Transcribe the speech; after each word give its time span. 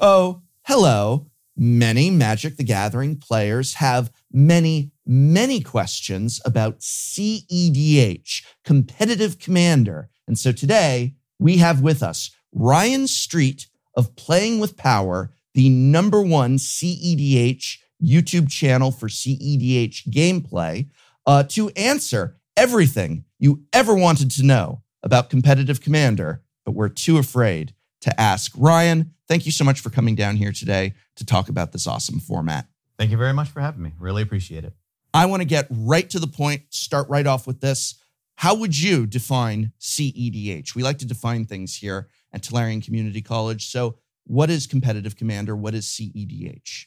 Oh, 0.00 0.42
hello. 0.62 1.26
Many 1.56 2.08
Magic 2.08 2.56
the 2.56 2.62
Gathering 2.62 3.16
players 3.16 3.74
have 3.74 4.12
many, 4.32 4.92
many 5.04 5.60
questions 5.60 6.40
about 6.44 6.78
CEDH, 6.78 8.44
Competitive 8.64 9.40
Commander. 9.40 10.08
And 10.28 10.38
so 10.38 10.52
today 10.52 11.16
we 11.40 11.56
have 11.56 11.80
with 11.80 12.00
us 12.00 12.30
Ryan 12.52 13.08
Street 13.08 13.66
of 13.96 14.14
Playing 14.14 14.60
with 14.60 14.76
Power, 14.76 15.32
the 15.54 15.68
number 15.68 16.22
one 16.22 16.58
CEDH 16.58 17.78
YouTube 18.00 18.48
channel 18.48 18.92
for 18.92 19.08
CEDH 19.08 20.06
gameplay, 20.10 20.88
uh, 21.26 21.42
to 21.42 21.70
answer 21.70 22.36
everything 22.56 23.24
you 23.40 23.64
ever 23.72 23.96
wanted 23.96 24.30
to 24.30 24.44
know 24.44 24.82
about 25.02 25.28
Competitive 25.28 25.80
Commander, 25.80 26.44
but 26.64 26.76
were 26.76 26.88
too 26.88 27.18
afraid 27.18 27.74
to 28.00 28.20
ask. 28.20 28.52
Ryan, 28.56 29.14
thank 29.26 29.46
you 29.46 29.52
so 29.52 29.64
much 29.64 29.80
for 29.80 29.90
coming 29.90 30.14
down 30.14 30.36
here 30.36 30.52
today 30.52 30.94
to 31.16 31.24
talk 31.24 31.48
about 31.48 31.72
this 31.72 31.86
awesome 31.86 32.20
format. 32.20 32.66
Thank 32.98 33.10
you 33.10 33.16
very 33.16 33.32
much 33.32 33.48
for 33.48 33.60
having 33.60 33.82
me. 33.82 33.92
Really 33.98 34.22
appreciate 34.22 34.64
it. 34.64 34.74
I 35.14 35.26
want 35.26 35.40
to 35.40 35.46
get 35.46 35.66
right 35.70 36.08
to 36.10 36.18
the 36.18 36.26
point, 36.26 36.62
start 36.70 37.08
right 37.08 37.26
off 37.26 37.46
with 37.46 37.60
this. 37.60 38.00
How 38.36 38.54
would 38.54 38.78
you 38.78 39.06
define 39.06 39.72
CEDH? 39.80 40.74
We 40.74 40.82
like 40.82 40.98
to 40.98 41.06
define 41.06 41.44
things 41.44 41.76
here 41.76 42.08
at 42.32 42.42
Tolarian 42.42 42.84
Community 42.84 43.22
College. 43.22 43.68
So, 43.70 43.96
what 44.24 44.50
is 44.50 44.66
Competitive 44.66 45.16
Commander? 45.16 45.56
What 45.56 45.74
is 45.74 45.86
CEDH? 45.86 46.86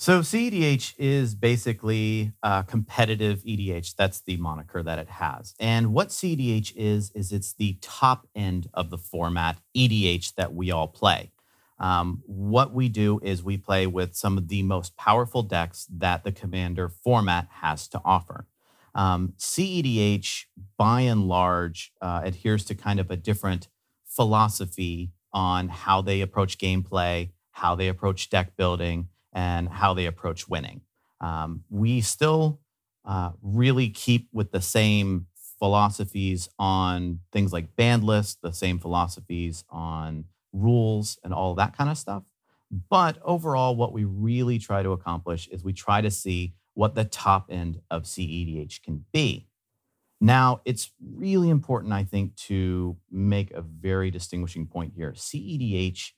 So 0.00 0.20
CEDH 0.20 0.94
is 0.96 1.34
basically 1.34 2.30
a 2.40 2.64
competitive 2.64 3.42
EDH. 3.42 3.96
That's 3.96 4.20
the 4.20 4.36
moniker 4.36 4.80
that 4.80 5.00
it 5.00 5.08
has. 5.08 5.56
And 5.58 5.92
what 5.92 6.10
CEDH 6.10 6.72
is, 6.76 7.10
is 7.16 7.32
it's 7.32 7.52
the 7.52 7.78
top 7.80 8.28
end 8.32 8.68
of 8.72 8.90
the 8.90 8.96
format 8.96 9.58
EDH 9.76 10.36
that 10.36 10.54
we 10.54 10.70
all 10.70 10.86
play. 10.86 11.32
Um, 11.80 12.22
what 12.26 12.72
we 12.72 12.88
do 12.88 13.18
is 13.24 13.42
we 13.42 13.56
play 13.56 13.88
with 13.88 14.14
some 14.14 14.38
of 14.38 14.46
the 14.46 14.62
most 14.62 14.96
powerful 14.96 15.42
decks 15.42 15.88
that 15.90 16.22
the 16.22 16.30
Commander 16.30 16.88
format 16.88 17.48
has 17.50 17.88
to 17.88 18.00
offer. 18.04 18.46
Um, 18.94 19.34
CEDH, 19.36 20.44
by 20.76 21.00
and 21.00 21.26
large, 21.26 21.90
uh, 22.00 22.20
adheres 22.22 22.64
to 22.66 22.76
kind 22.76 23.00
of 23.00 23.10
a 23.10 23.16
different 23.16 23.66
philosophy 24.06 25.10
on 25.32 25.68
how 25.68 26.02
they 26.02 26.20
approach 26.20 26.56
gameplay, 26.56 27.30
how 27.50 27.74
they 27.74 27.88
approach 27.88 28.30
deck 28.30 28.56
building, 28.56 29.08
and 29.38 29.68
how 29.68 29.94
they 29.94 30.06
approach 30.06 30.48
winning. 30.48 30.80
Um, 31.20 31.62
we 31.70 32.00
still 32.00 32.58
uh, 33.04 33.30
really 33.40 33.88
keep 33.88 34.28
with 34.32 34.50
the 34.50 34.60
same 34.60 35.26
philosophies 35.60 36.48
on 36.58 37.20
things 37.32 37.52
like 37.52 37.76
band 37.76 38.02
lists, 38.02 38.36
the 38.42 38.52
same 38.52 38.80
philosophies 38.80 39.62
on 39.70 40.24
rules 40.52 41.20
and 41.22 41.32
all 41.32 41.54
that 41.54 41.76
kind 41.76 41.88
of 41.88 41.96
stuff. 41.96 42.24
But 42.90 43.18
overall, 43.24 43.76
what 43.76 43.92
we 43.92 44.02
really 44.02 44.58
try 44.58 44.82
to 44.82 44.90
accomplish 44.90 45.46
is 45.48 45.62
we 45.62 45.72
try 45.72 46.00
to 46.00 46.10
see 46.10 46.54
what 46.74 46.96
the 46.96 47.04
top 47.04 47.46
end 47.48 47.80
of 47.92 48.02
CEDH 48.02 48.82
can 48.82 49.04
be. 49.12 49.46
Now, 50.20 50.62
it's 50.64 50.90
really 51.00 51.48
important, 51.48 51.92
I 51.92 52.02
think, 52.02 52.34
to 52.48 52.96
make 53.08 53.52
a 53.52 53.62
very 53.62 54.10
distinguishing 54.10 54.66
point 54.66 54.94
here. 54.96 55.12
CEDH 55.12 56.10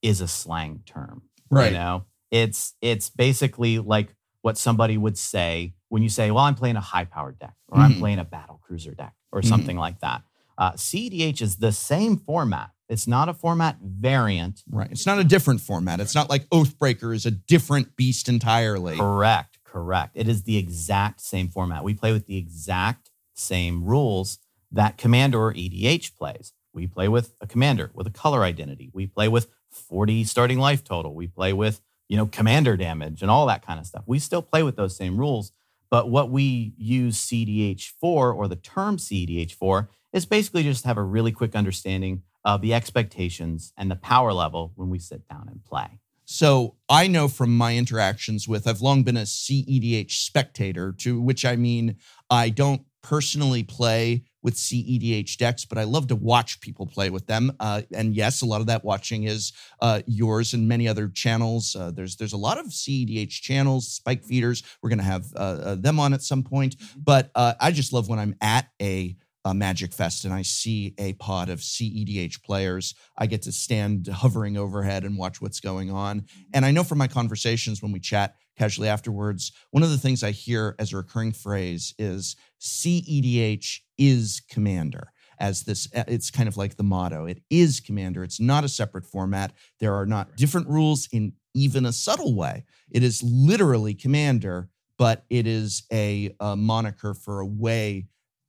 is 0.00 0.20
a 0.20 0.28
slang 0.28 0.82
term. 0.86 1.22
Right. 1.50 1.72
You 1.72 1.78
know, 1.78 2.04
it's 2.30 2.74
it's 2.80 3.10
basically 3.10 3.78
like 3.78 4.14
what 4.42 4.56
somebody 4.58 4.96
would 4.96 5.18
say 5.18 5.74
when 5.88 6.02
you 6.02 6.08
say, 6.08 6.30
"Well, 6.30 6.44
I'm 6.44 6.54
playing 6.54 6.76
a 6.76 6.80
high-powered 6.80 7.38
deck," 7.38 7.54
or 7.68 7.78
"I'm 7.78 7.94
Mhm. 7.94 7.98
playing 8.00 8.18
a 8.18 8.24
battle 8.24 8.60
cruiser 8.62 8.94
deck," 8.94 9.14
or 9.32 9.40
Mhm. 9.42 9.48
something 9.48 9.76
like 9.76 10.00
that. 10.00 10.22
Uh, 10.56 10.72
CEDH 10.76 11.40
is 11.40 11.56
the 11.56 11.72
same 11.72 12.16
format. 12.16 12.70
It's 12.88 13.06
not 13.06 13.28
a 13.28 13.34
format 13.34 13.78
variant. 13.82 14.62
Right. 14.70 14.90
It's 14.90 15.06
not 15.06 15.18
a 15.18 15.24
different 15.24 15.60
format. 15.60 16.00
It's 16.00 16.14
not 16.14 16.28
like 16.30 16.48
Oathbreaker 16.50 17.14
is 17.14 17.26
a 17.26 17.30
different 17.30 17.96
beast 17.96 18.28
entirely. 18.28 18.96
Correct, 18.96 19.58
correct. 19.64 20.12
It 20.16 20.26
is 20.28 20.42
the 20.44 20.56
exact 20.56 21.20
same 21.20 21.48
format. 21.48 21.84
We 21.84 21.94
play 21.94 22.12
with 22.12 22.26
the 22.26 22.36
exact 22.36 23.10
same 23.34 23.84
rules 23.84 24.38
that 24.72 24.96
Commander 24.98 25.38
or 25.40 25.52
EDH 25.54 26.16
plays. 26.16 26.52
We 26.72 26.86
play 26.86 27.08
with 27.08 27.34
a 27.40 27.46
Commander 27.46 27.90
with 27.94 28.06
a 28.06 28.10
color 28.10 28.42
identity. 28.42 28.90
We 28.92 29.06
play 29.06 29.28
with 29.28 29.48
40 29.70 30.24
starting 30.24 30.58
life 30.58 30.82
total. 30.82 31.14
We 31.14 31.26
play 31.26 31.52
with, 31.52 31.80
you 32.08 32.16
know, 32.16 32.26
Commander 32.26 32.76
damage 32.76 33.22
and 33.22 33.30
all 33.30 33.46
that 33.46 33.64
kind 33.64 33.78
of 33.78 33.86
stuff. 33.86 34.04
We 34.06 34.18
still 34.18 34.42
play 34.42 34.62
with 34.62 34.76
those 34.76 34.96
same 34.96 35.18
rules, 35.18 35.52
but 35.90 36.10
what 36.10 36.30
we 36.30 36.74
use 36.76 37.18
CDH 37.20 37.90
for 38.00 38.32
or 38.32 38.48
the 38.48 38.56
term 38.56 38.96
CDH 38.96 39.52
for 39.52 39.90
is 40.12 40.26
basically 40.26 40.62
just 40.62 40.84
have 40.84 40.96
a 40.96 41.02
really 41.02 41.32
quick 41.32 41.54
understanding 41.54 42.22
of 42.44 42.62
the 42.62 42.72
expectations 42.72 43.72
and 43.76 43.90
the 43.90 43.96
power 43.96 44.32
level 44.32 44.72
when 44.74 44.88
we 44.88 44.98
sit 44.98 45.28
down 45.28 45.48
and 45.50 45.64
play. 45.64 45.98
So 46.24 46.76
I 46.88 47.06
know 47.06 47.28
from 47.28 47.56
my 47.56 47.76
interactions 47.76 48.46
with, 48.46 48.66
I've 48.66 48.82
long 48.82 49.02
been 49.02 49.16
a 49.16 49.22
CEDH 49.22 50.10
spectator, 50.10 50.92
to 50.98 51.20
which 51.20 51.44
I 51.44 51.56
mean 51.56 51.96
I 52.28 52.50
don't 52.50 52.82
personally 53.02 53.62
play 53.62 54.24
with 54.42 54.54
CEDH 54.54 55.36
decks, 55.36 55.64
but 55.64 55.78
I 55.78 55.84
love 55.84 56.08
to 56.08 56.16
watch 56.16 56.60
people 56.60 56.86
play 56.86 57.10
with 57.10 57.26
them. 57.26 57.52
Uh, 57.58 57.82
and 57.92 58.14
yes, 58.14 58.42
a 58.42 58.46
lot 58.46 58.60
of 58.60 58.66
that 58.68 58.84
watching 58.84 59.24
is 59.24 59.52
uh, 59.80 60.02
yours 60.06 60.54
and 60.54 60.68
many 60.68 60.86
other 60.86 61.08
channels. 61.08 61.74
Uh, 61.74 61.90
there's 61.90 62.16
there's 62.16 62.32
a 62.32 62.38
lot 62.38 62.58
of 62.58 62.66
CEDH 62.66 63.40
channels, 63.40 63.88
spike 63.88 64.24
feeders. 64.24 64.62
We're 64.82 64.90
going 64.90 64.98
to 64.98 65.04
have 65.04 65.26
uh, 65.34 65.38
uh, 65.38 65.74
them 65.74 65.98
on 65.98 66.14
at 66.14 66.22
some 66.22 66.42
point. 66.42 66.76
But 66.96 67.30
uh, 67.34 67.54
I 67.60 67.72
just 67.72 67.92
love 67.92 68.08
when 68.08 68.18
I'm 68.18 68.36
at 68.40 68.68
a 68.80 69.16
uh, 69.44 69.54
Magic 69.54 69.92
Fest 69.92 70.24
and 70.24 70.34
I 70.34 70.42
see 70.42 70.94
a 70.98 71.14
pod 71.14 71.48
of 71.48 71.60
CEDH 71.60 72.42
players. 72.42 72.94
I 73.16 73.26
get 73.26 73.42
to 73.42 73.52
stand 73.52 74.06
hovering 74.06 74.56
overhead 74.56 75.04
and 75.04 75.16
watch 75.16 75.40
what's 75.40 75.60
going 75.60 75.90
on. 75.90 76.26
And 76.52 76.64
I 76.64 76.70
know 76.70 76.84
from 76.84 76.98
my 76.98 77.08
conversations 77.08 77.82
when 77.82 77.92
we 77.92 78.00
chat 78.00 78.34
casually 78.58 78.88
afterwards, 78.88 79.52
one 79.70 79.82
of 79.82 79.90
the 79.90 79.98
things 79.98 80.22
I 80.22 80.32
hear 80.32 80.74
as 80.78 80.92
a 80.92 80.96
recurring 80.96 81.32
phrase 81.32 81.94
is 81.98 82.36
CEDH 82.60 83.80
is 83.96 84.42
Commander. 84.50 85.12
As 85.40 85.62
this, 85.62 85.88
uh, 85.94 86.02
it's 86.08 86.32
kind 86.32 86.48
of 86.48 86.56
like 86.56 86.76
the 86.76 86.82
motto. 86.82 87.24
It 87.24 87.42
is 87.48 87.78
Commander. 87.78 88.24
It's 88.24 88.40
not 88.40 88.64
a 88.64 88.68
separate 88.68 89.04
format. 89.06 89.52
There 89.78 89.94
are 89.94 90.06
not 90.06 90.36
different 90.36 90.68
rules 90.68 91.08
in 91.12 91.34
even 91.54 91.86
a 91.86 91.92
subtle 91.92 92.34
way. 92.34 92.64
It 92.90 93.04
is 93.04 93.22
literally 93.22 93.94
Commander, 93.94 94.68
but 94.98 95.24
it 95.30 95.46
is 95.46 95.84
a, 95.92 96.34
a 96.40 96.56
moniker 96.56 97.14
for 97.14 97.38
a 97.38 97.46
way 97.46 98.08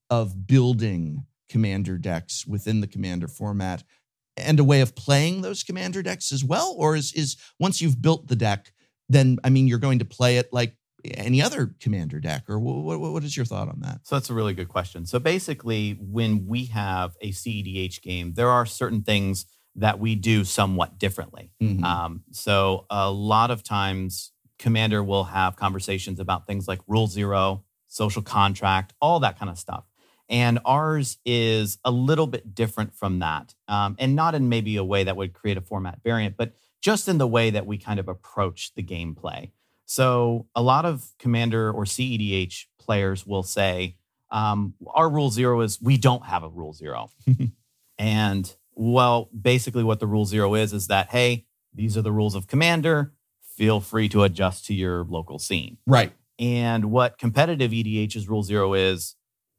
of 0.09 0.47
building 0.47 1.26
commander 1.50 1.97
decks 1.97 2.46
within 2.46 2.81
the 2.81 2.88
commander 2.88 3.28
format 3.28 3.84
and 4.38 4.59
a 4.59 4.64
way 4.64 4.81
of 4.81 4.96
playing 4.96 5.41
those 5.41 5.64
commander 5.64 6.02
decks 6.02 6.31
as 6.31 6.44
well 6.44 6.76
or 6.78 6.96
is 6.96 7.12
is 7.14 7.38
once 7.59 7.81
you've 7.81 8.02
built 8.02 8.28
the 8.28 8.36
deck 8.36 8.72
then 9.09 9.38
i 9.44 9.50
mean 9.50 9.68
you're 9.68 9.80
going 9.80 10.00
to 10.00 10.06
play 10.06 10.38
it 10.38 10.52
like 10.53 10.75
any 11.16 11.42
other 11.42 11.74
commander 11.80 12.20
deck 12.20 12.44
or 12.50 12.59
what, 12.59 13.00
what 13.00 13.24
is 13.24 13.36
your 13.38 13.46
thought 13.46 13.70
on 13.70 13.80
that 13.81 14.02
So 14.03 14.16
that's 14.16 14.30
a 14.30 14.34
really 14.34 14.53
good 14.53 14.68
question. 14.68 15.06
So 15.06 15.18
basically, 15.18 15.94
when 15.94 16.46
we 16.46 16.66
have 16.66 17.16
a 17.22 17.31
CEDH 17.31 18.02
game, 18.02 18.34
there 18.34 18.50
are 18.50 18.66
certain 18.66 19.02
things 19.03 19.46
that 19.75 19.97
we 20.00 20.16
do 20.16 20.44
somewhat 20.44 20.97
differently. 21.00 21.52
Mhm. 21.62 21.84
Um, 21.86 22.24
so 22.31 22.86
a 22.90 23.09
lot 23.09 23.50
of 23.50 23.64
times, 23.64 24.31
Commander 24.58 25.02
will 25.02 25.24
have 25.24 25.56
conversations 25.56 26.20
about 26.20 26.46
things 26.46 26.68
like 26.68 26.81
Rule 26.86 27.08
Zero, 27.08 27.64
social 27.88 28.22
contract, 28.22 28.91
all 29.00 29.22
that 29.22 29.40
kind 29.40 29.50
of 29.50 29.58
stuff. 29.58 29.86
And 30.28 30.59
ours 30.66 31.18
is 31.26 31.78
a 31.86 31.91
little 31.91 32.28
bit 32.28 32.53
different 32.53 32.94
from 32.94 33.20
that, 33.20 33.56
um, 33.70 33.96
and 34.00 34.16
not 34.17 34.35
in 34.35 34.50
maybe 34.50 34.76
a 34.76 34.84
way 34.84 35.05
that 35.05 35.16
would 35.16 35.32
create 35.34 35.58
a 35.58 35.62
format 35.62 36.00
variant, 36.03 36.35
but 36.38 36.53
just 36.81 37.08
in 37.08 37.17
the 37.17 37.28
way 37.28 37.49
that 37.49 37.66
we 37.66 37.78
kind 37.78 37.99
of 37.99 38.08
approach 38.08 38.73
the 38.76 38.84
gameplay. 38.84 39.52
So 39.85 40.47
a 40.55 40.61
lot 40.61 40.85
of 40.85 41.03
Commander 41.17 41.72
or 41.72 41.84
CEDH 41.84 42.66
players 42.79 43.26
will 43.26 43.43
say, 43.43 43.97
um, 44.31 44.76
our 44.93 45.09
rule 45.09 45.31
zero 45.31 45.61
is 45.61 45.81
we 45.81 45.97
don't 45.97 46.26
have 46.26 46.43
a 46.43 46.49
rule 46.49 46.73
zero. 46.73 47.09
and 47.97 48.55
well, 48.76 49.29
basically, 49.40 49.84
what 49.84 49.99
the 49.99 50.08
rule 50.08 50.26
zero 50.26 50.55
is 50.55 50.73
is 50.73 50.87
that, 50.87 51.09
hey, 51.09 51.46
these 51.73 51.97
are 51.97 52.02
the 52.02 52.11
rules 52.11 52.35
of 52.35 52.47
Commander. 52.47 53.14
Feel 53.41 53.81
free 53.81 54.08
to 54.09 54.23
adjust 54.23 54.66
to 54.67 54.73
your 54.73 55.03
local 55.03 55.37
scene. 55.37 55.78
right 55.85 56.14
And 56.37 56.85
what 56.91 57.17
competitive 57.17 57.72
EDH's 57.72 58.29
rule 58.29 58.43
zero 58.43 58.73
is, 58.73 59.16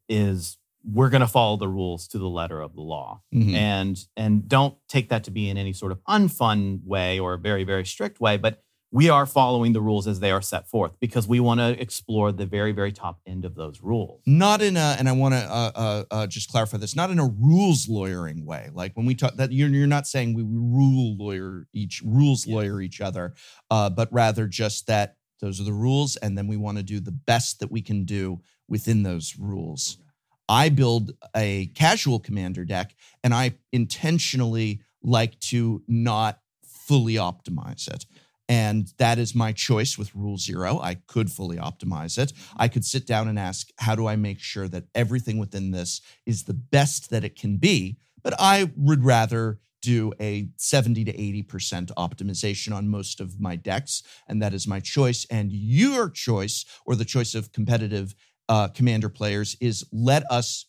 is 0.09 0.57
we're 0.83 1.09
going 1.09 1.21
to 1.21 1.27
follow 1.27 1.57
the 1.57 1.67
rules 1.67 2.07
to 2.07 2.17
the 2.17 2.27
letter 2.27 2.59
of 2.61 2.73
the 2.75 2.81
law 2.81 3.21
Mhm. 3.33 3.53
and 3.53 4.05
and 4.17 4.47
don't 4.47 4.75
take 4.89 5.09
that 5.09 5.23
to 5.25 5.31
be 5.31 5.49
in 5.49 5.57
any 5.57 5.73
sort 5.73 5.91
of 5.91 5.99
unfun 6.09 6.83
way 6.83 7.19
or 7.19 7.33
a 7.33 7.37
very 7.37 7.63
very 7.63 7.85
strict 7.85 8.19
way 8.19 8.37
but 8.37 8.63
we 8.93 9.09
are 9.09 9.25
following 9.25 9.71
the 9.71 9.79
rules 9.81 10.05
as 10.05 10.19
they 10.19 10.31
are 10.31 10.41
set 10.41 10.67
forth 10.67 10.91
because 10.99 11.25
we 11.25 11.39
want 11.39 11.59
to 11.61 11.79
explore 11.81 12.31
the 12.33 12.45
very 12.45 12.71
very 12.71 12.91
top 12.91 13.21
end 13.25 13.45
of 13.45 13.55
those 13.55 13.81
rules 13.81 14.21
not 14.25 14.61
in 14.61 14.75
a 14.75 14.95
and 14.99 15.07
i 15.07 15.11
want 15.11 15.33
to 15.33 15.39
uh, 15.39 15.71
uh, 15.75 16.03
uh, 16.11 16.27
just 16.27 16.49
clarify 16.49 16.77
this 16.77 16.95
not 16.95 17.09
in 17.11 17.19
a 17.19 17.27
rules 17.27 17.87
lawyering 17.87 18.43
way 18.45 18.69
like 18.73 18.95
when 18.97 19.05
we 19.05 19.13
talk 19.15 19.35
that 19.35 19.51
you're, 19.51 19.69
you're 19.69 19.87
not 19.87 20.07
saying 20.07 20.33
we 20.33 20.43
rule 20.43 21.15
lawyer 21.17 21.67
each 21.73 22.01
rules 22.03 22.45
Yes. 22.47 22.55
lawyer 22.55 22.81
each 22.81 22.99
other 23.01 23.33
uh, 23.69 23.89
but 23.89 24.11
rather 24.11 24.47
just 24.47 24.87
that 24.87 25.15
those 25.39 25.59
are 25.61 25.63
the 25.63 25.73
rules 25.73 26.17
and 26.17 26.37
then 26.37 26.47
we 26.47 26.57
want 26.57 26.77
to 26.77 26.83
do 26.83 26.99
the 26.99 27.11
best 27.11 27.59
that 27.59 27.71
we 27.71 27.81
can 27.81 28.03
do 28.03 28.41
within 28.67 29.03
those 29.03 29.37
rules 29.37 29.97
i 30.51 30.69
build 30.69 31.11
a 31.35 31.49
casual 31.75 32.19
commander 32.19 32.65
deck 32.65 32.93
and 33.23 33.33
i 33.33 33.45
intentionally 33.71 34.81
like 35.03 35.39
to 35.39 35.81
not 35.87 36.39
fully 36.91 37.15
optimize 37.15 37.87
it. 37.87 38.05
And 38.49 38.91
that 38.97 39.17
is 39.17 39.33
my 39.33 39.53
choice 39.53 39.97
with 39.97 40.13
Rule 40.13 40.37
Zero. 40.37 40.77
I 40.79 40.95
could 40.95 41.31
fully 41.31 41.55
optimize 41.55 42.17
it. 42.17 42.33
I 42.57 42.67
could 42.67 42.83
sit 42.83 43.07
down 43.07 43.29
and 43.29 43.39
ask, 43.39 43.69
how 43.77 43.95
do 43.95 44.07
I 44.07 44.17
make 44.17 44.39
sure 44.39 44.67
that 44.67 44.87
everything 44.93 45.37
within 45.37 45.71
this 45.71 46.01
is 46.25 46.43
the 46.43 46.53
best 46.53 47.09
that 47.11 47.23
it 47.23 47.39
can 47.39 47.57
be? 47.57 47.97
But 48.23 48.33
I 48.37 48.71
would 48.75 49.05
rather 49.05 49.59
do 49.81 50.11
a 50.19 50.49
70 50.57 51.05
to 51.05 51.13
80% 51.13 51.91
optimization 51.97 52.73
on 52.73 52.89
most 52.89 53.21
of 53.21 53.39
my 53.39 53.55
decks. 53.55 54.03
And 54.27 54.41
that 54.41 54.53
is 54.53 54.67
my 54.67 54.79
choice. 54.79 55.25
And 55.31 55.51
your 55.51 56.09
choice, 56.09 56.65
or 56.85 56.95
the 56.95 57.05
choice 57.05 57.33
of 57.33 57.51
competitive 57.51 58.13
uh, 58.51 58.67
commander 58.69 59.07
players, 59.09 59.55
is 59.61 59.85
let 59.93 60.23
us 60.29 60.65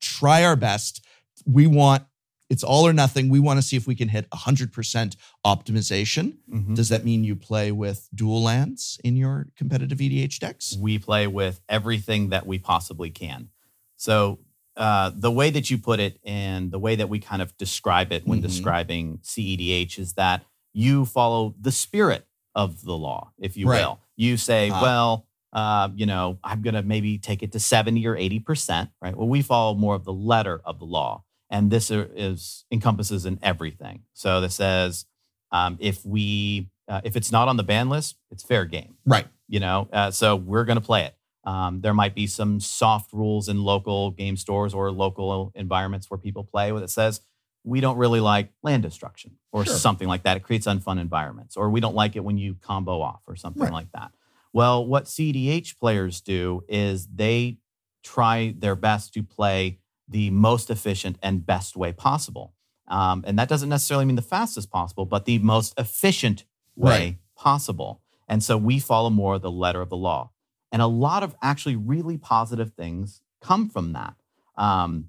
try 0.00 0.42
our 0.44 0.56
best. 0.56 1.04
We 1.46 1.66
want 1.66 2.02
it's 2.50 2.64
all 2.64 2.86
or 2.88 2.94
nothing. 2.94 3.28
We 3.28 3.40
want 3.40 3.58
to 3.58 3.62
see 3.62 3.76
if 3.76 3.86
we 3.86 3.94
can 3.94 4.08
hit 4.08 4.26
100% 4.30 5.16
optimization. 5.44 6.38
Mhm. 6.50 6.74
Does 6.74 6.88
that 6.88 7.04
mean 7.04 7.22
you 7.22 7.36
play 7.36 7.70
with 7.72 8.08
dual 8.14 8.42
lands 8.42 8.98
in 9.04 9.16
your 9.16 9.48
competitive 9.54 10.00
EDH 10.00 10.38
decks? 10.40 10.74
we 10.80 10.98
play 10.98 11.26
with 11.26 11.60
everything 11.68 12.30
that 12.30 12.46
we 12.46 12.58
possibly 12.58 13.10
can. 13.10 13.50
So 13.96 14.38
uh, 14.78 15.10
the 15.14 15.30
way 15.30 15.50
that 15.50 15.70
you 15.70 15.76
put 15.76 16.00
it 16.00 16.18
and 16.24 16.70
the 16.70 16.78
way 16.78 16.94
that 16.96 17.08
we 17.10 17.18
kind 17.18 17.42
of 17.42 17.54
describe 17.58 18.12
it 18.12 18.26
when 18.26 18.38
Mhm. 18.38 18.42
describing 18.42 19.18
CEDH 19.22 19.98
is 19.98 20.14
that 20.14 20.44
you 20.72 21.04
follow 21.04 21.54
the 21.60 21.72
spirit 21.72 22.26
of 22.54 22.82
the 22.82 22.96
law, 22.96 23.32
if 23.38 23.56
you 23.58 23.68
Right. 23.68 23.80
will. 23.82 23.98
You 24.16 24.36
say, 24.38 24.70
Ah. 24.70 24.80
well, 24.80 25.26
uh, 25.52 25.88
you 25.94 26.06
know, 26.06 26.38
I'm 26.44 26.62
going 26.62 26.74
to 26.74 26.82
maybe 26.82 27.18
take 27.18 27.42
it 27.42 27.52
to 27.52 27.60
70 27.60 28.06
or 28.06 28.14
80%, 28.16 28.90
right? 29.02 29.16
Well, 29.16 29.28
we 29.28 29.42
follow 29.42 29.74
more 29.74 29.94
of 29.94 30.04
the 30.04 30.12
letter 30.12 30.60
of 30.64 30.78
the 30.78 30.84
law. 30.84 31.24
And 31.50 31.70
this 31.70 31.90
is 31.90 32.64
encompasses 32.70 33.24
in 33.24 33.38
everything. 33.42 34.02
So 34.12 34.40
this 34.42 34.54
says 34.56 35.06
um, 35.50 35.78
if 35.80 36.04
we 36.04 36.68
uh, 36.88 37.00
if 37.04 37.16
it's 37.16 37.32
not 37.32 37.48
on 37.48 37.56
the 37.56 37.62
ban 37.62 37.88
list, 37.88 38.16
it's 38.30 38.42
fair 38.42 38.64
game 38.66 38.94
Right. 39.06 39.26
you 39.46 39.60
know 39.60 39.88
uh, 39.92 40.10
so 40.10 40.36
we're 40.36 40.64
going 40.64 40.76
to 40.78 40.84
play 40.84 41.04
it 41.04 41.14
um, 41.44 41.80
there 41.80 41.94
might 41.94 42.14
be 42.14 42.26
some 42.26 42.60
soft 42.60 43.12
rules 43.14 43.48
in 43.48 43.62
local 43.62 44.10
game 44.10 44.36
stores 44.36 44.74
or 44.74 44.90
local 44.92 45.52
environments 45.54 46.10
where 46.10 46.18
people 46.18 46.44
play 46.44 46.70
where 46.72 46.82
it 46.82 46.90
says 46.90 47.20
we 47.64 47.80
don't 47.80 47.96
really 47.98 48.20
like 48.20 48.50
land 48.62 48.82
destruction 48.82 49.32
or 49.52 49.64
Sure. 49.64 49.74
something 49.74 50.08
like 50.08 50.22
that 50.24 50.36
it 50.36 50.42
creates 50.42 50.66
unfun 50.66 50.98
environments 51.00 51.56
or 51.56 51.68
we 51.70 51.80
don't 51.80 51.94
like 51.94 52.16
it 52.16 52.24
when 52.24 52.36
you 52.38 52.56
combo 52.60 53.00
off 53.00 53.20
or 53.26 53.36
something 53.36 53.62
Right. 53.62 53.72
like 53.72 53.92
that 53.92 54.10
well 54.52 54.84
what 54.86 55.04
cdh 55.04 55.76
players 55.78 56.20
do 56.20 56.62
is 56.68 57.06
they 57.08 57.58
try 58.02 58.54
their 58.58 58.76
best 58.76 59.12
to 59.14 59.22
play 59.22 59.78
the 60.08 60.30
most 60.30 60.70
efficient 60.70 61.18
and 61.22 61.44
best 61.46 61.76
way 61.76 61.92
possible 61.92 62.54
um, 62.88 63.22
and 63.26 63.38
that 63.38 63.48
doesn't 63.48 63.68
necessarily 63.68 64.04
mean 64.06 64.16
the 64.16 64.22
fastest 64.22 64.70
possible 64.70 65.04
but 65.04 65.24
the 65.24 65.38
most 65.38 65.74
efficient 65.78 66.44
way 66.76 66.90
Right. 66.90 67.16
possible 67.36 68.02
and 68.28 68.42
so 68.42 68.56
we 68.56 68.78
follow 68.78 69.10
more 69.10 69.38
the 69.38 69.50
letter 69.50 69.80
of 69.80 69.88
the 69.88 69.96
law. 69.96 70.30
And 70.70 70.82
a 70.82 70.86
lot 70.86 71.22
of 71.22 71.34
actually 71.42 71.76
really 71.76 72.18
positive 72.18 72.74
things 72.74 73.22
come 73.40 73.70
from 73.70 73.94
that. 73.94 74.16
Um, 74.56 75.08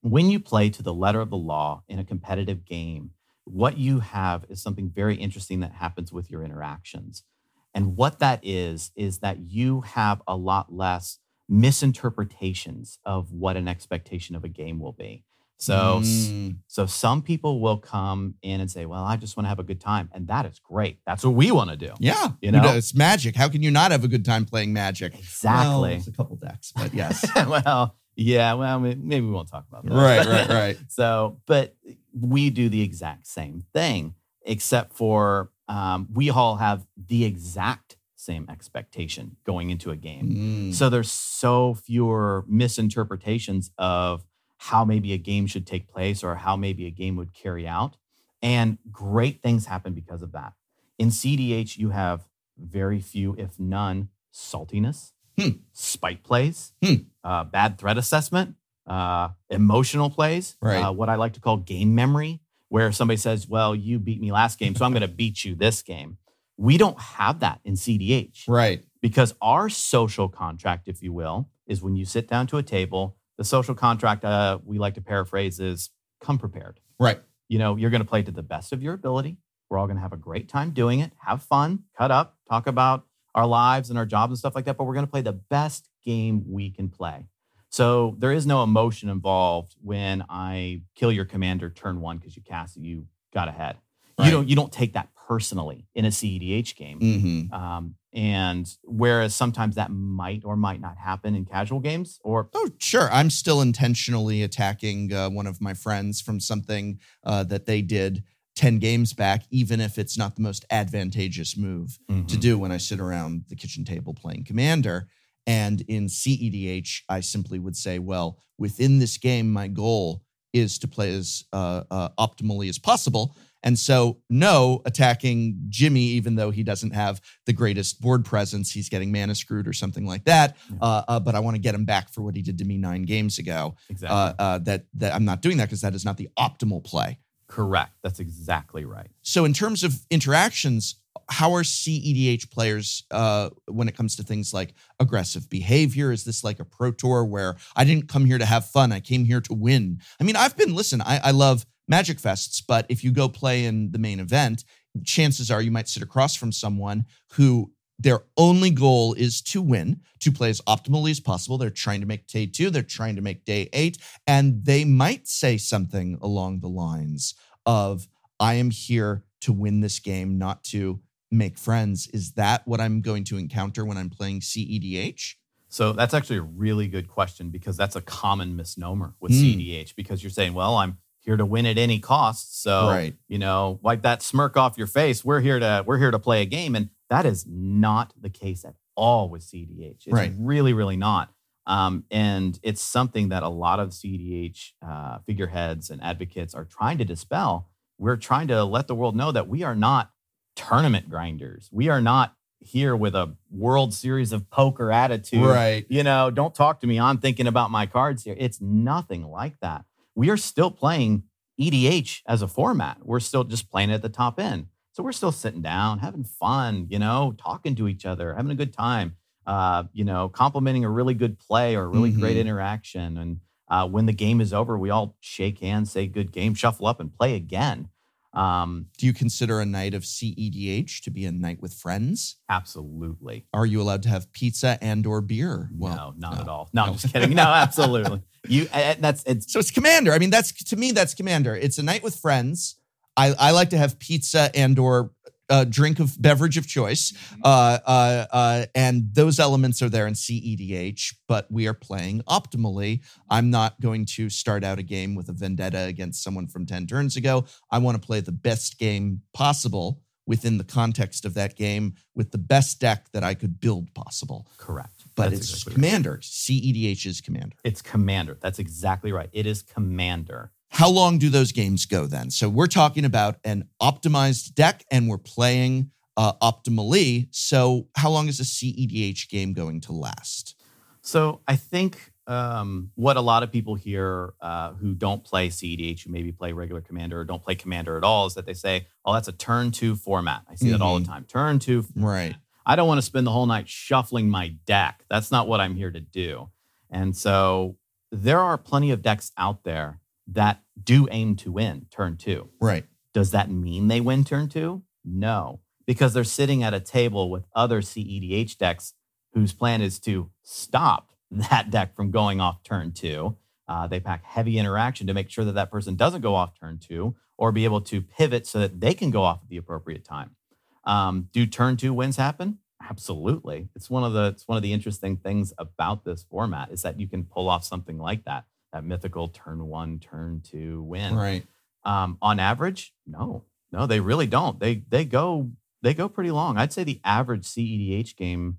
when 0.00 0.30
you 0.30 0.38
play 0.38 0.70
to 0.70 0.82
the 0.82 0.94
letter 0.94 1.20
of 1.20 1.30
the 1.30 1.36
law 1.36 1.82
in 1.88 1.98
a 1.98 2.04
competitive 2.04 2.64
game, 2.64 3.10
what 3.44 3.78
you 3.78 3.98
have 4.00 4.44
is 4.48 4.62
something 4.62 4.90
very 4.90 5.16
interesting 5.16 5.60
that 5.60 5.72
happens 5.72 6.12
with 6.12 6.30
your 6.30 6.44
interactions. 6.44 7.24
And 7.74 7.96
what 7.96 8.18
that 8.18 8.40
is, 8.42 8.90
is 8.96 9.18
that 9.18 9.38
you 9.40 9.80
have 9.82 10.20
a 10.26 10.36
lot 10.36 10.72
less 10.72 11.18
misinterpretations 11.48 12.98
of 13.04 13.32
what 13.32 13.56
an 13.56 13.68
expectation 13.68 14.36
of 14.36 14.44
a 14.44 14.48
game 14.48 14.78
will 14.78 14.92
be. 14.92 15.24
So, 15.58 16.00
Mm, 16.02 16.56
so 16.66 16.86
some 16.86 17.22
people 17.22 17.60
will 17.60 17.76
come 17.78 18.34
in 18.42 18.60
and 18.60 18.68
say, 18.68 18.84
"Well, 18.84 19.04
I 19.04 19.16
just 19.16 19.36
want 19.36 19.44
to 19.44 19.48
have 19.48 19.60
a 19.60 19.62
good 19.62 19.80
time," 19.80 20.10
and 20.12 20.26
that 20.26 20.44
is 20.44 20.58
great. 20.58 20.98
That's 21.06 21.22
what 21.24 21.34
we 21.34 21.52
want 21.52 21.70
to 21.70 21.76
do. 21.76 21.92
yeah, 22.00 22.30
You 22.40 22.50
know? 22.50 22.74
it's 22.74 22.94
magic. 22.94 23.36
How 23.36 23.48
can 23.48 23.62
you 23.62 23.70
not 23.70 23.92
have 23.92 24.02
a 24.02 24.08
good 24.08 24.24
time 24.24 24.44
playing 24.44 24.72
magic? 24.72 25.12
Well, 25.12 25.20
Exactly. 25.20 25.94
it's 25.94 26.08
a 26.08 26.12
couple 26.12 26.34
decks, 26.36 26.72
but 26.74 26.92
yes. 26.92 27.24
well, 27.46 27.94
yeah. 28.16 28.54
Well, 28.54 28.80
maybe 28.80 29.20
we 29.20 29.30
won't 29.30 29.48
talk 29.50 29.64
about 29.68 29.84
that. 29.84 29.92
right, 29.94 30.26
right, 30.26 30.48
right. 30.48 30.78
so, 30.88 31.40
but 31.46 31.76
we 32.12 32.50
do 32.50 32.68
the 32.68 32.82
exact 32.82 33.28
same 33.28 33.64
thing, 33.72 34.14
except 34.44 34.92
for 34.92 35.50
um, 35.68 36.08
we 36.12 36.30
all 36.30 36.56
have 36.56 36.86
the 36.96 37.24
exact 37.24 37.96
same 38.16 38.46
expectation 38.48 39.36
going 39.44 39.70
into 39.70 39.90
a 39.90 39.96
game. 39.96 40.28
Mm, 40.70 40.74
So 40.74 40.88
there's 40.88 41.10
so 41.10 41.74
fewer 41.74 42.44
misinterpretations 42.46 43.70
of 43.78 44.24
how 44.58 44.84
maybe 44.84 45.12
a 45.12 45.18
game 45.18 45.46
should 45.46 45.66
take 45.66 45.88
place 45.88 46.22
or 46.22 46.36
how 46.36 46.56
maybe 46.56 46.86
a 46.86 46.90
game 46.90 47.16
would 47.16 47.32
carry 47.32 47.66
out. 47.66 47.96
And 48.42 48.78
great 48.90 49.42
things 49.42 49.66
happen 49.66 49.92
because 49.92 50.22
of 50.22 50.32
that. 50.32 50.52
In 50.98 51.08
CDH, 51.08 51.78
you 51.78 51.90
have 51.90 52.28
very 52.58 53.00
few, 53.00 53.34
if 53.38 53.58
none, 53.58 54.08
saltiness, 54.32 55.12
Hmm. 55.38 55.48
spite 55.72 56.22
plays, 56.22 56.72
Hmm. 56.82 56.94
uh, 57.24 57.44
bad 57.44 57.78
threat 57.78 57.96
assessment, 57.98 58.56
uh, 58.86 59.30
emotional 59.48 60.10
plays, 60.10 60.56
Right. 60.60 60.82
uh, 60.82 60.92
what 60.92 61.08
I 61.08 61.14
like 61.16 61.32
to 61.34 61.40
call 61.40 61.56
game 61.56 61.94
memory, 61.94 62.40
where 62.72 62.90
somebody 62.90 63.18
says, 63.18 63.46
Well, 63.46 63.74
you 63.76 63.98
beat 63.98 64.18
me 64.18 64.32
last 64.32 64.58
game, 64.58 64.74
so 64.74 64.86
I'm 64.86 64.92
going 64.92 65.02
to 65.02 65.08
beat 65.08 65.44
you 65.44 65.54
this 65.54 65.82
game. 65.82 66.16
We 66.56 66.78
don't 66.78 66.98
have 66.98 67.40
that 67.40 67.60
in 67.66 67.74
CDH 67.74 68.44
right. 68.48 68.82
because 69.02 69.34
our 69.42 69.68
social 69.68 70.26
contract, 70.26 70.88
if 70.88 71.02
you 71.02 71.12
will, 71.12 71.50
is 71.66 71.82
when 71.82 71.96
you 71.96 72.06
sit 72.06 72.28
down 72.28 72.46
to 72.46 72.56
a 72.56 72.62
table. 72.62 73.18
The 73.36 73.44
social 73.44 73.74
contract 73.74 74.24
uh, 74.24 74.58
we 74.64 74.78
like 74.78 74.94
to 74.94 75.02
paraphrase 75.02 75.60
is 75.60 75.90
come 76.22 76.38
prepared. 76.38 76.80
Right. 76.98 77.20
You 77.48 77.58
know, 77.58 77.76
you're 77.76 77.90
going 77.90 78.02
to 78.02 78.08
play 78.08 78.22
to 78.22 78.32
the 78.32 78.42
best 78.42 78.72
of 78.72 78.82
your 78.82 78.94
ability. 78.94 79.36
We're 79.68 79.76
all 79.76 79.86
going 79.86 79.96
to 79.96 80.02
have 80.02 80.14
a 80.14 80.18
great 80.18 80.48
time 80.48 80.70
doing 80.70 81.00
it, 81.00 81.12
have 81.18 81.42
fun, 81.42 81.80
cut 81.98 82.10
up, 82.10 82.38
talk 82.48 82.66
about 82.66 83.04
our 83.34 83.46
lives 83.46 83.90
and 83.90 83.98
our 83.98 84.06
jobs 84.06 84.30
and 84.30 84.38
stuff 84.38 84.54
like 84.54 84.64
that. 84.64 84.78
But 84.78 84.84
we're 84.84 84.94
going 84.94 85.06
to 85.06 85.10
play 85.10 85.20
the 85.20 85.32
best 85.34 85.90
game 86.06 86.44
we 86.46 86.70
can 86.70 86.88
play. 86.88 87.26
So 87.72 88.16
there 88.18 88.32
is 88.32 88.46
no 88.46 88.62
emotion 88.62 89.08
involved 89.08 89.74
when 89.80 90.24
I 90.28 90.82
kill 90.94 91.10
your 91.10 91.24
commander 91.24 91.70
turn 91.70 92.02
one 92.02 92.18
because 92.18 92.36
you 92.36 92.42
cast 92.42 92.76
it, 92.76 92.82
you 92.82 93.06
got 93.32 93.48
ahead. 93.48 93.78
Right. 94.18 94.26
You 94.26 94.30
don't 94.30 94.48
you 94.48 94.54
don't 94.54 94.70
take 94.70 94.92
that 94.92 95.08
personally 95.26 95.86
in 95.94 96.04
a 96.04 96.08
CEDH 96.08 96.76
game. 96.76 97.48
hmm 97.50 97.54
Um, 97.54 97.94
and 98.12 98.68
whereas 98.84 99.34
sometimes 99.34 99.76
that 99.76 99.90
might 99.90 100.42
or 100.44 100.54
might 100.54 100.82
not 100.82 100.98
happen 100.98 101.34
in 101.34 101.46
casual 101.46 101.80
games, 101.80 102.20
or 102.22 102.50
Oh, 102.54 102.68
sure. 102.78 103.10
I'm 103.10 103.30
still 103.30 103.62
intentionally 103.62 104.42
attacking 104.42 105.10
uh, 105.14 105.30
one 105.30 105.46
of 105.46 105.62
my 105.62 105.72
friends 105.72 106.20
from 106.20 106.40
something 106.40 106.98
uh, 107.24 107.44
that 107.44 107.64
they 107.64 107.80
did 107.80 108.22
10 108.54 108.80
games 108.80 109.14
back, 109.14 109.44
even 109.50 109.80
if 109.80 109.96
it's 109.96 110.18
not 110.18 110.36
the 110.36 110.42
most 110.42 110.66
advantageous 110.70 111.56
move 111.56 111.98
to 112.28 112.36
do 112.36 112.58
when 112.58 112.70
I 112.70 112.76
sit 112.76 113.00
around 113.00 113.44
the 113.48 113.56
kitchen 113.56 113.84
table 113.84 114.12
playing 114.12 114.44
Commander. 114.44 115.08
And 115.46 115.80
in 115.88 116.06
CEDH, 116.06 117.02
I 117.08 117.20
simply 117.20 117.58
would 117.58 117.76
say, 117.76 117.98
well, 117.98 118.38
within 118.58 118.98
this 118.98 119.16
game, 119.18 119.52
my 119.52 119.68
goal 119.68 120.22
is 120.52 120.78
to 120.80 120.88
play 120.88 121.14
as 121.14 121.44
uh, 121.52 121.82
uh, 121.90 122.08
optimally 122.18 122.68
as 122.68 122.78
possible. 122.78 123.34
And 123.64 123.78
so, 123.78 124.18
no, 124.28 124.82
attacking 124.86 125.56
Jimmy, 125.68 126.02
even 126.02 126.34
though 126.34 126.50
he 126.50 126.62
doesn't 126.64 126.90
have 126.92 127.20
the 127.46 127.52
greatest 127.52 128.00
board 128.00 128.24
presence, 128.24 128.72
he's 128.72 128.88
getting 128.88 129.12
mana 129.12 129.34
screwed 129.36 129.68
or 129.68 129.72
something 129.72 130.04
like 130.04 130.24
that. 130.24 130.56
Yeah. 130.68 130.76
Uh, 130.80 131.02
uh, 131.08 131.20
but 131.20 131.34
I 131.36 131.40
want 131.40 131.54
to 131.54 131.60
get 131.62 131.74
him 131.74 131.84
back 131.84 132.10
for 132.10 132.22
what 132.22 132.34
he 132.34 132.42
did 132.42 132.58
to 132.58 132.64
me 132.64 132.76
nine 132.76 133.02
games 133.02 133.38
ago. 133.38 133.76
exactly 133.88 134.16
Uh, 134.16 134.34
uh, 134.38 134.58
that 134.58 134.86
that 134.94 135.14
I'm 135.14 135.24
not 135.24 135.42
doing 135.42 135.58
that 135.58 135.66
because 135.66 135.80
that 135.82 135.94
is 135.94 136.04
not 136.04 136.16
the 136.16 136.28
optimal 136.38 136.84
play. 136.84 137.18
correct. 137.46 137.92
That's 138.02 138.18
exactly 138.18 138.84
right. 138.84 139.10
So, 139.22 139.44
in 139.44 139.52
terms 139.52 139.84
of 139.84 139.94
interactions, 140.10 140.96
how 141.28 141.54
are 141.54 141.62
CEDH 141.62 142.50
players 142.50 143.04
uh, 143.10 143.50
when 143.66 143.88
it 143.88 143.96
comes 143.96 144.16
to 144.16 144.22
things 144.22 144.52
like 144.52 144.74
aggressive 145.00 145.48
behavior? 145.48 146.12
Is 146.12 146.24
this 146.24 146.44
like 146.44 146.60
a 146.60 146.64
pro 146.64 146.92
tour 146.92 147.24
where 147.24 147.56
I 147.76 147.84
didn't 147.84 148.08
come 148.08 148.24
here 148.24 148.38
to 148.38 148.46
have 148.46 148.66
fun? 148.66 148.92
I 148.92 149.00
came 149.00 149.24
here 149.24 149.40
to 149.42 149.54
win. 149.54 150.00
I 150.20 150.24
mean, 150.24 150.36
I've 150.36 150.56
been, 150.56 150.74
listen, 150.74 151.00
I, 151.02 151.20
I 151.24 151.30
love 151.30 151.66
Magic 151.88 152.18
Fests, 152.18 152.62
but 152.66 152.86
if 152.88 153.02
you 153.04 153.12
go 153.12 153.28
play 153.28 153.64
in 153.64 153.92
the 153.92 153.98
main 153.98 154.20
event, 154.20 154.64
chances 155.04 155.50
are 155.50 155.62
you 155.62 155.70
might 155.70 155.88
sit 155.88 156.02
across 156.02 156.36
from 156.36 156.52
someone 156.52 157.04
who 157.32 157.72
their 157.98 158.24
only 158.36 158.70
goal 158.70 159.14
is 159.14 159.40
to 159.40 159.62
win, 159.62 160.00
to 160.20 160.32
play 160.32 160.50
as 160.50 160.60
optimally 160.62 161.10
as 161.10 161.20
possible. 161.20 161.56
They're 161.56 161.70
trying 161.70 162.00
to 162.00 162.06
make 162.06 162.26
day 162.26 162.46
two, 162.46 162.70
they're 162.70 162.82
trying 162.82 163.16
to 163.16 163.22
make 163.22 163.44
day 163.44 163.68
eight, 163.72 163.98
and 164.26 164.64
they 164.64 164.84
might 164.84 165.28
say 165.28 165.56
something 165.56 166.18
along 166.20 166.60
the 166.60 166.68
lines 166.68 167.34
of, 167.64 168.08
I 168.40 168.54
am 168.54 168.70
here 168.70 169.24
to 169.42 169.52
win 169.52 169.80
this 169.80 169.98
game, 170.00 170.38
not 170.38 170.64
to 170.64 171.00
make 171.30 171.56
friends. 171.58 172.08
Is 172.12 172.32
that 172.32 172.66
what 172.66 172.80
I'm 172.80 173.00
going 173.00 173.24
to 173.24 173.36
encounter 173.38 173.84
when 173.84 173.96
I'm 173.96 174.10
playing 174.10 174.40
CEDH? 174.40 175.34
So 175.68 175.92
that's 175.92 176.12
actually 176.12 176.36
a 176.38 176.42
really 176.42 176.86
good 176.88 177.08
question 177.08 177.48
because 177.50 177.76
that's 177.76 177.96
a 177.96 178.02
common 178.02 178.56
misnomer 178.56 179.14
with 179.20 179.32
Hmm. 179.32 179.38
CDH 179.38 179.94
because 179.96 180.22
you're 180.22 180.30
saying, 180.30 180.52
well, 180.54 180.76
I'm 180.76 180.98
here 181.20 181.36
to 181.36 181.46
win 181.46 181.64
at 181.66 181.78
any 181.78 181.98
cost. 182.00 182.62
So 182.62 182.88
Right. 182.88 183.16
you 183.28 183.38
know, 183.38 183.78
wipe 183.82 184.02
that 184.02 184.22
smirk 184.22 184.56
off 184.56 184.76
your 184.76 184.86
face. 184.88 185.24
We're 185.24 185.40
here 185.40 185.58
to 185.58 185.82
we're 185.86 185.98
here 185.98 186.10
to 186.10 186.18
play 186.18 186.42
a 186.42 186.46
game, 186.46 186.74
and 186.74 186.90
that 187.08 187.24
is 187.24 187.46
not 187.48 188.12
the 188.20 188.28
case 188.30 188.64
at 188.64 188.74
all 188.96 189.30
with 189.30 189.42
CDH. 189.42 190.06
It's 190.06 190.12
Right. 190.12 190.34
really, 190.36 190.74
really 190.74 190.96
not. 190.96 191.32
Um, 191.66 192.04
and 192.10 192.58
it's 192.62 192.82
something 192.82 193.28
that 193.30 193.42
a 193.44 193.48
lot 193.48 193.78
of 193.80 193.90
CDH 193.94 194.74
uh, 194.86 195.18
figureheads 195.24 195.88
and 195.90 196.02
advocates 196.02 196.54
are 196.54 196.64
trying 196.64 196.98
to 196.98 197.04
dispel 197.04 197.70
we're 197.98 198.16
trying 198.16 198.48
to 198.48 198.64
let 198.64 198.86
the 198.88 198.94
world 198.94 199.16
know 199.16 199.32
that 199.32 199.48
we 199.48 199.62
are 199.62 199.74
not 199.74 200.10
tournament 200.56 201.08
grinders. 201.08 201.68
We 201.72 201.88
are 201.88 202.00
not 202.00 202.34
here 202.60 202.94
with 202.94 203.14
a 203.14 203.34
World 203.50 203.92
Series 203.92 204.32
of 204.32 204.48
Poker 204.50 204.92
attitude. 204.92 205.44
Right. 205.44 205.84
You 205.88 206.02
know, 206.02 206.30
don't 206.30 206.54
talk 206.54 206.80
to 206.80 206.86
me. 206.86 207.00
I'm 207.00 207.18
thinking 207.18 207.46
about 207.46 207.70
my 207.70 207.86
cards 207.86 208.22
here. 208.24 208.36
It's 208.38 208.60
nothing 208.60 209.24
like 209.24 209.58
that. 209.60 209.84
We 210.14 210.30
are 210.30 210.36
still 210.36 210.70
playing 210.70 211.24
EDH 211.60 212.22
as 212.26 212.42
a 212.42 212.48
format. 212.48 212.98
We're 213.04 213.20
still 213.20 213.44
just 213.44 213.70
playing 213.70 213.90
at 213.90 214.02
the 214.02 214.08
top 214.08 214.38
end. 214.38 214.66
So 214.92 215.02
we're 215.02 215.12
still 215.12 215.32
sitting 215.32 215.62
down, 215.62 216.00
having 216.00 216.24
fun, 216.24 216.86
you 216.90 216.98
know, 216.98 217.34
talking 217.38 217.74
to 217.76 217.88
each 217.88 218.04
other, 218.04 218.34
having 218.34 218.52
a 218.52 218.54
good 218.54 218.72
time, 218.74 219.16
uh, 219.46 219.84
you 219.92 220.04
know, 220.04 220.28
complimenting 220.28 220.84
a 220.84 220.90
really 220.90 221.14
good 221.14 221.38
play 221.38 221.74
or 221.76 221.84
a 221.84 221.88
really 221.88 222.10
great 222.10 222.36
Mhm. 222.36 222.40
interaction. 222.40 223.16
And 223.16 223.40
uh, 223.72 223.88
when 223.88 224.04
the 224.04 224.12
game 224.12 224.42
is 224.42 224.52
over, 224.52 224.76
we 224.76 224.90
all 224.90 225.16
shake 225.20 225.60
hands, 225.60 225.90
say 225.90 226.06
good 226.06 226.30
game, 226.30 226.52
shuffle 226.54 226.86
up, 226.86 227.00
and 227.00 227.10
play 227.10 227.34
again. 227.34 227.88
Um, 228.34 228.86
Do 228.98 229.06
you 229.06 229.14
consider 229.14 229.60
a 229.60 229.66
night 229.66 229.94
of 229.94 230.02
CEDH 230.02 231.00
to 231.04 231.10
be 231.10 231.24
a 231.24 231.32
night 231.32 231.60
with 231.62 231.72
friends? 231.72 232.36
absolutely. 232.50 233.46
Are 233.54 233.64
you 233.64 233.80
allowed 233.80 234.02
to 234.02 234.10
have 234.10 234.30
pizza 234.32 234.78
and 234.82 235.06
or 235.06 235.22
beer? 235.22 235.70
no, 235.96 236.14
not 236.18 236.34
no. 236.34 236.40
at 236.42 236.48
all. 236.48 236.68
No, 236.74 236.82
No. 236.82 236.88
I'm 236.88 236.98
just 236.98 237.12
kidding. 237.12 237.34
No, 237.34 237.44
absolutely. 237.44 238.22
You, 238.46 238.68
uh, 238.72 238.94
that's 238.98 239.22
it's 239.24 239.50
So 239.50 239.58
it's 239.58 239.70
Commander. 239.70 240.12
I 240.12 240.18
mean, 240.18 240.30
that's 240.30 240.52
to 240.64 240.76
me, 240.76 240.92
that's 240.92 241.14
Commander. 241.14 241.56
It's 241.56 241.78
a 241.78 241.82
night 241.82 242.02
with 242.02 242.16
friends. 242.16 242.76
I, 243.16 243.34
I 243.38 243.50
like 243.52 243.70
to 243.70 243.78
have 243.78 243.98
pizza 243.98 244.50
and 244.54 244.78
or 244.78 245.12
uh, 245.52 245.64
drink 245.64 246.00
of 246.00 246.20
beverage 246.20 246.56
of 246.56 246.66
choice, 246.66 247.12
uh, 247.44 247.78
uh, 247.84 248.26
uh, 248.32 248.66
and 248.74 249.14
those 249.14 249.38
elements 249.38 249.82
are 249.82 249.90
there 249.90 250.06
in 250.06 250.14
CEDH. 250.14 251.14
But 251.28 251.46
we 251.50 251.68
are 251.68 251.74
playing 251.74 252.22
optimally. 252.22 253.02
I'm 253.28 253.50
not 253.50 253.78
going 253.80 254.06
to 254.16 254.30
start 254.30 254.64
out 254.64 254.78
a 254.78 254.82
game 254.82 255.14
with 255.14 255.28
a 255.28 255.32
vendetta 255.32 255.82
against 255.82 256.22
someone 256.22 256.48
from 256.48 256.64
ten 256.64 256.86
turns 256.86 257.16
ago. 257.16 257.44
I 257.70 257.78
want 257.78 258.00
to 258.00 258.06
play 258.06 258.20
the 258.20 258.32
best 258.32 258.78
game 258.78 259.20
possible 259.34 260.00
within 260.26 260.56
the 260.56 260.64
context 260.64 261.24
of 261.24 261.34
that 261.34 261.56
game 261.56 261.94
with 262.14 262.30
the 262.30 262.38
best 262.38 262.80
deck 262.80 263.10
that 263.12 263.24
I 263.24 263.34
could 263.34 263.60
build 263.60 263.92
possible. 263.92 264.48
correct. 264.56 265.04
But 265.14 265.30
That's 265.30 265.42
it's 265.42 265.50
exactly 265.50 265.72
right. 265.72 265.74
Commander. 265.74 266.18
CEDH 266.22 267.06
is 267.06 267.20
Commander. 267.20 267.56
It's 267.64 267.82
Commander. 267.82 268.38
That's 268.40 268.58
exactly 268.58 269.12
right. 269.12 269.28
It 269.32 269.46
is 269.46 269.62
Commander. 269.62 270.52
How 270.72 270.88
long 270.88 271.18
do 271.18 271.28
those 271.28 271.52
games 271.52 271.84
go 271.84 272.06
then? 272.06 272.30
So 272.30 272.48
we're 272.48 272.66
talking 272.66 273.04
about 273.04 273.36
an 273.44 273.68
optimized 273.80 274.54
deck 274.54 274.84
and 274.90 275.06
we're 275.06 275.18
playing 275.18 275.90
uh, 276.16 276.32
optimally. 276.42 277.28
So 277.30 277.88
how 277.94 278.08
long 278.08 278.26
is 278.26 278.40
a 278.40 278.42
CEDH 278.42 279.28
game 279.28 279.52
going 279.52 279.82
to 279.82 279.92
last? 279.92 280.56
So 281.02 281.42
I 281.46 281.56
think 281.56 282.12
um, 282.26 282.90
what 282.94 283.18
a 283.18 283.20
lot 283.20 283.42
of 283.42 283.52
people 283.52 283.74
hear 283.74 284.32
uh, 284.40 284.72
who 284.72 284.94
don't 284.94 285.22
play 285.22 285.50
CEDH, 285.50 286.04
who 286.04 286.10
maybe 286.10 286.32
play 286.32 286.52
regular 286.52 286.80
Commander 286.80 287.20
or 287.20 287.24
don't 287.24 287.42
play 287.44 287.54
Commander 287.54 287.98
at 287.98 288.02
all, 288.02 288.24
is 288.24 288.34
that 288.34 288.46
they 288.46 288.54
say, 288.54 288.86
"Oh, 289.04 289.12
that's 289.12 289.28
a 289.28 289.32
turn 289.32 289.72
two 289.72 289.94
format." 289.94 290.42
I 290.48 290.54
see 290.54 290.70
that 290.70 290.80
all 290.80 290.98
the 290.98 291.04
time. 291.04 291.24
Turn 291.24 291.58
two. 291.58 291.84
Right. 291.94 292.34
I 292.64 292.76
don't 292.76 292.88
want 292.88 292.98
to 292.98 293.02
spend 293.02 293.26
the 293.26 293.32
whole 293.32 293.46
night 293.46 293.68
shuffling 293.68 294.30
my 294.30 294.54
deck. 294.64 295.04
That's 295.10 295.30
not 295.30 295.48
what 295.48 295.60
I'm 295.60 295.74
here 295.74 295.90
to 295.90 296.00
do. 296.00 296.48
And 296.88 297.14
so 297.16 297.76
there 298.12 298.38
are 298.38 298.56
plenty 298.56 298.90
of 298.92 299.02
decks 299.02 299.32
out 299.36 299.64
there 299.64 299.98
that 300.26 300.62
do 300.82 301.08
aim 301.10 301.36
to 301.36 301.52
win 301.52 301.86
turn 301.90 302.16
two. 302.16 302.50
Right. 302.60 302.84
Does 303.12 303.30
that 303.32 303.50
mean 303.50 303.88
they 303.88 304.00
win 304.00 304.24
turn 304.24 304.48
two? 304.48 304.82
No, 305.04 305.60
because 305.86 306.14
they're 306.14 306.24
sitting 306.24 306.62
at 306.62 306.74
a 306.74 306.80
table 306.80 307.30
with 307.30 307.44
other 307.54 307.80
CEDH 307.80 308.56
decks 308.56 308.94
whose 309.34 309.52
plan 309.52 309.82
is 309.82 309.98
to 310.00 310.30
stop 310.42 311.10
that 311.30 311.70
deck 311.70 311.94
from 311.94 312.10
going 312.10 312.40
off 312.40 312.62
turn 312.62 312.92
two. 312.92 313.36
Uh, 313.68 313.86
they 313.86 314.00
pack 314.00 314.24
heavy 314.24 314.58
interaction 314.58 315.06
to 315.06 315.14
make 315.14 315.30
sure 315.30 315.44
that 315.44 315.54
that 315.54 315.70
person 315.70 315.94
doesn't 315.94 316.20
go 316.20 316.34
off 316.34 316.58
turn 316.58 316.78
two 316.78 317.14
or 317.38 317.52
be 317.52 317.64
able 317.64 317.80
to 317.80 318.02
pivot 318.02 318.46
so 318.46 318.58
that 318.58 318.80
they 318.80 318.92
can 318.92 319.10
go 319.10 319.22
off 319.22 319.40
at 319.42 319.48
the 319.48 319.56
appropriate 319.56 320.04
time. 320.04 320.36
Um, 320.84 321.28
do 321.32 321.46
turn 321.46 321.76
two 321.76 321.94
wins 321.94 322.16
happen? 322.16 322.58
Absolutely. 322.88 323.68
It's 323.76 323.88
one 323.88 324.04
of 324.04 324.12
the 324.12 324.26
it's 324.26 324.48
one 324.48 324.56
of 324.56 324.62
the 324.62 324.72
interesting 324.72 325.16
things 325.16 325.52
about 325.58 326.04
this 326.04 326.24
format 326.24 326.70
is 326.70 326.82
that 326.82 326.98
you 326.98 327.06
can 327.06 327.24
pull 327.24 327.48
off 327.48 327.64
something 327.64 327.98
like 327.98 328.24
that, 328.24 328.44
that 328.72 328.84
mythical 328.84 329.28
turn 329.28 329.64
one, 329.66 329.98
turn 329.98 330.40
two 330.42 330.82
win. 330.82 331.14
Right. 331.14 331.44
Um, 331.84 332.16
on 332.22 332.38
average, 332.40 332.94
no, 333.06 333.44
no, 333.72 333.86
they 333.86 334.00
really 334.00 334.26
don't. 334.26 334.58
They 334.60 334.76
they 334.88 335.04
go 335.04 335.50
they 335.82 335.94
go 335.94 336.08
pretty 336.08 336.30
long. 336.30 336.56
I'd 336.58 336.72
say 336.72 336.84
the 336.84 337.00
average 337.04 337.44
CEDH 337.44 338.16
game 338.16 338.58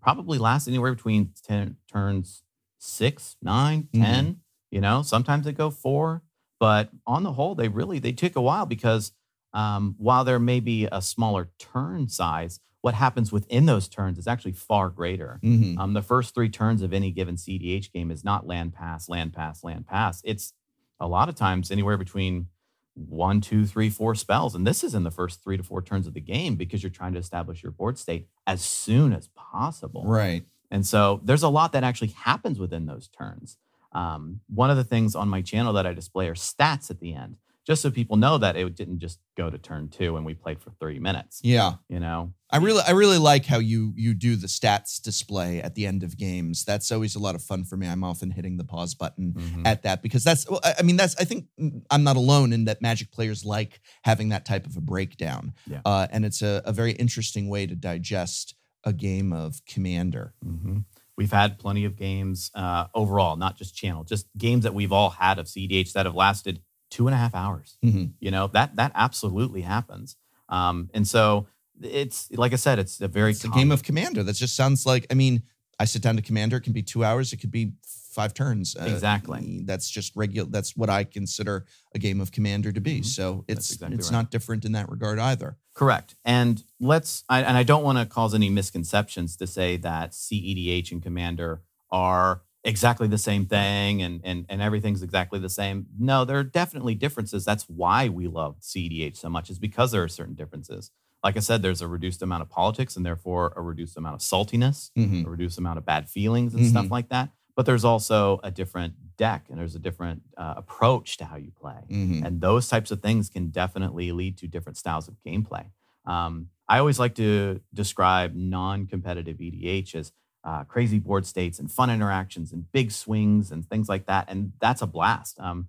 probably 0.00 0.38
lasts 0.38 0.68
anywhere 0.68 0.94
between 0.94 1.32
10 1.44 1.76
turns 1.92 2.42
six, 2.78 3.36
nine, 3.42 3.88
Mhm. 3.92 4.00
10. 4.00 4.40
You 4.70 4.80
know, 4.80 5.02
sometimes 5.02 5.44
they 5.46 5.52
go 5.52 5.70
four, 5.70 6.22
but 6.60 6.90
on 7.06 7.22
the 7.24 7.32
whole, 7.32 7.54
they 7.54 7.68
really 7.68 7.98
they 7.98 8.12
take 8.12 8.36
a 8.36 8.40
while 8.40 8.66
because 8.66 9.12
um, 9.54 9.94
while 9.98 10.24
there 10.24 10.38
may 10.38 10.60
be 10.60 10.86
a 10.92 11.00
smaller 11.02 11.50
turn 11.58 12.08
size, 12.08 12.60
what 12.80 12.94
happens 12.94 13.32
within 13.32 13.66
those 13.66 13.88
turns 13.88 14.18
is 14.18 14.26
actually 14.26 14.52
far 14.52 14.88
greater. 14.88 15.40
Mhm. 15.42 15.78
Um, 15.78 15.92
the 15.94 16.02
first 16.02 16.34
three 16.34 16.48
turns 16.48 16.80
of 16.82 16.92
any 16.92 17.10
given 17.10 17.36
CDH 17.36 17.92
game 17.92 18.10
is 18.10 18.24
not 18.24 18.46
land 18.46 18.72
pass, 18.72 19.08
land 19.08 19.32
pass, 19.32 19.64
land 19.64 19.86
pass. 19.86 20.20
It's 20.24 20.52
a 21.00 21.08
lot 21.08 21.28
of 21.28 21.34
times 21.34 21.70
anywhere 21.70 21.96
between 21.96 22.48
one, 22.94 23.40
two, 23.40 23.64
three, 23.64 23.90
four 23.90 24.14
spells. 24.14 24.54
And 24.54 24.66
this 24.66 24.82
is 24.82 24.94
in 24.94 25.04
the 25.04 25.10
first 25.10 25.42
three 25.42 25.56
to 25.56 25.62
four 25.62 25.82
turns 25.82 26.06
of 26.06 26.14
the 26.14 26.20
game 26.20 26.56
because 26.56 26.82
you're 26.82 26.90
trying 26.90 27.12
to 27.12 27.18
establish 27.18 27.62
your 27.62 27.72
board 27.72 27.98
state 27.98 28.28
as 28.46 28.60
soon 28.60 29.12
as 29.12 29.28
possible. 29.34 30.04
Right. 30.06 30.44
And 30.70 30.86
so 30.86 31.20
there's 31.24 31.42
a 31.44 31.48
lot 31.48 31.72
that 31.72 31.84
actually 31.84 32.08
happens 32.08 32.58
within 32.58 32.86
those 32.86 33.08
turns. 33.08 33.56
Um, 33.92 34.40
one 34.48 34.70
of 34.70 34.76
the 34.76 34.84
things 34.84 35.14
on 35.14 35.28
my 35.28 35.42
channel 35.42 35.72
that 35.74 35.86
I 35.86 35.94
display 35.94 36.28
are 36.28 36.34
stats 36.34 36.90
at 36.90 37.00
the 37.00 37.14
end, 37.14 37.36
just 37.68 37.82
so 37.82 37.90
people 37.90 38.16
know 38.16 38.38
that 38.38 38.56
it 38.56 38.74
didn't 38.74 38.98
just 38.98 39.18
go 39.36 39.50
to 39.50 39.58
turn 39.58 39.90
two 39.90 40.16
and 40.16 40.24
we 40.24 40.32
played 40.32 40.58
for 40.58 40.70
30 40.80 41.00
minutes. 41.00 41.38
Yeah. 41.44 41.74
You 41.90 42.00
know, 42.00 42.32
I 42.50 42.56
really 42.56 42.82
I 42.88 42.92
really 42.92 43.18
like 43.18 43.44
how 43.44 43.58
you 43.58 43.92
you 43.94 44.14
do 44.14 44.36
the 44.36 44.46
stats 44.46 45.00
display 45.02 45.60
at 45.60 45.74
the 45.74 45.86
end 45.86 46.02
of 46.02 46.16
games. 46.16 46.64
That's 46.64 46.90
always 46.90 47.14
a 47.14 47.18
lot 47.18 47.34
of 47.34 47.42
fun 47.42 47.64
for 47.64 47.76
me. 47.76 47.86
I'm 47.86 48.02
often 48.02 48.30
hitting 48.30 48.56
the 48.56 48.64
pause 48.64 48.94
button 48.94 49.34
Mhm. 49.34 49.66
at 49.66 49.82
that 49.82 50.02
because 50.02 50.24
that's 50.24 50.48
well, 50.48 50.60
I 50.64 50.82
mean 50.82 50.96
that's 50.96 51.14
I 51.20 51.24
think 51.24 51.44
I'm 51.90 52.02
not 52.04 52.16
alone 52.16 52.54
in 52.54 52.64
that 52.64 52.80
Magic 52.80 53.12
players 53.12 53.44
like 53.44 53.80
having 54.02 54.30
that 54.30 54.46
type 54.46 54.66
of 54.66 54.74
a 54.78 54.80
breakdown. 54.80 55.52
Yeah. 55.66 55.82
Uh, 55.84 56.06
and 56.10 56.24
it's 56.24 56.40
a, 56.40 56.62
a 56.64 56.72
very 56.72 56.92
interesting 56.92 57.50
way 57.50 57.66
to 57.66 57.74
digest 57.76 58.54
a 58.82 58.94
game 58.94 59.30
of 59.34 59.60
Commander. 59.66 60.32
hmm 60.42 60.78
We've 61.18 61.32
had 61.32 61.58
plenty 61.58 61.84
of 61.84 61.96
games 61.96 62.48
uh, 62.54 62.86
overall, 62.94 63.34
not 63.36 63.58
just 63.58 63.74
channel, 63.74 64.04
just 64.04 64.26
games 64.38 64.62
that 64.62 64.72
we've 64.72 64.92
all 64.92 65.10
had 65.10 65.40
of 65.40 65.46
CDH 65.46 65.92
that 65.94 66.06
have 66.06 66.14
lasted 66.14 66.60
two 66.90 67.06
and 67.06 67.14
a 67.14 67.18
half 67.18 67.34
hours. 67.34 67.76
Mhm. 67.84 68.12
You 68.20 68.30
know 68.30 68.46
that 68.48 68.76
that 68.76 68.92
absolutely 68.94 69.62
happens. 69.62 70.16
Um, 70.48 70.90
and 70.94 71.06
so 71.06 71.46
it's 71.80 72.30
like 72.32 72.52
I 72.52 72.56
said, 72.56 72.78
it's 72.78 73.00
a 73.00 73.08
very 73.08 73.30
It's 73.32 73.44
a 73.44 73.48
game 73.48 73.70
of 73.72 73.82
Commander. 73.82 74.22
That 74.22 74.36
just 74.36 74.56
sounds 74.56 74.86
like 74.86 75.06
I 75.10 75.14
mean 75.14 75.42
I 75.80 75.84
sit 75.84 76.02
down 76.02 76.16
to 76.16 76.22
Commander. 76.22 76.56
It 76.56 76.62
can 76.62 76.72
be 76.72 76.82
two 76.82 77.04
hours. 77.04 77.32
It 77.32 77.36
could 77.36 77.52
be 77.52 77.72
five 78.10 78.34
turns. 78.34 78.74
Uh, 78.74 78.84
Exactly. 78.86 79.62
That's 79.64 79.88
just 79.88 80.16
regular. 80.16 80.50
That's 80.50 80.76
what 80.76 80.90
I 80.90 81.04
consider 81.04 81.66
a 81.94 82.00
game 82.00 82.20
of 82.20 82.32
Commander 82.32 82.72
to 82.72 82.80
be. 82.80 83.00
Mhm. 83.00 83.04
So 83.06 83.44
it's 83.46 83.70
exactly 83.70 83.96
it's 83.96 84.08
right. 84.08 84.12
not 84.12 84.30
different 84.32 84.64
in 84.64 84.72
that 84.72 84.90
regard 84.90 85.20
either. 85.20 85.56
Correct. 85.74 86.16
And 86.24 86.64
let's, 86.80 87.22
I, 87.28 87.42
and 87.42 87.56
I 87.56 87.62
don't 87.62 87.84
want 87.84 87.98
to 87.98 88.06
cause 88.06 88.34
any 88.34 88.50
misconceptions 88.50 89.36
to 89.36 89.46
say 89.46 89.76
that 89.76 90.14
CEDH 90.14 90.90
and 90.90 91.00
Commander 91.00 91.62
are 91.92 92.42
exactly 92.68 93.08
the 93.08 93.18
same 93.18 93.46
thing 93.46 94.02
and, 94.02 94.20
and, 94.24 94.44
and 94.48 94.60
everything's 94.62 95.02
exactly 95.02 95.38
the 95.40 95.48
same. 95.48 95.86
No, 95.98 96.24
there 96.24 96.38
are 96.38 96.44
definitely 96.44 96.94
differences. 96.94 97.44
That's 97.44 97.64
why 97.68 98.08
we 98.08 98.28
love 98.28 98.60
CEDH 98.60 99.16
so 99.16 99.28
much, 99.28 99.50
is 99.50 99.58
because 99.58 99.90
there 99.90 100.02
are 100.04 100.08
certain 100.08 100.34
differences. 100.34 100.90
Like 101.24 101.36
I 101.36 101.40
said, 101.40 101.62
there's 101.62 101.80
a 101.82 101.88
reduced 101.88 102.22
amount 102.22 102.42
of 102.42 102.50
politics 102.50 102.94
and 102.96 103.04
therefore 103.04 103.52
a 103.56 103.62
reduced 103.62 103.96
amount 103.96 104.14
of 104.14 104.20
saltiness, 104.20 104.90
Mhm. 104.96 105.26
a 105.26 105.30
reduced 105.30 105.58
amount 105.58 105.78
of 105.78 105.84
bad 105.86 106.08
feelings 106.08 106.54
and 106.54 106.64
stuff 106.66 106.86
Mhm. 106.86 106.90
like 106.90 107.08
that. 107.08 107.30
But 107.56 107.66
there's 107.66 107.84
also 107.84 108.38
a 108.44 108.50
different 108.52 108.94
deck 109.16 109.46
and 109.50 109.58
there's 109.58 109.74
a 109.74 109.80
different 109.80 110.22
uh, 110.36 110.54
approach 110.58 111.16
to 111.16 111.24
how 111.24 111.36
you 111.36 111.50
play. 111.50 111.82
Mhm. 111.90 112.24
And 112.24 112.40
those 112.40 112.68
types 112.68 112.90
of 112.92 113.02
things 113.02 113.28
can 113.28 113.48
definitely 113.48 114.12
lead 114.12 114.36
to 114.38 114.46
different 114.46 114.76
styles 114.76 115.08
of 115.08 115.16
gameplay. 115.26 115.66
Um, 116.04 116.50
I 116.68 116.78
always 116.78 117.00
like 117.00 117.14
to 117.16 117.60
describe 117.74 118.34
non 118.36 118.86
competitive 118.86 119.40
EDH 119.40 119.94
as 119.96 120.12
uh, 120.48 120.64
crazy 120.64 120.98
board 120.98 121.26
states 121.26 121.58
and 121.58 121.70
fun 121.70 121.90
interactions 121.90 122.52
and 122.52 122.72
big 122.72 122.90
swings 122.90 123.50
and 123.52 123.68
things 123.68 123.86
like 123.88 124.06
that. 124.06 124.24
And 124.28 124.52
that's 124.60 124.80
a 124.80 124.86
blast. 124.86 125.38
Um, 125.38 125.68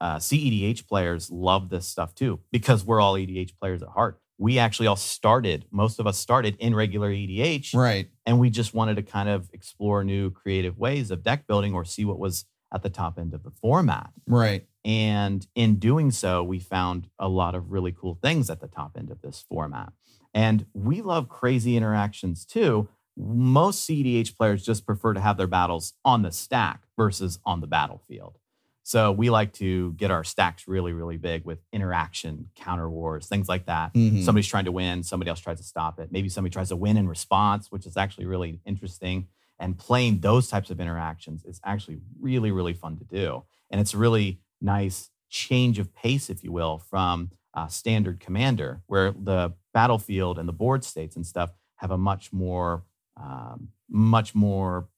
uh, 0.00 0.16
CEDH 0.16 0.86
players 0.88 1.30
love 1.30 1.68
this 1.68 1.86
stuff 1.86 2.14
too 2.14 2.40
because 2.50 2.84
we're 2.86 3.02
all 3.02 3.14
EDH 3.14 3.52
players 3.60 3.82
at 3.82 3.90
heart. 3.90 4.18
We 4.38 4.58
actually 4.58 4.86
all 4.86 4.96
started, 4.96 5.66
most 5.70 6.00
of 6.00 6.06
us 6.06 6.16
started 6.16 6.56
in 6.58 6.74
regular 6.74 7.10
EDH 7.10 7.74
Right. 7.74 8.08
and 8.24 8.40
we 8.40 8.48
just 8.50 8.72
wanted 8.72 8.96
to 8.96 9.02
kind 9.02 9.28
of 9.28 9.50
explore 9.52 10.02
new 10.04 10.30
creative 10.30 10.78
ways 10.78 11.10
of 11.10 11.22
deck 11.22 11.46
building 11.46 11.74
or 11.74 11.84
see 11.84 12.04
what 12.06 12.18
was 12.18 12.46
at 12.72 12.82
the 12.82 12.90
top 12.90 13.18
end 13.18 13.34
of 13.34 13.42
the 13.42 13.50
format. 13.50 14.10
Right. 14.26 14.66
And 14.86 15.46
in 15.54 15.76
doing 15.76 16.10
so, 16.10 16.42
we 16.42 16.58
found 16.60 17.08
a 17.18 17.28
lot 17.28 17.54
of 17.54 17.70
really 17.70 17.92
cool 17.92 18.18
things 18.22 18.48
at 18.50 18.60
the 18.60 18.68
top 18.68 18.96
end 18.98 19.10
of 19.10 19.20
this 19.20 19.44
format. 19.48 19.92
And 20.32 20.66
we 20.72 21.02
love 21.02 21.28
crazy 21.28 21.76
interactions 21.76 22.44
too. 22.44 22.88
Most 23.16 23.88
CDH 23.88 24.36
players 24.36 24.64
just 24.64 24.86
prefer 24.86 25.14
to 25.14 25.20
have 25.20 25.36
their 25.36 25.46
battles 25.46 25.92
on 26.04 26.22
the 26.22 26.32
stack 26.32 26.82
versus 26.96 27.38
on 27.44 27.60
the 27.60 27.66
battlefield. 27.66 28.38
So 28.82 29.12
we 29.12 29.30
like 29.30 29.52
to 29.54 29.92
get 29.94 30.10
our 30.10 30.24
stacks 30.24 30.68
really, 30.68 30.92
really 30.92 31.16
big 31.16 31.44
with 31.46 31.58
interaction, 31.72 32.50
counter 32.54 32.90
wars, 32.90 33.26
things 33.26 33.48
like 33.48 33.64
that. 33.66 33.94
Mhm. 33.94 34.22
Somebody's 34.22 34.46
trying 34.48 34.66
to 34.66 34.72
win, 34.72 35.02
somebody 35.02 35.30
else 35.30 35.40
tries 35.40 35.58
to 35.58 35.64
stop 35.64 35.98
it. 35.98 36.12
Maybe 36.12 36.28
somebody 36.28 36.52
tries 36.52 36.68
to 36.68 36.76
win 36.76 36.96
in 36.98 37.08
response, 37.08 37.70
which 37.70 37.86
is 37.86 37.96
actually 37.96 38.26
really 38.26 38.60
interesting. 38.66 39.28
And 39.58 39.78
playing 39.78 40.20
those 40.20 40.48
types 40.48 40.68
of 40.68 40.80
interactions 40.80 41.44
is 41.44 41.60
actually 41.64 42.00
really, 42.20 42.50
really 42.50 42.74
fun 42.74 42.96
to 42.98 43.04
do. 43.04 43.44
And 43.70 43.80
it's 43.80 43.94
a 43.94 43.98
really 43.98 44.40
nice 44.60 45.10
change 45.30 45.78
of 45.78 45.94
pace, 45.94 46.28
if 46.28 46.44
you 46.44 46.52
will, 46.52 46.78
from 46.78 47.30
uh, 47.54 47.68
standard 47.68 48.18
commander, 48.20 48.82
where 48.86 49.12
the 49.12 49.54
battlefield 49.72 50.38
and 50.38 50.48
the 50.48 50.52
board 50.52 50.84
states 50.84 51.16
and 51.16 51.24
stuff 51.24 51.52
have 51.76 51.90
a 51.90 51.96
much 51.98 52.32
more, 52.32 52.84
um, 53.16 53.68
much 53.88 54.34
more 54.34 54.88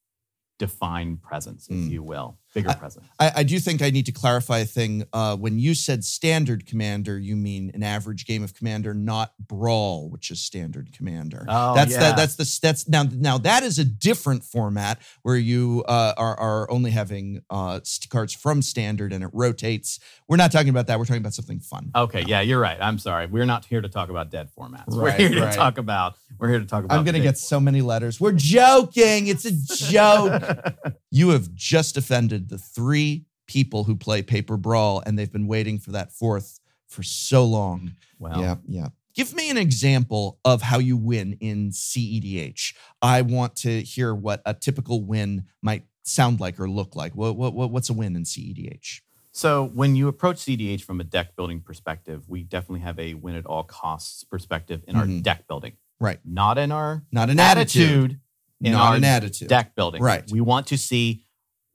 defined 0.58 1.23
presence, 1.23 1.68
if 1.68 1.76
Mm. 1.76 1.90
you 1.90 2.02
will, 2.02 2.38
bigger 2.56 2.75
presence. 2.75 3.06
I, 3.18 3.32
I 3.36 3.42
do 3.42 3.58
think 3.58 3.82
I 3.82 3.90
need 3.90 4.06
to 4.06 4.12
clarify 4.12 4.58
a 4.58 4.64
thing. 4.64 5.04
Uh, 5.12 5.36
when 5.36 5.58
you 5.58 5.75
said 5.75 6.04
standard 6.04 6.66
commander, 6.66 7.18
you 7.18 7.36
mean 7.36 7.70
an 7.75 7.82
average 7.82 8.26
game 8.26 8.42
of 8.42 8.54
commander, 8.54 8.94
not 8.94 9.32
brawl, 9.38 10.08
which 10.08 10.30
is 10.30 10.40
standard 10.40 10.92
commander. 10.92 11.44
Oh, 11.48 11.75
that's 11.75 11.92
yeah. 11.92 12.00
that. 12.00 12.16
That's 12.16 12.36
the 12.36 12.58
that's 12.62 12.88
now 12.88 13.04
now 13.04 13.38
that 13.38 13.62
is 13.62 13.78
a 13.78 13.84
different 13.84 14.42
format 14.44 15.00
where 15.22 15.36
you 15.36 15.84
uh, 15.86 16.14
are 16.16 16.38
are 16.38 16.70
only 16.70 16.90
having 16.90 17.42
uh, 17.50 17.80
cards 18.10 18.32
from 18.32 18.62
standard 18.62 19.12
and 19.12 19.22
it 19.22 19.30
rotates. 19.32 20.00
We're 20.28 20.36
not 20.36 20.50
talking 20.52 20.70
about 20.70 20.86
that. 20.88 20.98
We're 20.98 21.04
talking 21.04 21.22
about 21.22 21.34
something 21.34 21.60
fun. 21.60 21.90
Okay, 21.94 22.25
yeah, 22.26 22.40
you're 22.40 22.60
right. 22.60 22.78
I'm 22.80 22.98
sorry. 22.98 23.26
We're 23.26 23.44
not 23.44 23.64
here 23.66 23.80
to 23.80 23.88
talk 23.88 24.08
about 24.08 24.30
dead 24.30 24.48
formats. 24.58 24.88
we're 24.88 25.06
Right, 25.06 25.20
here 25.20 25.28
to 25.28 25.52
talk 25.52 25.78
about. 25.78 26.14
We're 26.38 26.48
here 26.48 26.58
to 26.58 26.66
talk 26.66 26.84
about. 26.84 26.98
I'm 26.98 27.04
gonna 27.04 27.18
big 27.18 27.25
get 27.25 27.38
so 27.38 27.60
many 27.60 27.82
letters. 27.82 28.20
We're 28.20 28.32
joking. 28.32 29.26
It's 29.26 29.44
a 29.44 29.52
joke. 29.52 30.42
you 31.10 31.30
have 31.30 31.54
just 31.54 31.96
offended 31.96 32.45
the 32.48 32.58
three 32.58 33.24
people 33.46 33.84
who 33.84 33.96
play 33.96 34.22
paper 34.22 34.56
brawl, 34.56 35.02
and 35.06 35.18
they've 35.18 35.32
been 35.32 35.46
waiting 35.46 35.78
for 35.78 35.92
that 35.92 36.12
fourth 36.12 36.60
for 36.88 37.02
so 37.02 37.44
long. 37.44 37.92
well, 38.18 38.40
Yeah, 38.40 38.56
yeah. 38.66 38.88
Give 39.14 39.34
me 39.34 39.48
an 39.50 39.56
example 39.56 40.38
of 40.44 40.60
how 40.62 40.78
you 40.78 40.96
win 40.96 41.38
in 41.40 41.70
CEDH. 41.70 42.74
I 43.00 43.22
want 43.22 43.56
to 43.56 43.82
hear 43.82 44.14
what 44.14 44.42
a 44.44 44.52
typical 44.52 45.02
win 45.04 45.44
might 45.62 45.84
sound 46.02 46.38
like 46.40 46.60
or 46.60 46.68
look 46.68 46.94
like. 46.94 47.14
What, 47.16 47.36
what, 47.36 47.54
what 47.54 47.70
what's 47.70 47.88
a 47.90 47.94
win 47.94 48.14
in 48.14 48.24
CEDH? 48.24 49.00
So 49.32 49.66
when 49.74 49.96
you 49.96 50.08
approach 50.08 50.36
CEDH 50.38 50.82
from 50.82 51.00
a 51.00 51.04
deck 51.04 51.34
building 51.36 51.60
perspective, 51.60 52.28
we 52.28 52.42
definitely 52.42 52.80
have 52.80 52.98
a 52.98 53.14
win 53.14 53.36
at 53.36 53.46
all 53.46 53.64
costs 53.64 54.22
perspective 54.24 54.82
in 54.86 54.96
our 54.96 55.04
Mhm. 55.06 55.22
deck 55.22 55.46
building, 55.48 55.72
Right. 56.00 56.20
not 56.24 56.56
in 56.58 56.70
our 56.72 57.04
Not 57.12 57.28
an 57.30 57.38
attitude. 57.40 58.20
in 58.62 58.72
Not 58.72 58.90
our 58.90 58.96
an 58.96 59.04
attitude. 59.04 59.48
deck 59.48 59.74
building. 59.74 60.02
Right. 60.02 60.30
We 60.30 60.40
want 60.40 60.66
to 60.68 60.78
see, 60.78 61.25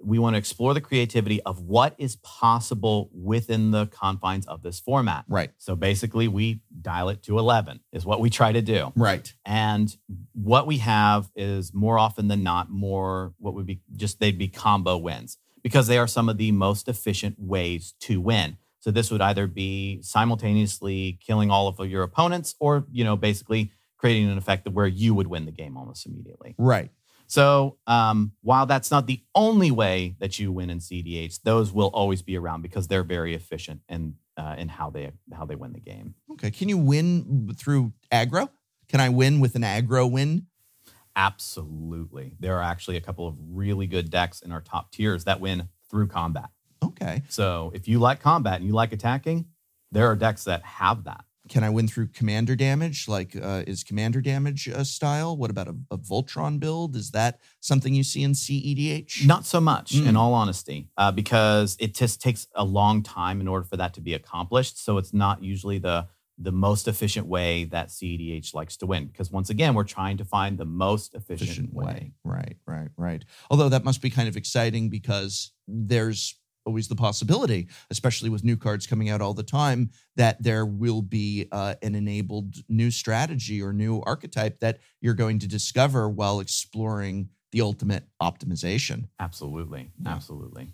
we 0.03 0.19
want 0.19 0.33
to 0.33 0.37
explore 0.37 0.73
the 0.73 0.81
creativity 0.81 1.41
of 1.43 1.61
what 1.61 1.95
is 1.97 2.15
possible 2.17 3.09
within 3.13 3.71
the 3.71 3.87
confines 3.87 4.47
of 4.47 4.61
this 4.63 4.79
format. 4.79 5.25
Right. 5.27 5.51
So 5.57 5.75
basically, 5.75 6.27
we 6.27 6.61
dial 6.81 7.09
it 7.09 7.23
to 7.23 7.37
11 7.37 7.81
is 7.91 8.05
what 8.05 8.19
we 8.19 8.29
try 8.29 8.51
to 8.51 8.61
do. 8.61 8.91
Right. 8.95 9.33
And 9.45 9.95
what 10.33 10.67
we 10.67 10.77
have 10.77 11.29
is 11.35 11.73
more 11.73 11.97
often 11.99 12.27
than 12.27 12.43
not 12.43 12.69
more 12.69 13.33
what 13.37 13.53
would 13.53 13.65
be 13.65 13.81
just 13.95 14.19
they'd 14.19 14.37
be 14.37 14.47
combo 14.47 14.97
wins 14.97 15.37
because 15.63 15.87
they 15.87 15.97
are 15.97 16.07
some 16.07 16.29
of 16.29 16.37
the 16.37 16.51
most 16.51 16.87
efficient 16.87 17.35
ways 17.39 17.93
to 18.01 18.19
win. 18.19 18.57
So 18.79 18.89
this 18.89 19.11
would 19.11 19.21
either 19.21 19.45
be 19.45 20.01
simultaneously 20.01 21.19
killing 21.25 21.51
all 21.51 21.67
of 21.67 21.79
your 21.87 22.01
opponents 22.01 22.55
or, 22.59 22.87
you 22.91 23.03
know, 23.03 23.15
basically 23.15 23.71
creating 23.97 24.29
an 24.29 24.37
effect 24.37 24.67
where 24.67 24.87
you 24.87 25.13
would 25.13 25.27
win 25.27 25.45
the 25.45 25.51
game 25.51 25.77
almost 25.77 26.07
immediately. 26.07 26.55
Right. 26.57 26.89
So 27.31 27.77
um, 27.87 28.33
while 28.41 28.65
that's 28.65 28.91
not 28.91 29.07
the 29.07 29.23
only 29.33 29.71
way 29.71 30.17
that 30.19 30.37
you 30.37 30.51
win 30.51 30.69
in 30.69 30.79
CDH, 30.79 31.43
those 31.43 31.71
will 31.71 31.87
always 31.93 32.21
be 32.21 32.35
around 32.35 32.61
because 32.61 32.89
they're 32.89 33.05
very 33.05 33.33
efficient 33.33 33.79
in 33.87 34.15
uh, 34.35 34.55
in 34.57 34.67
how 34.67 34.89
they 34.89 35.11
how 35.33 35.45
they 35.45 35.55
win 35.55 35.71
the 35.71 35.79
game. 35.79 36.15
Okay. 36.33 36.51
Can 36.51 36.67
you 36.67 36.77
win 36.77 37.55
through 37.57 37.93
aggro? 38.11 38.49
Can 38.89 38.99
I 38.99 39.07
win 39.07 39.39
with 39.39 39.55
an 39.55 39.61
aggro 39.61 40.11
win? 40.11 40.47
Absolutely. 41.15 42.35
There 42.41 42.57
are 42.57 42.63
actually 42.63 42.97
a 42.97 43.01
couple 43.01 43.29
of 43.29 43.35
really 43.39 43.87
good 43.87 44.09
decks 44.09 44.41
in 44.41 44.51
our 44.51 44.59
top 44.59 44.91
tiers 44.91 45.23
that 45.23 45.39
win 45.39 45.69
through 45.89 46.07
combat. 46.07 46.49
Okay. 46.83 47.23
So 47.29 47.71
if 47.73 47.87
you 47.87 47.99
like 47.99 48.19
combat 48.19 48.55
and 48.55 48.65
you 48.65 48.73
like 48.73 48.91
attacking, 48.91 49.45
there 49.89 50.07
are 50.07 50.17
decks 50.17 50.43
that 50.43 50.63
have 50.63 51.05
that. 51.05 51.23
Can 51.51 51.65
I 51.65 51.69
win 51.69 51.87
through 51.89 52.07
commander 52.07 52.55
damage? 52.55 53.09
Like, 53.09 53.35
uh, 53.35 53.63
is 53.67 53.83
commander 53.83 54.21
damage 54.21 54.67
a 54.67 54.85
style? 54.85 55.35
What 55.35 55.51
about 55.51 55.67
a, 55.67 55.75
a 55.91 55.97
Voltron 55.97 56.61
build? 56.61 56.95
Is 56.95 57.11
that 57.11 57.39
something 57.59 57.93
you 57.93 58.03
see 58.03 58.23
in 58.23 58.31
CEDH? 58.31 59.27
Not 59.27 59.45
so 59.45 59.59
much, 59.59 59.91
Mm. 59.91 60.07
in 60.07 60.15
all 60.15 60.33
honesty, 60.33 60.87
uh, 60.97 61.11
because 61.11 61.75
it 61.79 61.93
just 61.93 62.21
takes 62.21 62.47
a 62.55 62.63
long 62.63 63.03
time 63.03 63.41
in 63.41 63.49
order 63.49 63.65
for 63.65 63.75
that 63.75 63.93
to 63.95 64.01
be 64.01 64.13
accomplished. 64.13 64.81
So 64.83 64.97
it's 64.97 65.13
not 65.13 65.43
usually 65.43 65.77
the 65.77 66.07
the 66.37 66.51
most 66.51 66.87
efficient 66.87 67.27
way 67.27 67.65
that 67.65 67.89
CEDH 67.89 68.55
likes 68.55 68.75
to 68.77 68.87
win. 68.87 69.05
Because 69.05 69.29
once 69.29 69.51
again, 69.51 69.75
we're 69.75 69.83
trying 69.83 70.17
to 70.17 70.25
find 70.25 70.57
the 70.57 70.65
most 70.65 71.13
efficient, 71.13 71.49
efficient 71.49 71.73
way. 71.73 71.85
way. 71.85 72.11
Right, 72.23 72.55
right, 72.65 72.87
right. 72.97 73.25
Although 73.51 73.69
that 73.69 73.83
must 73.83 74.01
be 74.01 74.09
kind 74.09 74.27
of 74.27 74.35
exciting 74.35 74.89
because 74.89 75.51
there's 75.67 76.39
always 76.65 76.87
the 76.87 76.95
possibility, 76.95 77.67
especially 77.89 78.29
with 78.29 78.43
new 78.43 78.57
cards 78.57 78.87
coming 78.87 79.09
out 79.09 79.21
all 79.21 79.33
the 79.33 79.43
time, 79.43 79.89
that 80.15 80.41
there 80.41 80.65
will 80.65 81.01
be 81.01 81.47
uh, 81.51 81.75
an 81.81 81.95
enabled 81.95 82.55
new 82.69 82.91
strategy 82.91 83.61
or 83.61 83.73
new 83.73 84.01
archetype 84.01 84.59
that 84.59 84.79
you're 85.01 85.13
going 85.13 85.39
to 85.39 85.47
discover 85.47 86.09
while 86.09 86.39
exploring 86.39 87.29
the 87.51 87.61
ultimate 87.61 88.05
optimization. 88.21 89.07
Absolutely, 89.19 89.89
Yeah. 90.03 90.13
absolutely. 90.13 90.69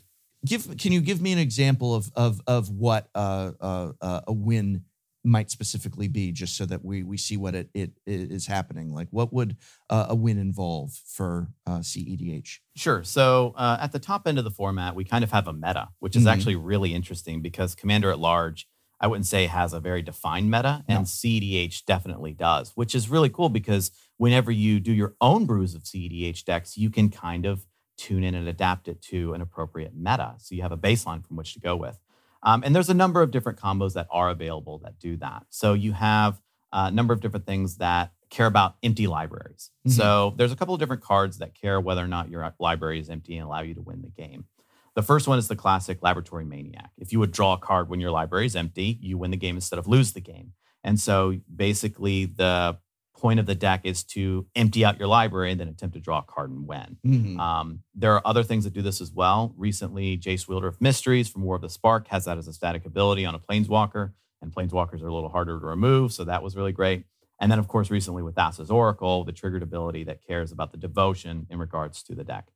Give 0.46 0.78
can 0.78 0.92
you 0.92 1.02
give 1.02 1.20
me 1.20 1.34
an 1.34 1.40
example 1.40 1.96
of 1.96 2.12
of 2.16 2.42
of 2.46 2.70
what 2.70 3.10
uh, 3.16 3.54
uh, 3.60 3.92
uh, 4.00 4.22
a 4.28 4.34
win 4.34 4.84
might 5.28 5.52
specifically 5.52 6.08
be, 6.08 6.32
just 6.32 6.56
so 6.58 6.66
that 6.66 6.84
we 6.84 7.04
we 7.04 7.18
see 7.18 7.38
what 7.38 7.54
it 7.54 7.70
it 7.74 7.92
is 8.06 8.48
happening. 8.48 8.94
Like, 8.94 9.08
what 9.12 9.32
would 9.34 9.58
uh, 9.90 10.08
a 10.10 10.16
win 10.16 10.38
involve 10.38 10.94
for 10.94 11.50
uh, 11.66 11.80
CEDH? 11.80 12.60
Sure. 12.76 13.04
So 13.04 13.54
uh, 13.58 13.78
at 13.80 13.92
the 13.92 14.00
top 14.00 14.28
end 14.28 14.38
of 14.40 14.44
the 14.44 14.52
format, 14.52 14.96
we 14.96 15.04
kind 15.04 15.24
of 15.24 15.32
have 15.32 15.48
a 15.48 15.54
meta, 15.54 15.90
which 16.00 16.16
is 16.16 16.24
Mhm. 16.26 16.32
actually 16.32 16.56
really 16.56 16.94
interesting 16.94 17.42
because 17.42 17.76
Commander 17.76 18.10
at 18.12 18.20
Large, 18.20 18.68
I 19.00 19.08
wouldn't 19.08 19.28
say 19.28 19.46
has 19.48 19.74
a 19.74 19.80
very 19.80 20.02
defined 20.02 20.50
meta, 20.50 20.84
No. 20.90 20.96
and 20.96 21.06
CEDH 21.08 21.86
definitely 21.86 22.34
does, 22.34 22.72
which 22.76 22.96
is 22.96 23.10
really 23.10 23.30
cool 23.30 23.50
because 23.50 23.92
whenever 24.18 24.52
you 24.52 24.80
do 24.80 24.94
your 24.94 25.16
own 25.22 25.46
brews 25.46 25.76
of 25.76 25.84
CEDH 25.84 26.46
decks, 26.46 26.78
you 26.78 26.90
can 26.90 27.10
kind 27.10 27.46
of 27.46 27.66
tune 27.98 28.24
in 28.24 28.36
and 28.36 28.48
adapt 28.48 28.88
it 28.88 29.02
to 29.02 29.34
an 29.34 29.42
appropriate 29.42 29.94
meta. 29.96 30.36
So 30.38 30.54
you 30.56 30.62
have 30.62 30.72
a 30.72 30.78
baseline 30.78 31.26
from 31.26 31.36
which 31.36 31.54
to 31.56 31.60
go 31.60 31.76
with. 31.76 32.00
Um, 32.48 32.64
and 32.66 32.74
there's 32.74 32.90
a 32.90 32.94
number 32.94 33.22
of 33.22 33.32
different 33.32 33.60
combos 33.60 33.94
that 33.94 34.08
are 34.10 34.30
available 34.30 34.78
that 34.86 34.98
do 35.00 35.18
that. 35.18 35.46
So 35.50 35.74
you 35.74 35.92
have 35.92 36.42
a 36.72 36.90
number 36.90 37.14
of 37.14 37.20
different 37.20 37.46
things 37.46 37.76
that 37.78 38.14
care 38.30 38.46
about 38.46 38.76
empty 38.82 39.06
libraries. 39.06 39.70
Mhm. 39.86 39.92
So 39.92 40.34
there's 40.38 40.54
a 40.54 40.56
couple 40.56 40.74
of 40.74 40.80
different 40.80 41.02
cards 41.02 41.40
that 41.40 41.56
care 41.56 41.82
whether 41.82 42.02
or 42.04 42.08
not 42.08 42.30
your 42.30 42.54
library 42.58 43.00
is 43.00 43.10
empty 43.10 43.36
and 43.38 43.46
allow 43.46 43.62
you 43.62 43.74
to 43.74 43.82
win 43.82 44.02
the 44.02 44.10
game. 44.10 44.46
The 44.96 45.04
first 45.04 45.28
one 45.28 45.38
is 45.38 45.50
the 45.50 45.58
classic 45.58 46.02
Laboratory 46.02 46.46
Maniac. 46.46 46.92
If 46.98 47.12
you 47.12 47.20
would 47.20 47.34
draw 47.34 47.54
a 47.54 47.58
card 47.58 47.90
when 47.90 48.00
your 48.00 48.12
library 48.12 48.46
is 48.46 48.56
empty, 48.56 48.98
you 49.02 49.18
win 49.18 49.32
the 49.32 49.38
game 49.38 49.56
instead 49.56 49.78
of 49.78 49.88
lose 49.88 50.14
the 50.14 50.22
game. 50.22 50.54
And 50.86 51.00
so 51.00 51.38
basically, 51.54 52.26
the 52.26 52.78
point 53.18 53.40
of 53.40 53.46
the 53.46 53.56
deck 53.56 53.82
is 53.84 54.04
to 54.04 54.46
empty 54.56 54.86
out 54.86 55.00
your 55.00 55.08
library 55.08 55.52
and 55.52 55.60
then 55.60 55.68
attempt 55.68 55.96
to 55.96 56.00
draw 56.00 56.20
a 56.20 56.24
card 56.24 56.50
and 56.52 56.68
win. 56.68 56.98
Mhm. 57.06 57.40
Um, 57.40 57.84
there 57.96 58.14
are 58.14 58.22
other 58.26 58.44
things 58.44 58.64
that 58.64 58.74
do 58.74 58.82
this 58.82 59.02
as 59.02 59.12
well. 59.12 59.54
Recently, 59.58 60.18
Jace 60.18 60.48
Wielder 60.48 60.68
of 60.68 60.80
Mysteries 60.80 61.28
from 61.28 61.42
War 61.42 61.56
of 61.56 61.62
the 61.62 61.70
Spark 61.70 62.08
has 62.08 62.26
that 62.26 62.38
as 62.38 62.48
a 62.48 62.54
static 62.54 62.86
ability 62.86 63.26
on 63.26 63.36
a 63.36 63.40
Planeswalker, 63.40 64.14
and 64.42 64.54
Planeswalkers 64.54 65.02
are 65.02 65.08
a 65.08 65.14
little 65.14 65.30
harder 65.30 65.60
to 65.60 65.66
remove, 65.66 66.14
so 66.14 66.24
that 66.24 66.44
was 66.44 66.56
really 66.56 66.72
great. 66.72 67.06
And 67.40 67.52
then, 67.52 67.60
of 67.60 67.68
course, 67.68 67.92
recently 67.92 68.24
with 68.24 68.36
Thassa's 68.36 68.72
Oracle, 68.72 69.24
the 69.24 69.32
triggered 69.32 69.64
ability 69.64 70.04
that 70.06 70.26
cares 70.26 70.52
about 70.52 70.72
the 70.72 70.78
devotion 70.78 71.46
in 71.50 71.60
regards 71.60 72.02
to 72.04 72.16
the 72.16 72.24
deck. 72.24 72.48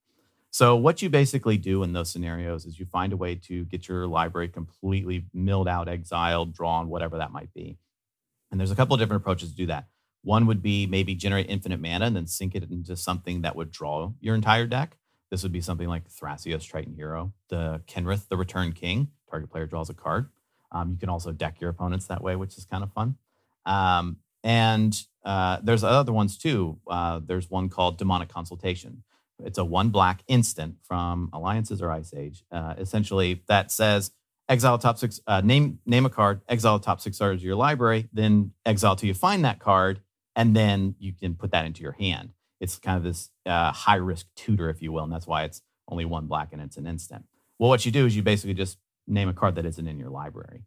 So, 0.53 0.75
what 0.75 1.01
you 1.01 1.09
basically 1.09 1.57
do 1.57 1.81
in 1.81 1.93
those 1.93 2.09
scenarios 2.09 2.65
is 2.65 2.77
you 2.79 2.85
find 2.85 3.13
a 3.13 3.17
way 3.17 3.35
to 3.35 3.63
get 3.65 3.87
your 3.87 4.05
library 4.05 4.49
completely 4.49 5.25
milled 5.33 5.67
out, 5.67 5.87
exiled, 5.87 6.53
drawn, 6.53 6.89
whatever 6.89 7.17
that 7.19 7.31
might 7.31 7.53
be. 7.53 7.77
And 8.51 8.59
there's 8.59 8.71
a 8.71 8.75
couple 8.75 8.93
of 8.93 8.99
different 8.99 9.21
approaches 9.21 9.51
to 9.51 9.55
do 9.55 9.67
that. 9.67 9.87
One 10.23 10.45
would 10.45 10.61
be 10.61 10.85
maybe 10.85 11.15
generate 11.15 11.49
infinite 11.49 11.79
mana 11.79 12.05
and 12.05 12.15
then 12.15 12.27
sink 12.27 12.55
it 12.55 12.69
into 12.69 12.95
something 12.95 13.41
that 13.41 13.55
would 13.55 13.71
draw 13.71 14.11
your 14.19 14.35
entire 14.35 14.67
deck. 14.67 14.97
This 15.31 15.43
would 15.43 15.51
be 15.51 15.61
something 15.61 15.87
like 15.87 16.09
Thrasios 16.09 16.67
Triton 16.67 16.93
Hero, 16.93 17.33
the 17.49 17.81
Kenrith, 17.87 18.27
the 18.27 18.37
Returned 18.37 18.75
King. 18.75 19.09
Target 19.29 19.49
player 19.49 19.65
draws 19.65 19.89
a 19.89 19.93
card. 19.93 20.29
Um, 20.71 20.91
you 20.91 20.97
can 20.97 21.09
also 21.09 21.31
deck 21.31 21.61
your 21.61 21.69
opponents 21.69 22.07
that 22.07 22.21
way, 22.21 22.35
which 22.35 22.57
is 22.57 22.65
kind 22.65 22.83
of 22.83 22.91
fun. 22.91 23.15
Um, 23.65 24.17
and 24.43 24.99
uh, 25.23 25.59
there's 25.63 25.83
other 25.83 26.11
ones 26.13 26.37
too. 26.37 26.79
Uh, 26.87 27.21
there's 27.23 27.49
one 27.49 27.69
called 27.69 27.97
Demonic 27.97 28.29
Consultation. 28.29 29.03
It's 29.43 29.57
a 29.57 29.65
one 29.65 29.89
black 29.89 30.23
instant 30.27 30.75
from 30.83 31.29
Alliances 31.33 31.81
or 31.81 31.91
Ice 31.91 32.13
Age, 32.13 32.43
uh, 32.51 32.75
essentially 32.77 33.43
that 33.47 33.71
says 33.71 34.11
exile 34.49 34.77
top 34.77 34.97
six, 34.97 35.19
uh, 35.27 35.41
name 35.41 35.79
name 35.85 36.05
a 36.05 36.09
card, 36.09 36.41
exile 36.47 36.79
top 36.79 37.01
six 37.01 37.17
cards 37.17 37.41
of 37.41 37.45
your 37.45 37.55
library, 37.55 38.07
then 38.13 38.51
exile 38.65 38.95
till 38.95 39.07
you 39.07 39.13
find 39.13 39.45
that 39.45 39.59
card, 39.59 40.01
and 40.35 40.55
then 40.55 40.95
you 40.99 41.13
can 41.13 41.35
put 41.35 41.51
that 41.51 41.65
into 41.65 41.81
your 41.81 41.93
hand. 41.93 42.33
It's 42.59 42.77
kind 42.77 42.97
of 42.97 43.03
this 43.03 43.29
uh, 43.45 43.71
high 43.71 43.95
risk 43.95 44.27
tutor, 44.35 44.69
if 44.69 44.81
you 44.81 44.91
will, 44.91 45.03
and 45.03 45.11
that's 45.11 45.27
why 45.27 45.43
it's 45.43 45.61
only 45.87 46.05
one 46.05 46.27
black 46.27 46.49
and 46.53 46.61
it's 46.61 46.77
an 46.77 46.87
instant. 46.87 47.25
Well, 47.59 47.69
what 47.69 47.85
you 47.85 47.91
do 47.91 48.05
is 48.05 48.15
you 48.15 48.21
basically 48.23 48.53
just 48.53 48.77
name 49.07 49.29
a 49.29 49.33
card 49.33 49.55
that 49.55 49.65
isn't 49.65 49.87
in 49.87 49.97
your 49.99 50.09
library. 50.09 50.63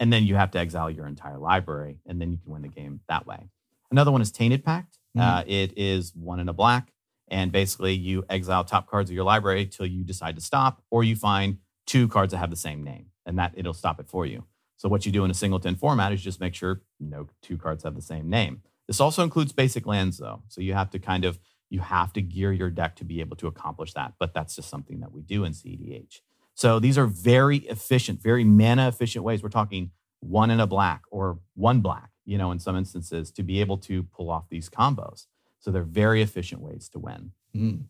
And 0.00 0.12
then 0.12 0.24
you 0.24 0.34
have 0.34 0.50
to 0.52 0.58
exile 0.58 0.90
your 0.90 1.06
entire 1.06 1.38
library, 1.38 1.98
and 2.06 2.20
then 2.20 2.30
you 2.32 2.38
can 2.38 2.52
win 2.52 2.62
the 2.62 2.68
game 2.68 3.00
that 3.08 3.26
way. 3.26 3.48
Another 3.90 4.10
one 4.10 4.20
is 4.20 4.30
Tainted 4.32 4.64
Pact. 4.64 4.98
Mhm. 5.16 5.20
Uh, 5.22 5.44
it 5.46 5.72
is 5.76 6.14
one 6.14 6.40
in 6.40 6.48
a 6.48 6.52
black. 6.52 6.92
And 7.28 7.50
basically, 7.50 7.94
you 7.94 8.24
exile 8.28 8.64
top 8.64 8.86
cards 8.86 9.08
of 9.08 9.14
your 9.14 9.24
library 9.24 9.64
till 9.66 9.86
you 9.86 10.04
decide 10.04 10.34
to 10.34 10.42
stop, 10.42 10.82
or 10.90 11.04
you 11.04 11.16
find 11.16 11.58
two 11.86 12.06
cards 12.06 12.32
that 12.32 12.38
have 12.38 12.50
the 12.50 12.56
same 12.56 12.82
name, 12.82 13.06
and 13.24 13.38
that 13.38 13.52
it'll 13.56 13.72
stop 13.72 13.98
it 13.98 14.06
for 14.08 14.26
you. 14.26 14.44
So, 14.76 14.88
what 14.90 15.06
you 15.06 15.12
do 15.12 15.24
in 15.24 15.30
a 15.30 15.34
singleton 15.34 15.74
format 15.74 16.12
is 16.12 16.20
just 16.22 16.38
make 16.38 16.54
sure 16.54 16.82
no 17.00 17.28
two 17.40 17.56
cards 17.56 17.82
have 17.84 17.94
the 17.94 18.02
same 18.02 18.28
name. 18.28 18.62
This 18.86 19.00
also 19.00 19.22
includes 19.22 19.52
basic 19.52 19.86
lands, 19.86 20.18
though. 20.18 20.42
So, 20.48 20.60
you 20.60 20.74
have 20.74 20.90
to 20.90 20.98
kind 20.98 21.24
of 21.24 21.38
you 21.70 21.80
have 21.80 22.12
to 22.12 22.22
gear 22.22 22.52
your 22.52 22.70
deck 22.70 22.96
to 22.96 23.04
be 23.04 23.20
able 23.20 23.36
to 23.36 23.46
accomplish 23.46 23.94
that. 23.94 24.14
But 24.18 24.34
that's 24.34 24.54
just 24.54 24.68
something 24.68 25.00
that 25.00 25.12
we 25.12 25.22
do 25.22 25.44
in 25.44 25.52
CEDH. 25.52 26.20
So, 26.54 26.78
these 26.78 26.98
are 26.98 27.06
very 27.06 27.58
efficient, 27.58 28.22
very 28.22 28.44
mana 28.44 28.88
efficient 28.88 29.24
ways. 29.24 29.42
We're 29.42 29.48
talking 29.48 29.90
one 30.20 30.50
in 30.50 30.60
a 30.60 30.66
black 30.66 31.02
or 31.10 31.38
one 31.54 31.80
black, 31.80 32.10
you 32.24 32.38
know, 32.38 32.50
in 32.50 32.58
some 32.58 32.76
instances, 32.76 33.30
to 33.32 33.42
be 33.42 33.60
able 33.60 33.78
to 33.78 34.02
pull 34.04 34.30
off 34.30 34.48
these 34.48 34.68
combos. 34.68 35.26
So 35.60 35.70
they're 35.70 35.82
very 35.82 36.22
efficient 36.22 36.60
ways 36.60 36.88
to 36.90 36.98
win. 36.98 37.32
Mm. 37.56 37.84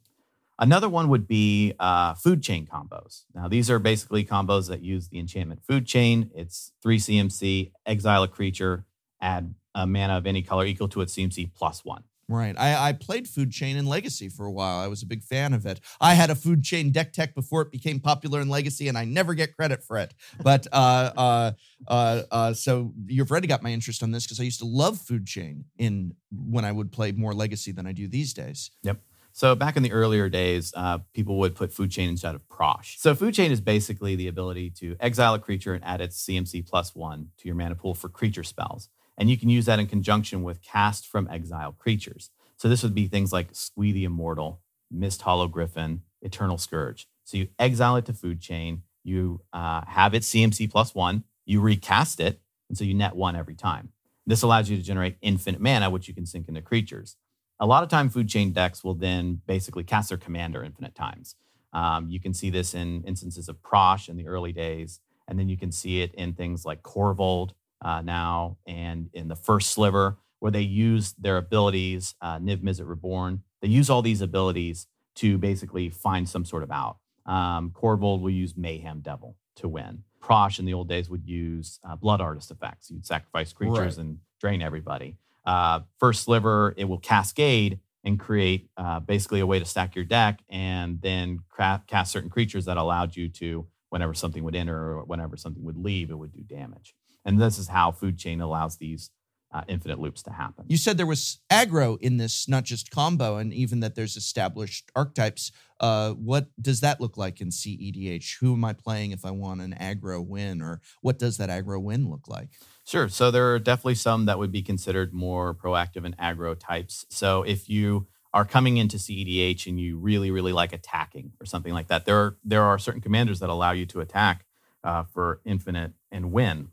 Another 0.59 0.89
one 0.89 1.09
would 1.09 1.27
be 1.27 1.75
uh, 1.81 2.15
food 2.15 2.43
chain 2.43 2.67
combos. 2.67 3.25
Now, 3.35 3.49
these 3.49 3.69
are 3.71 3.81
basically 3.81 4.25
combos 4.25 4.69
that 4.69 4.83
use 4.83 5.09
the 5.09 5.19
enchantment 5.19 5.63
food 5.67 5.85
chain. 5.85 6.31
It's 6.35 6.71
three 6.81 6.99
CMC, 6.99 7.73
exile 7.85 8.23
a 8.23 8.29
creature, 8.29 8.87
add 9.21 9.55
a 9.75 9.87
mana 9.87 10.17
of 10.17 10.27
any 10.27 10.43
color 10.43 10.65
equal 10.65 10.89
to 10.89 11.01
its 11.01 11.15
CMC 11.15 11.53
plus 11.55 11.85
one. 11.85 12.05
Right. 12.29 12.55
I, 12.59 12.89
I 12.89 12.93
played 12.93 13.29
Food 13.29 13.51
Chain 13.51 13.77
in 13.77 13.87
Legacy 13.87 14.29
for 14.29 14.47
a 14.47 14.51
while. 14.51 14.79
I 14.79 14.87
was 14.87 15.03
a 15.03 15.07
big 15.07 15.23
fan 15.23 15.53
of 15.53 15.67
it. 15.67 15.81
I 16.01 16.15
had 16.15 16.31
a 16.31 16.35
Food 16.35 16.63
Chain 16.63 16.91
deck 16.91 17.13
tech 17.13 17.35
before 17.35 17.63
it 17.63 17.71
became 17.71 18.01
popular 18.01 18.41
in 18.41 18.49
Legacy, 18.49 18.89
and 18.89 18.97
I 18.97 19.05
never 19.05 19.35
get 19.35 19.55
credit 19.55 19.83
for 19.83 19.99
it. 19.99 20.15
But 20.43 20.67
uh, 20.73 21.13
uh, 21.17 21.53
uh, 21.87 22.23
uh, 22.31 22.55
so 22.55 22.95
you've 23.07 23.31
already 23.31 23.47
got 23.47 23.63
my 23.63 23.71
interest 23.71 24.03
on 24.03 24.11
this 24.11 24.25
because 24.25 24.41
I 24.41 24.45
used 24.45 24.61
to 24.61 24.67
love 24.67 24.99
Food 24.99 25.27
Chain 25.27 25.67
in 25.77 26.15
when 26.31 26.65
I 26.65 26.73
would 26.73 26.93
play 26.93 27.13
more 27.13 27.35
Legacy 27.35 27.73
than 27.73 27.87
I 27.87 27.93
do 27.93 28.09
these 28.09 28.33
days. 28.33 28.71
Yep. 28.83 29.01
So 29.37 29.57
back 29.57 29.77
in 29.77 29.83
the 29.83 29.91
earlier 29.91 30.29
days, 30.29 30.73
uh, 30.77 30.99
people 31.13 31.39
would 31.41 31.57
put 31.57 31.73
food 31.73 31.91
chain 31.91 32.09
instead 32.09 32.37
of 32.37 32.49
Prosh. 32.49 33.01
So 33.01 33.17
food 33.17 33.35
chain 33.35 33.51
is 33.51 33.61
basically 33.61 34.15
the 34.15 34.29
ability 34.29 34.71
to 34.79 34.97
exile 35.01 35.35
a 35.35 35.41
creature 35.41 35.75
and 35.75 35.85
add 35.85 36.01
its 36.01 36.25
CMC 36.25 36.65
plus 36.65 36.95
one 36.95 37.31
to 37.39 37.49
your 37.49 37.57
mana 37.57 37.75
pool 37.75 37.95
for 37.95 38.09
creature 38.09 38.45
spells. 38.45 38.89
And 39.17 39.31
you 39.31 39.39
can 39.39 39.49
use 39.49 39.67
that 39.67 39.79
in 39.79 39.87
conjunction 39.87 40.43
with 40.43 40.63
cast 40.63 41.07
from 41.07 41.29
exile 41.31 41.73
creatures. 41.73 42.31
So 42.57 42.69
this 42.69 42.83
would 42.83 42.95
be 42.95 43.07
things 43.07 43.33
like 43.33 43.49
Squee 43.53 43.93
the 43.93 44.05
Immortal, 44.05 44.61
Misthollow 44.93 45.51
Griffin, 45.51 46.03
Eternal 46.23 46.59
Scourge. 46.59 47.09
So 47.25 47.37
you 47.37 47.49
exile 47.59 47.97
it 47.97 48.07
to 48.07 48.13
food 48.13 48.41
chain, 48.41 48.83
you 49.03 49.41
uh, 49.53 49.83
have 49.87 50.15
it 50.15 50.23
CMC 50.23 50.71
plus 50.71 50.95
one, 50.95 51.25
you 51.45 51.61
recast 51.61 52.21
it, 52.21 52.41
and 52.69 52.77
so 52.77 52.85
you 52.85 52.95
net 52.95 53.15
one 53.15 53.37
every 53.37 53.55
time. 53.55 53.91
This 54.27 54.43
allows 54.43 54.71
you 54.71 54.77
to 54.77 54.83
generate 54.83 55.17
infinite 55.21 55.61
mana, 55.61 55.91
which 55.91 56.09
you 56.09 56.15
can 56.15 56.27
sink 56.27 56.49
into 56.49 56.63
creatures. 56.63 57.17
A 57.61 57.67
lot 57.67 57.83
of 57.83 57.89
time, 57.89 58.09
food 58.09 58.29
chain 58.29 58.53
decks 58.53 58.83
will 58.83 58.95
then 58.95 59.43
basically 59.47 59.85
cast 59.85 60.09
their 60.09 60.19
commander 60.19 60.65
infinite 60.65 60.95
times. 60.95 61.37
Um, 61.73 62.09
you 62.09 62.21
can 62.21 62.35
see 62.35 62.51
this 62.51 62.75
in 62.75 63.05
instances 63.05 63.49
of 63.49 63.63
Prosh 63.63 64.09
in 64.09 64.17
the 64.17 64.27
early 64.27 64.53
days, 64.53 65.01
and 65.29 65.39
then 65.39 65.49
you 65.49 65.57
can 65.57 65.73
see 65.73 66.01
it 66.01 66.15
in 66.15 66.33
things 66.33 66.65
like 66.65 66.83
Korvold 66.83 67.51
uh, 67.85 68.01
now 68.01 68.57
and 68.67 69.11
in 69.13 69.29
the 69.29 69.37
first 69.37 69.71
sliver, 69.71 70.17
where 70.41 70.51
they 70.51 70.63
use 70.63 71.13
their 71.13 71.37
abilities, 71.37 72.15
uh, 72.21 72.39
Niv 72.39 72.59
Mizzet 72.63 72.89
Reborn. 72.89 73.43
They 73.63 73.69
use 73.69 73.89
all 73.91 74.03
these 74.03 74.21
abilities 74.21 74.87
to 75.17 75.39
basically 75.39 75.91
find 75.91 76.29
some 76.29 76.45
sort 76.45 76.63
of 76.63 76.71
out. 76.71 76.97
Um, 77.27 77.71
Korvold 77.71 78.21
will 78.21 78.31
use 78.31 78.57
Mayhem 78.57 79.01
Devil 79.01 79.37
to 79.57 79.69
win. 79.69 80.03
Prosh 80.21 80.59
in 80.59 80.65
the 80.65 80.75
old 80.75 80.89
days 80.89 81.09
would 81.09 81.27
use 81.27 81.79
uh, 81.89 81.97
Blood 81.97 82.21
Artist 82.21 82.51
effects. 82.51 82.91
You'd 82.91 83.07
sacrifice 83.07 83.53
creatures 83.53 83.97
Right. 83.99 84.05
and 84.07 84.19
drain 84.41 84.61
everybody. 84.63 85.17
Uh, 85.45 85.81
first 85.99 86.25
sliver, 86.25 86.75
it 86.77 86.85
will 86.85 86.99
cascade 86.99 87.79
and 88.03 88.19
create 88.21 88.69
uh, 88.77 89.01
basically 89.01 89.41
a 89.41 89.47
way 89.47 89.59
to 89.59 89.65
stack 89.65 89.95
your 89.95 90.05
deck 90.05 90.41
and 90.51 91.01
then 91.01 91.41
cra- 91.49 91.83
cast 91.87 92.13
certain 92.13 92.29
creatures 92.31 92.65
that 92.67 92.77
allowed 92.77 93.17
you 93.17 93.29
to, 93.31 93.67
whenever 93.91 94.13
something 94.15 94.43
would 94.45 94.57
enter 94.57 94.77
or 94.99 95.05
whenever 95.05 95.37
something 95.37 95.63
would 95.63 95.77
leave, 95.79 96.11
it 96.11 96.15
would 96.19 96.33
do 96.33 96.43
damage. 96.43 96.95
And 97.25 97.41
this 97.41 97.59
is 97.59 97.69
how 97.69 97.91
Food 97.93 98.19
Chain 98.19 98.41
allows 98.41 98.77
these 98.77 99.11
uh, 99.55 99.63
infinite 99.69 100.01
loops 100.01 100.23
to 100.25 100.33
happen. 100.33 100.65
You 100.69 100.77
said 100.77 100.97
there 100.97 101.07
was 101.07 101.39
aggro 101.49 101.97
in 102.01 102.17
this, 102.17 102.49
not 102.49 102.65
just 102.65 102.91
combo, 102.91 103.37
and 103.37 103.53
even 103.55 103.81
that 103.81 103.95
there's 103.95 104.17
established 104.17 104.91
archetypes. 104.97 105.53
Uh, 105.79 106.11
what 106.11 106.49
does 106.61 106.81
that 106.81 107.01
look 107.01 107.17
like 107.17 107.41
in 107.41 107.51
CEDH? 107.51 108.39
Who 108.41 108.55
am 108.55 108.65
I 108.65 108.73
playing 108.73 109.13
if 109.13 109.25
I 109.25 109.31
want 109.31 109.61
an 109.61 109.75
aggro 109.81 110.27
win, 110.27 110.61
or 110.61 110.81
what 111.03 111.21
does 111.21 111.37
that 111.37 111.51
aggro 111.51 111.81
win 111.81 112.11
look 112.11 112.27
like? 112.27 112.49
Sure. 112.85 113.09
So 113.09 113.31
there 113.31 113.55
are 113.55 113.61
definitely 113.61 113.95
some 113.95 114.27
that 114.27 114.39
would 114.39 114.51
be 114.51 114.63
considered 114.63 115.15
more 115.15 115.55
proactive 115.55 116.05
and 116.05 116.17
aggro 116.19 116.59
types. 116.59 117.07
So 117.09 117.45
if 117.45 117.69
you 117.69 118.09
are 118.35 118.45
coming 118.45 118.77
into 118.79 118.97
CEDH 118.97 119.69
and 119.69 119.79
you 119.79 119.97
really, 119.99 120.33
really 120.33 120.53
like 120.53 120.73
attacking 120.73 121.33
or 121.41 121.47
something 121.47 121.73
like 121.73 121.87
that, 121.87 122.07
there 122.07 122.17
are 122.17 122.37
there 122.45 122.65
are 122.65 122.79
certain 122.79 123.01
commanders 123.01 123.39
that 123.39 123.51
allow 123.51 123.71
you 123.71 123.87
to 123.87 124.01
attack 124.01 124.47
uh, 124.83 125.05
for 125.05 125.41
infinite 125.45 125.93
and 126.11 126.33
win. 126.33 126.71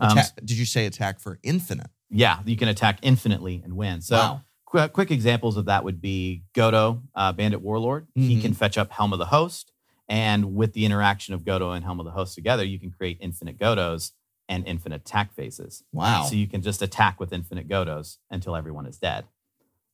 Um, 0.00 0.18
Atta- 0.18 0.40
did 0.44 0.56
you 0.58 0.64
say 0.64 0.86
attack 0.86 1.20
for 1.20 1.38
infinite? 1.42 1.90
yeah, 2.10 2.40
you 2.46 2.56
can 2.56 2.68
attack 2.68 2.98
infinitely 3.02 3.60
and 3.64 3.76
win. 3.76 4.00
So 4.00 4.16
Wow. 4.16 4.40
qu- 4.66 4.88
quick 4.88 5.10
examples 5.10 5.56
of 5.56 5.66
that 5.66 5.84
would 5.84 6.00
be 6.00 6.44
Godo, 6.54 7.02
uh, 7.14 7.32
Bandit 7.32 7.60
Warlord. 7.60 8.06
He 8.14 8.36
Mhm. 8.36 8.42
can 8.42 8.54
fetch 8.54 8.78
up 8.78 8.90
Helm 8.92 9.12
of 9.12 9.18
the 9.18 9.26
Host. 9.26 9.72
And 10.08 10.54
with 10.54 10.72
the 10.72 10.84
interaction 10.86 11.34
of 11.34 11.42
Godo 11.44 11.74
and 11.76 11.84
Helm 11.84 12.00
of 12.00 12.06
the 12.06 12.12
Host 12.12 12.34
together, 12.34 12.64
you 12.64 12.78
can 12.78 12.90
create 12.90 13.18
infinite 13.20 13.58
Godos 13.58 14.12
and 14.48 14.66
infinite 14.66 15.02
attack 15.02 15.34
phases. 15.34 15.82
Wow. 15.92 16.22
So 16.24 16.34
you 16.34 16.46
can 16.46 16.62
just 16.62 16.80
attack 16.80 17.20
with 17.20 17.32
infinite 17.34 17.68
Godos 17.68 18.16
until 18.30 18.56
everyone 18.56 18.86
is 18.86 18.96
dead. 18.98 19.26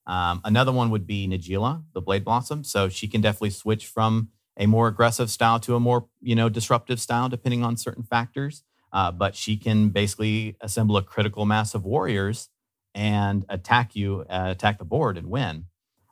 Um, 0.07 0.41
another 0.45 0.71
one 0.71 0.91
would 0.91 1.07
be 1.07 1.27
Najeela, 1.27 1.83
the 1.95 2.01
Blade 2.01 2.25
Blossom. 2.25 2.63
So 2.63 2.89
she 2.89 3.09
can 3.09 3.21
definitely 3.21 3.51
switch 3.51 3.87
from 3.87 4.29
a 4.57 4.67
more 4.67 4.87
aggressive 4.87 5.31
style 5.31 5.59
to 5.61 5.75
a 5.75 5.81
more, 5.81 6.07
you 6.21 6.37
know, 6.37 6.49
disruptive 6.49 7.01
style, 7.01 7.29
depending 7.29 7.65
on 7.65 7.77
certain 7.77 8.05
factors. 8.05 8.63
Uh, 8.95 9.11
but 9.11 9.35
she 9.35 9.57
can 9.57 9.89
basically 9.91 10.57
assemble 10.61 10.97
a 10.97 11.03
critical 11.03 11.45
mass 11.45 11.75
of 11.75 11.85
warriors 11.85 12.49
and 12.95 13.45
attack 13.49 13.97
you, 13.97 14.25
uh, 14.31 14.47
attack 14.51 14.79
the 14.79 14.85
board 14.85 15.19
and 15.19 15.29
win. 15.29 15.65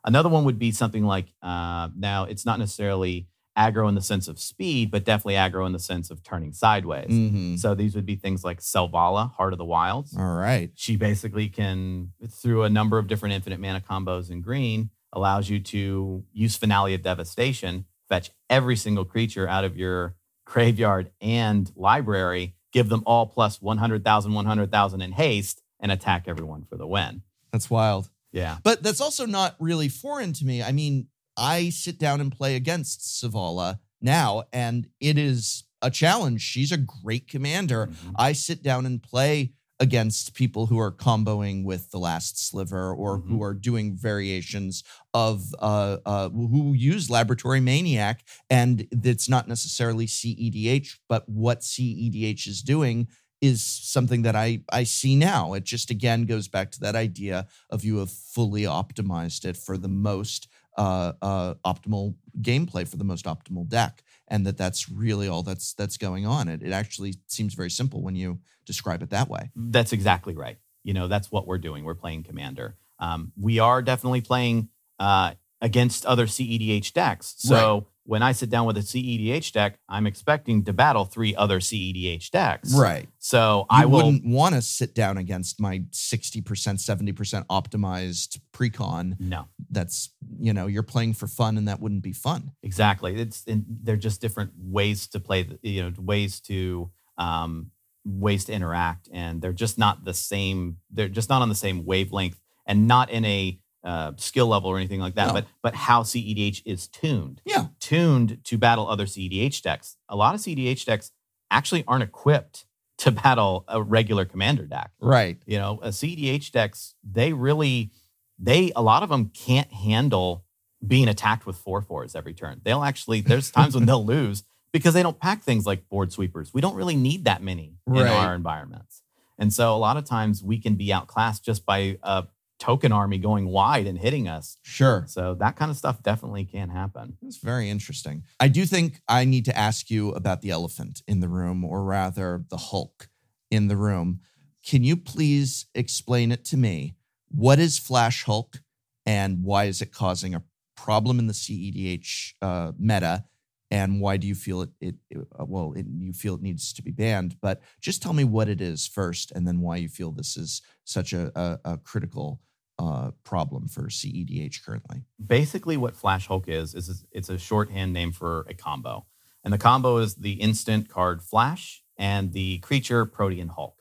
Another 0.03 0.27
one 0.27 0.43
would 0.43 0.59
be 0.59 0.71
something 0.71 1.05
like 1.05 1.27
uh, 1.41 1.87
now 1.95 2.25
it's 2.25 2.45
not 2.45 2.59
necessarily 2.59 3.27
aggro 3.57 3.87
in 3.87 3.95
the 3.95 4.01
sense 4.01 4.27
of 4.27 4.37
speed, 4.37 4.91
but 4.91 5.05
definitely 5.05 5.35
aggro 5.35 5.65
in 5.65 5.71
the 5.71 5.79
sense 5.79 6.11
of 6.11 6.23
turning 6.23 6.51
sideways. 6.51 7.07
Mhm. 7.09 7.57
So 7.57 7.73
these 7.73 7.95
would 7.95 8.05
be 8.05 8.15
things 8.15 8.43
like 8.43 8.59
Selvala, 8.59 9.31
Heart 9.35 9.53
of 9.53 9.59
the 9.59 9.65
Wilds. 9.65 10.17
All 10.17 10.35
right. 10.35 10.71
She 10.75 10.97
basically 10.97 11.47
can, 11.47 12.11
through 12.27 12.63
a 12.63 12.69
number 12.69 12.97
of 12.97 13.07
different 13.07 13.33
infinite 13.35 13.59
mana 13.61 13.79
combos 13.79 14.29
in 14.29 14.41
green, 14.41 14.89
allows 15.13 15.49
you 15.49 15.59
to 15.59 16.25
use 16.33 16.57
Finale 16.57 16.95
of 16.95 17.03
Devastation, 17.03 17.85
fetch 18.09 18.31
every 18.49 18.75
single 18.75 19.05
creature 19.05 19.47
out 19.47 19.63
of 19.63 19.77
your 19.77 20.15
graveyard 20.45 21.11
and 21.21 21.71
library, 21.75 22.55
give 22.73 22.89
them 22.89 23.03
all 23.05 23.25
plus 23.25 23.61
100,000, 23.61 24.33
100,000 24.33 25.01
in 25.01 25.11
haste, 25.13 25.61
and 25.79 25.91
attack 25.91 26.25
everyone 26.27 26.65
for 26.65 26.75
the 26.75 26.87
win. 26.87 27.21
That's 27.51 27.69
wild. 27.69 28.09
Yeah. 28.31 28.57
But 28.63 28.83
that's 28.83 28.99
also 28.99 29.25
not 29.25 29.55
really 29.59 29.87
foreign 29.87 30.33
to 30.33 30.45
me. 30.45 30.61
I 30.63 30.71
mean, 30.71 31.07
I 31.37 31.69
sit 31.69 31.97
down 31.99 32.19
and 32.19 32.31
play 32.31 32.55
against 32.55 33.01
Savala 33.01 33.79
now, 34.01 34.43
and 34.51 34.87
it 34.99 35.17
is 35.17 35.63
a 35.81 35.91
challenge. 35.91 36.41
She's 36.41 36.71
a 36.71 36.77
great 36.77 37.27
commander. 37.27 37.87
Mhm. 37.87 38.13
I 38.15 38.33
sit 38.33 38.63
down 38.63 38.85
and 38.85 39.01
play 39.01 39.53
against 39.83 40.33
people 40.33 40.67
who 40.67 40.79
are 40.79 40.93
comboing 40.93 41.65
with 41.65 41.91
the 41.91 41.99
last 41.99 42.39
sliver 42.39 42.93
or 42.93 43.17
who 43.17 43.43
are 43.43 43.53
doing 43.53 43.93
variations 43.93 44.81
of 45.13 45.53
uh, 45.59 45.97
uh, 46.05 46.29
who 46.29 46.71
use 46.71 47.09
laboratory 47.09 47.59
maniac 47.59 48.23
and 48.49 48.87
it's 48.91 49.27
not 49.27 49.49
necessarily 49.49 50.07
cedh 50.07 50.95
but 51.09 51.27
what 51.27 51.59
cedh 51.59 52.47
is 52.47 52.61
doing 52.61 53.09
is 53.41 53.61
something 53.61 54.21
that 54.21 54.37
I, 54.37 54.61
I 54.71 54.85
see 54.85 55.17
now. 55.17 55.51
It 55.51 55.65
just 55.65 55.89
again 55.89 56.25
goes 56.25 56.47
back 56.47 56.71
to 56.71 56.79
that 56.79 56.95
idea 56.95 57.47
of 57.69 57.83
you 57.83 57.97
have 57.97 58.09
fully 58.09 58.61
optimized 58.61 59.43
it 59.43 59.57
for 59.57 59.77
the 59.77 59.89
most 59.89 60.47
uh, 60.77 61.11
uh, 61.21 61.53
optimal 61.65 62.15
gameplay 62.41 62.87
for 62.87 62.95
the 62.95 63.03
most 63.03 63.25
optimal 63.25 63.67
deck, 63.67 64.01
and 64.27 64.45
that 64.45 64.57
that's 64.57 64.89
really 64.89 65.27
all 65.27 65.43
that's 65.43 65.73
that's 65.73 65.97
going 65.97 66.25
on. 66.25 66.47
It 66.47 66.61
it 66.63 66.71
actually 66.71 67.15
seems 67.27 67.53
very 67.53 67.69
simple 67.69 68.01
when 68.01 68.15
you 68.15 68.39
describe 68.65 69.01
it 69.01 69.09
that 69.09 69.29
way. 69.29 69.51
That's 69.55 69.93
exactly 69.93 70.35
right. 70.35 70.57
You 70.83 70.93
know, 70.93 71.07
that's 71.07 71.31
what 71.31 71.47
we're 71.47 71.57
doing. 71.57 71.83
We're 71.83 71.95
playing 71.95 72.23
Commander. 72.23 72.75
Um, 72.99 73.31
we 73.39 73.59
are 73.59 73.81
definitely 73.81 74.21
playing 74.21 74.69
uh, 74.99 75.33
against 75.63 76.05
other 76.05 76.27
CEDH 76.27 76.91
decks. 76.91 77.35
So 77.37 77.87
when 78.05 78.21
I 78.21 78.33
sit 78.33 78.49
down 78.49 78.67
with 78.67 78.75
a 78.75 78.81
CEDH 78.81 79.53
deck, 79.53 79.79
I'm 79.87 80.05
expecting 80.05 80.65
to 80.65 80.73
battle 80.73 81.05
three 81.05 81.33
other 81.35 81.61
CEDH 81.61 82.31
decks. 82.31 82.75
Right. 82.75 83.07
So 83.19 83.65
You 83.71 83.77
I 83.77 83.85
will 83.85 84.05
wouldn't 84.05 84.25
want 84.25 84.55
to 84.55 84.61
sit 84.61 84.93
down 84.93 85.17
against 85.17 85.61
my 85.61 85.79
60%, 85.91 86.43
70% 86.43 87.45
optimized 87.47 88.39
precon. 88.51 89.15
no. 89.19 89.47
That's, 89.69 90.09
you 90.37 90.53
know, 90.53 90.67
you're 90.67 90.83
playing 90.83 91.13
for 91.13 91.27
fun 91.27 91.57
and 91.57 91.67
that 91.69 91.79
wouldn't 91.79 92.03
be 92.03 92.13
fun. 92.13 92.51
Exactly. 92.61 93.15
It's 93.19 93.43
and 93.47 93.65
they're 93.67 93.95
just 93.95 94.19
different 94.21 94.51
ways 94.57 95.07
to 95.07 95.19
play. 95.19 95.47
You 95.61 95.83
know, 95.83 95.93
ways 95.97 96.41
to 96.41 96.91
um, 97.17 97.71
ways 98.05 98.45
to 98.45 98.53
interact, 98.53 99.09
and 99.11 99.41
they're 99.41 99.53
just 99.53 99.79
not 99.79 100.03
the 100.03 100.13
same. 100.13 100.77
They're 100.91 101.07
just 101.07 101.29
not 101.29 101.41
on 101.41 101.49
the 101.49 101.55
same 101.55 101.85
wavelength, 101.85 102.39
and 102.67 102.87
not 102.87 103.09
in 103.09 103.25
a 103.25 103.59
uh, 103.83 104.13
skill 104.17 104.47
level 104.47 104.69
or 104.69 104.77
anything 104.77 104.99
like 104.99 105.15
that. 105.15 105.27
No. 105.27 105.33
But 105.33 105.45
but 105.61 105.75
how 105.75 106.03
CEDH 106.03 106.61
is 106.65 106.87
tuned, 106.87 107.41
Yeah. 107.45 107.67
tuned 107.79 108.39
to 108.45 108.57
battle 108.57 108.87
other 108.87 109.05
CEDH 109.05 109.61
decks. 109.61 109.97
A 110.09 110.15
lot 110.15 110.35
of 110.35 110.41
CEDH 110.41 110.85
decks 110.85 111.11
actually 111.51 111.83
aren't 111.87 112.03
equipped 112.03 112.65
to 112.99 113.11
battle 113.23 113.65
a 113.67 113.81
regular 113.81 114.25
commander 114.25 114.65
deck. 114.65 114.91
Right. 114.99 115.37
You 115.45 115.57
know, 115.59 115.79
a 115.81 115.89
CEDH 115.89 116.51
decks, 116.51 116.95
they 117.03 117.33
really, 117.33 117.91
they, 118.39 118.71
a 118.75 118.81
lot 118.81 119.03
of 119.03 119.09
them 119.09 119.29
can't 119.33 119.71
handle 119.71 120.45
being 120.85 121.07
attacked 121.07 121.45
with 121.45 121.55
four 121.57 121.81
fours 121.81 122.15
every 122.15 122.33
turn. 122.33 122.61
They'll 122.63 122.83
actually, 122.83 123.21
there's 123.21 123.51
times 123.59 123.75
when 123.75 123.85
they'll 123.85 124.05
lose 124.05 124.43
because 124.71 124.93
they 124.93 125.03
don't 125.03 125.19
pack 125.19 125.43
things 125.43 125.65
like 125.65 125.87
board 125.89 126.11
sweepers. 126.11 126.53
We 126.53 126.61
don't 126.61 126.75
really 126.75 126.95
need 126.95 127.25
that 127.25 127.41
many 127.43 127.75
in 127.87 127.97
our 127.97 128.33
environments. 128.33 129.01
And 129.39 129.51
so 129.51 129.75
a 129.75 129.77
lot 129.77 129.97
of 129.97 130.05
times 130.05 130.43
we 130.43 130.57
can 130.59 130.75
be 130.75 130.91
outclassed 130.93 131.43
just 131.43 131.65
by 131.65 131.97
a 132.03 132.25
token 132.63 132.93
army 132.93 133.17
going 133.17 133.45
wide 133.49 133.85
and 133.87 133.97
hitting 133.99 134.29
us. 134.29 134.57
Sure. 134.61 135.03
So 135.07 135.35
that 135.35 135.57
kind 135.57 135.69
of 135.69 135.75
stuff 135.75 136.01
definitely 136.01 136.45
can 136.45 136.69
happen. 136.69 137.17
It's 137.21 137.37
very 137.37 137.69
interesting. 137.69 138.23
I 138.39 138.47
do 138.47 138.65
think 138.65 139.01
I 139.05 139.25
need 139.25 139.43
to 139.45 139.57
ask 139.57 139.89
you 139.89 140.11
about 140.11 140.41
the 140.41 140.49
elephant 140.49 141.01
in 141.05 141.19
the 141.19 141.27
room, 141.27 141.65
or 141.65 141.83
rather, 141.83 142.45
the 142.49 142.55
Hulk 142.55 143.09
in 143.51 143.67
the 143.67 143.75
room. 143.75 144.21
Can 144.65 144.81
you 144.85 144.95
please 144.95 145.65
explain 145.75 146.31
it 146.31 146.45
to 146.45 146.57
me? 146.57 146.95
What 147.27 147.59
is 147.59 147.77
Flash 147.77 148.23
Hulk 148.23 148.61
and 149.05 149.43
why 149.43 149.65
is 149.65 149.81
it 149.81 149.91
causing 149.91 150.33
a 150.33 150.43
problem 150.77 151.19
in 151.19 151.27
the 151.27 151.33
CEDH 151.33 152.33
uh, 152.41 152.71
meta? 152.79 153.25
And 153.71 153.99
why 153.99 154.15
do 154.17 154.25
you 154.27 154.35
feel 154.35 154.61
it? 154.61 154.69
It, 154.79 154.95
it- 155.09 155.27
uh, 155.37 155.43
well, 155.45 155.73
it, 155.75 155.85
you 155.89 156.13
feel 156.13 156.35
it 156.35 156.41
needs 156.41 156.71
to 156.73 156.81
be 156.81 156.91
banned, 156.91 157.35
but 157.41 157.59
just 157.81 158.01
tell 158.01 158.13
me 158.13 158.23
what 158.23 158.47
it 158.47 158.61
is 158.61 158.87
first, 158.87 159.31
and 159.31 159.45
then 159.47 159.59
why 159.59 159.75
you 159.77 159.89
feel 159.89 160.11
this 160.11 160.37
is 160.37 160.61
such 160.85 161.11
a, 161.11 161.31
a, 161.35 161.59
a 161.73 161.77
critical 161.77 162.39
uh, 162.79 163.11
problem 163.23 163.67
for 163.67 163.83
CEDH 163.83 164.63
currently. 164.65 165.03
basically 165.25 165.77
what 165.77 165.95
Flash 165.95 166.27
Hulk 166.27 166.45
is 166.47 166.73
is 166.73 167.05
it's 167.11 167.29
a 167.29 167.37
shorthand 167.37 167.93
name 167.93 168.11
for 168.11 168.45
a 168.49 168.53
combo. 168.53 169.05
And 169.43 169.53
the 169.53 169.57
combo 169.57 169.97
is 169.97 170.15
the 170.15 170.33
instant 170.33 170.89
card 170.89 171.21
Flash 171.21 171.83
and 171.97 172.33
the 172.33 172.59
creature 172.59 173.05
Protean 173.05 173.49
Hulk. 173.49 173.75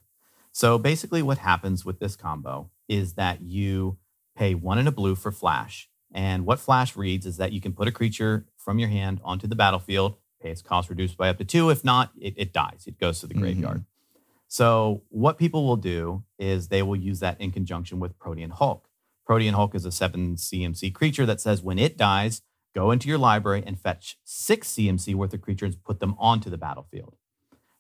So 0.53 0.77
basically 0.79 1.23
what 1.23 1.39
happens 1.39 1.85
with 1.85 1.99
this 2.01 2.17
combo 2.17 2.71
is 2.89 3.15
that 3.15 3.41
you 3.41 3.99
pay 4.37 4.55
one 4.55 4.79
and 4.79 4.89
a 4.89 4.93
blue 4.93 5.15
for 5.15 5.33
Flash. 5.33 5.89
And 6.13 6.45
what 6.45 6.59
Flash 6.59 6.95
reads 6.97 7.25
is 7.25 7.39
that 7.39 7.53
you 7.53 7.61
can 7.61 7.73
put 7.73 7.89
a 7.89 7.93
creature 7.93 8.47
from 8.59 8.79
your 8.79 8.91
hand 8.91 9.21
onto 9.25 9.47
the 9.47 9.55
battlefield, 9.57 10.17
pay 10.43 10.51
its 10.51 10.61
cost 10.61 10.91
reduced 10.91 11.17
by 11.17 11.31
up 11.31 11.39
to 11.39 11.45
two. 11.45 11.71
If 11.71 11.85
not, 11.85 12.11
it, 12.21 12.35
it 12.37 12.53
dies. 12.53 12.85
It 12.87 12.99
goes 12.99 13.21
to 13.21 13.27
the 13.27 13.35
Mhm. 13.35 13.41
graveyard. 13.41 13.85
So 14.53 15.03
what 15.09 15.39
people 15.39 15.67
will 15.67 15.77
do 15.79 16.25
is 16.39 16.69
they 16.69 16.83
will 16.83 16.95
use 16.95 17.21
that 17.21 17.41
in 17.41 17.53
conjunction 17.53 17.99
with 18.01 18.19
Protean 18.19 18.51
Hulk. 18.51 18.87
Protean 19.25 19.55
Hulk 19.55 19.75
is 19.75 19.87
a 19.87 19.91
seven 19.91 20.37
CMC 20.37 20.93
creature 20.93 21.25
that 21.25 21.41
says 21.41 21.63
when 21.63 21.79
it 21.79 21.97
dies, 21.97 22.43
go 22.75 22.91
into 22.91 23.09
your 23.09 23.17
library 23.17 23.63
and 23.67 23.81
fetch 23.81 24.19
six 24.25 24.69
CMC 24.75 25.15
worth 25.15 25.33
of 25.33 25.41
creatures, 25.41 25.75
put 25.77 26.01
them 26.01 26.15
onto 26.19 26.51
the 26.51 26.59
battlefield. 26.59 27.17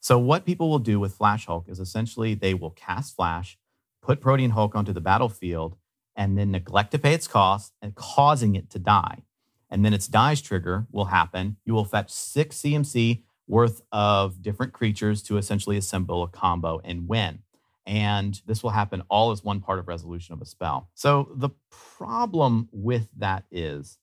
So 0.01 0.19
what 0.19 0.47
people 0.47 0.71
will 0.71 0.79
do 0.79 0.99
with 0.99 1.13
Flash 1.13 1.45
Hulk 1.45 1.69
is 1.69 1.79
essentially 1.79 2.33
they 2.33 2.55
will 2.55 2.71
cast 2.71 3.17
Flash, 3.17 3.59
put 4.01 4.23
Protean 4.23 4.53
Hulk 4.53 4.75
onto 4.75 4.95
the 4.95 5.01
battlefield, 5.03 5.77
and 6.17 6.39
then 6.39 6.53
neglect 6.53 6.93
to 6.93 6.99
pay 6.99 7.13
its 7.13 7.29
cost 7.29 7.75
and 7.83 7.95
causing 7.95 8.55
it 8.55 8.71
to 8.71 8.79
die. 8.79 9.25
And 9.69 9.85
then 9.85 9.93
its 9.93 10.09
dies 10.09 10.41
trigger 10.41 10.87
will 10.91 11.05
happen. 11.07 11.59
You 11.67 11.75
will 11.75 11.85
fetch 11.85 12.11
six 12.11 12.63
CMC 12.63 13.25
worth 13.53 13.83
of 13.93 14.41
different 14.41 14.73
creatures 14.73 15.23
to 15.23 15.37
essentially 15.37 15.77
assemble 15.77 16.23
a 16.23 16.29
combo 16.29 16.81
and 16.85 17.07
win. 17.07 17.41
And 17.85 18.41
this 18.47 18.63
will 18.63 18.71
happen 18.71 19.03
all 19.11 19.31
as 19.31 19.45
one 19.45 19.61
part 19.61 19.79
of 19.79 19.89
resolution 19.89 20.33
of 20.33 20.41
a 20.41 20.47
spell. 20.47 20.89
So 20.95 21.29
the 21.35 21.51
problem 21.71 22.71
with 22.73 23.09
that 23.19 23.45
is, 23.51 23.99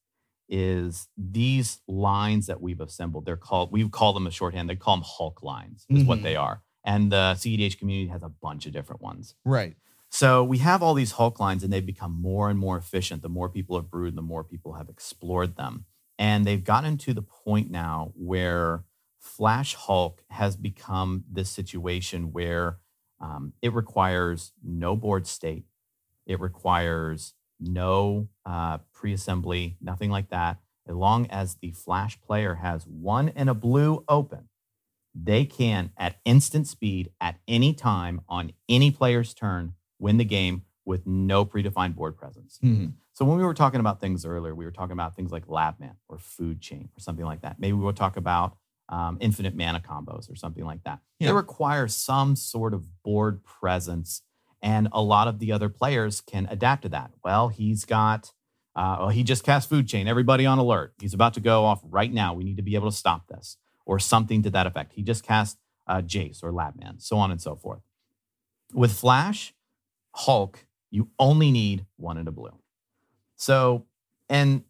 is 0.48 1.08
these 1.18 1.82
lines 1.88 2.46
that 2.46 2.62
we've 2.62 2.80
assembled, 2.80 3.26
they're 3.26 3.38
called, 3.38 3.72
we 3.72 3.90
call 3.90 4.14
them 4.14 4.28
a 4.28 4.32
shorthand, 4.32 4.70
they 4.70 4.76
call 4.76 4.98
them 4.98 5.06
Hulk 5.08 5.42
lines, 5.42 5.88
is 5.90 6.04
what 6.04 6.20
Mhm. 6.20 6.24
they 6.24 6.36
are. 6.36 6.62
And 6.84 7.12
the 7.12 7.34
CEDH 7.36 7.80
community 7.80 8.10
has 8.10 8.22
a 8.22 8.30
bunch 8.30 8.68
of 8.68 8.72
different 8.72 9.02
ones. 9.02 9.34
Right. 9.44 9.76
So 10.12 10.44
we 10.44 10.60
have 10.60 10.84
all 10.84 10.94
these 10.94 11.14
Hulk 11.14 11.40
lines, 11.40 11.64
and 11.64 11.74
they've 11.74 11.86
become 11.86 12.14
more 12.22 12.52
and 12.52 12.60
more 12.60 12.78
efficient. 12.78 13.24
The 13.24 13.30
more 13.30 13.50
people 13.50 13.76
have 13.78 13.90
brewed, 13.90 14.16
the 14.16 14.22
more 14.22 14.44
people 14.44 14.74
have 14.74 14.90
explored 14.90 15.56
them. 15.56 15.86
And 16.20 16.46
they've 16.46 16.64
gotten 16.64 16.98
to 17.00 17.14
the 17.16 17.22
point 17.24 17.72
now 17.72 18.12
where 18.16 18.84
Flash 19.20 19.76
Hulk 19.76 20.24
has 20.30 20.56
become 20.56 21.24
this 21.30 21.50
situation 21.50 22.32
where 22.32 22.78
um, 23.20 23.54
it 23.62 23.74
requires 23.74 24.54
no 24.64 24.96
board 24.96 25.28
state, 25.28 25.66
it 26.26 26.40
requires 26.40 27.34
no 27.60 28.30
uh, 28.46 28.78
pre 28.94 29.14
assembly, 29.14 29.78
nothing 29.82 30.10
like 30.10 30.30
that. 30.30 30.58
As 30.88 30.96
long 30.96 31.28
as 31.28 31.56
the 31.56 31.72
Flash 31.72 32.20
player 32.22 32.56
has 32.56 32.88
one 32.88 33.30
and 33.30 33.50
a 33.50 33.54
blue 33.54 34.04
open, 34.08 34.50
they 35.14 35.46
can, 35.46 35.92
at 35.98 36.18
instant 36.26 36.68
speed, 36.68 37.12
at 37.20 37.40
any 37.48 37.74
time 37.74 38.22
on 38.30 38.54
any 38.68 38.90
player's 38.90 39.34
turn, 39.34 39.74
win 40.00 40.18
the 40.18 40.26
game 40.26 40.64
with 40.86 41.06
no 41.06 41.46
predefined 41.46 41.96
board 41.96 42.18
presence. 42.18 42.58
Mhm. 42.64 42.94
So 43.12 43.26
when 43.26 43.38
we 43.38 43.44
were 43.44 43.54
talking 43.54 43.82
about 43.82 44.00
things 44.00 44.26
earlier, 44.26 44.56
we 44.56 44.66
were 44.66 44.72
talking 44.72 44.94
about 44.94 45.16
things 45.16 45.32
like 45.32 45.48
Lab 45.48 45.78
Labman 45.80 45.98
or 46.08 46.18
Food 46.18 46.62
Chain 46.62 46.90
or 46.96 47.00
something 47.02 47.26
like 47.26 47.42
that. 47.42 47.60
Maybe 47.60 47.74
we'll 47.74 47.94
talk 47.94 48.16
about 48.18 48.58
um, 48.90 49.18
infinite 49.22 49.56
mana 49.56 49.80
combos 49.80 50.32
or 50.32 50.36
something 50.36 50.66
like 50.66 50.84
that. 50.84 51.00
Yeah. 51.20 51.28
They 51.28 51.34
require 51.34 51.88
some 51.88 52.36
sort 52.36 52.74
of 52.74 53.04
board 53.04 53.44
presence, 53.44 54.22
and 54.62 54.90
a 54.92 55.02
lot 55.02 55.28
of 55.28 55.40
the 55.40 55.52
other 55.52 55.70
players 55.70 56.22
can 56.22 56.48
adapt 56.50 56.84
to 56.84 56.90
that. 56.90 57.12
Well, 57.24 57.50
he's 57.50 57.86
got. 57.86 58.34
Uh, 58.76 58.96
well, 59.00 59.10
he 59.10 59.24
just 59.24 59.44
cast 59.44 59.68
Food 59.68 59.88
Chain. 59.88 60.08
Everybody 60.08 60.46
on 60.46 60.58
alert. 60.58 60.94
He's 61.00 61.14
about 61.14 61.34
to 61.34 61.42
go 61.42 61.66
off 61.66 61.82
right 61.84 62.14
now. 62.14 62.34
We 62.34 62.44
need 62.44 62.58
to 62.58 62.64
be 62.64 62.76
able 62.76 62.90
to 62.90 62.96
stop 62.96 63.28
this, 63.28 63.58
or 63.86 64.00
something 64.00 64.44
to 64.44 64.50
that 64.52 64.68
effect. 64.68 64.94
He 64.94 65.04
just 65.04 65.24
cast 65.24 65.58
uh, 65.88 66.02
Jace 66.02 66.44
or 66.44 66.52
Labman, 66.52 67.02
so 67.02 67.18
on 67.18 67.32
and 67.32 67.42
so 67.42 67.56
forth. 67.56 67.82
With 68.74 68.94
Flash, 68.94 69.54
Hulk, 70.14 70.66
you 70.92 71.10
only 71.18 71.52
need 71.52 71.86
one 71.98 72.18
and 72.18 72.28
a 72.28 72.32
blue. 72.32 72.58
So, 73.36 73.86
and 74.30 74.64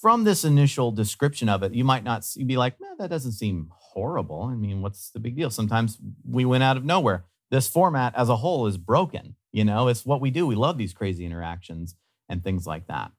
from 0.00 0.24
this 0.24 0.44
initial 0.44 0.90
description 0.90 1.48
of 1.48 1.62
it, 1.62 1.74
you 1.74 1.84
might 1.84 2.04
not 2.04 2.24
see, 2.24 2.42
be 2.42 2.56
like, 2.56 2.80
man, 2.80 2.96
that 2.98 3.10
doesn't 3.10 3.32
seem 3.32 3.68
horrible. 3.70 4.44
I 4.44 4.54
mean, 4.54 4.80
what's 4.80 5.10
the 5.10 5.20
big 5.20 5.36
deal? 5.36 5.50
Sometimes 5.50 5.98
we 6.28 6.44
went 6.44 6.64
out 6.64 6.76
of 6.76 6.84
nowhere. 6.84 7.24
This 7.50 7.68
format 7.68 8.14
as 8.16 8.28
a 8.28 8.36
whole 8.36 8.66
is 8.66 8.78
broken. 8.78 9.34
You 9.52 9.64
know, 9.64 9.88
it's 9.88 10.06
what 10.06 10.20
we 10.20 10.30
do. 10.30 10.46
We 10.46 10.54
love 10.54 10.78
these 10.78 10.94
crazy 10.94 11.26
interactions 11.26 11.96
and 12.28 12.42
things 12.42 12.66
like 12.66 12.86
that. 12.86 13.10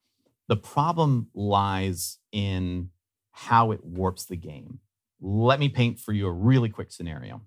The 0.48 0.56
problem 0.56 1.28
lies 1.36 2.18
in 2.32 2.90
how 3.32 3.72
it 3.72 3.84
warps 3.84 4.26
the 4.26 4.36
game. 4.36 4.80
Let 5.22 5.60
me 5.60 5.70
paint 5.70 6.00
for 6.00 6.14
you 6.14 6.28
a 6.28 6.32
really 6.32 6.70
quick 6.70 6.92
scenario. 6.92 7.42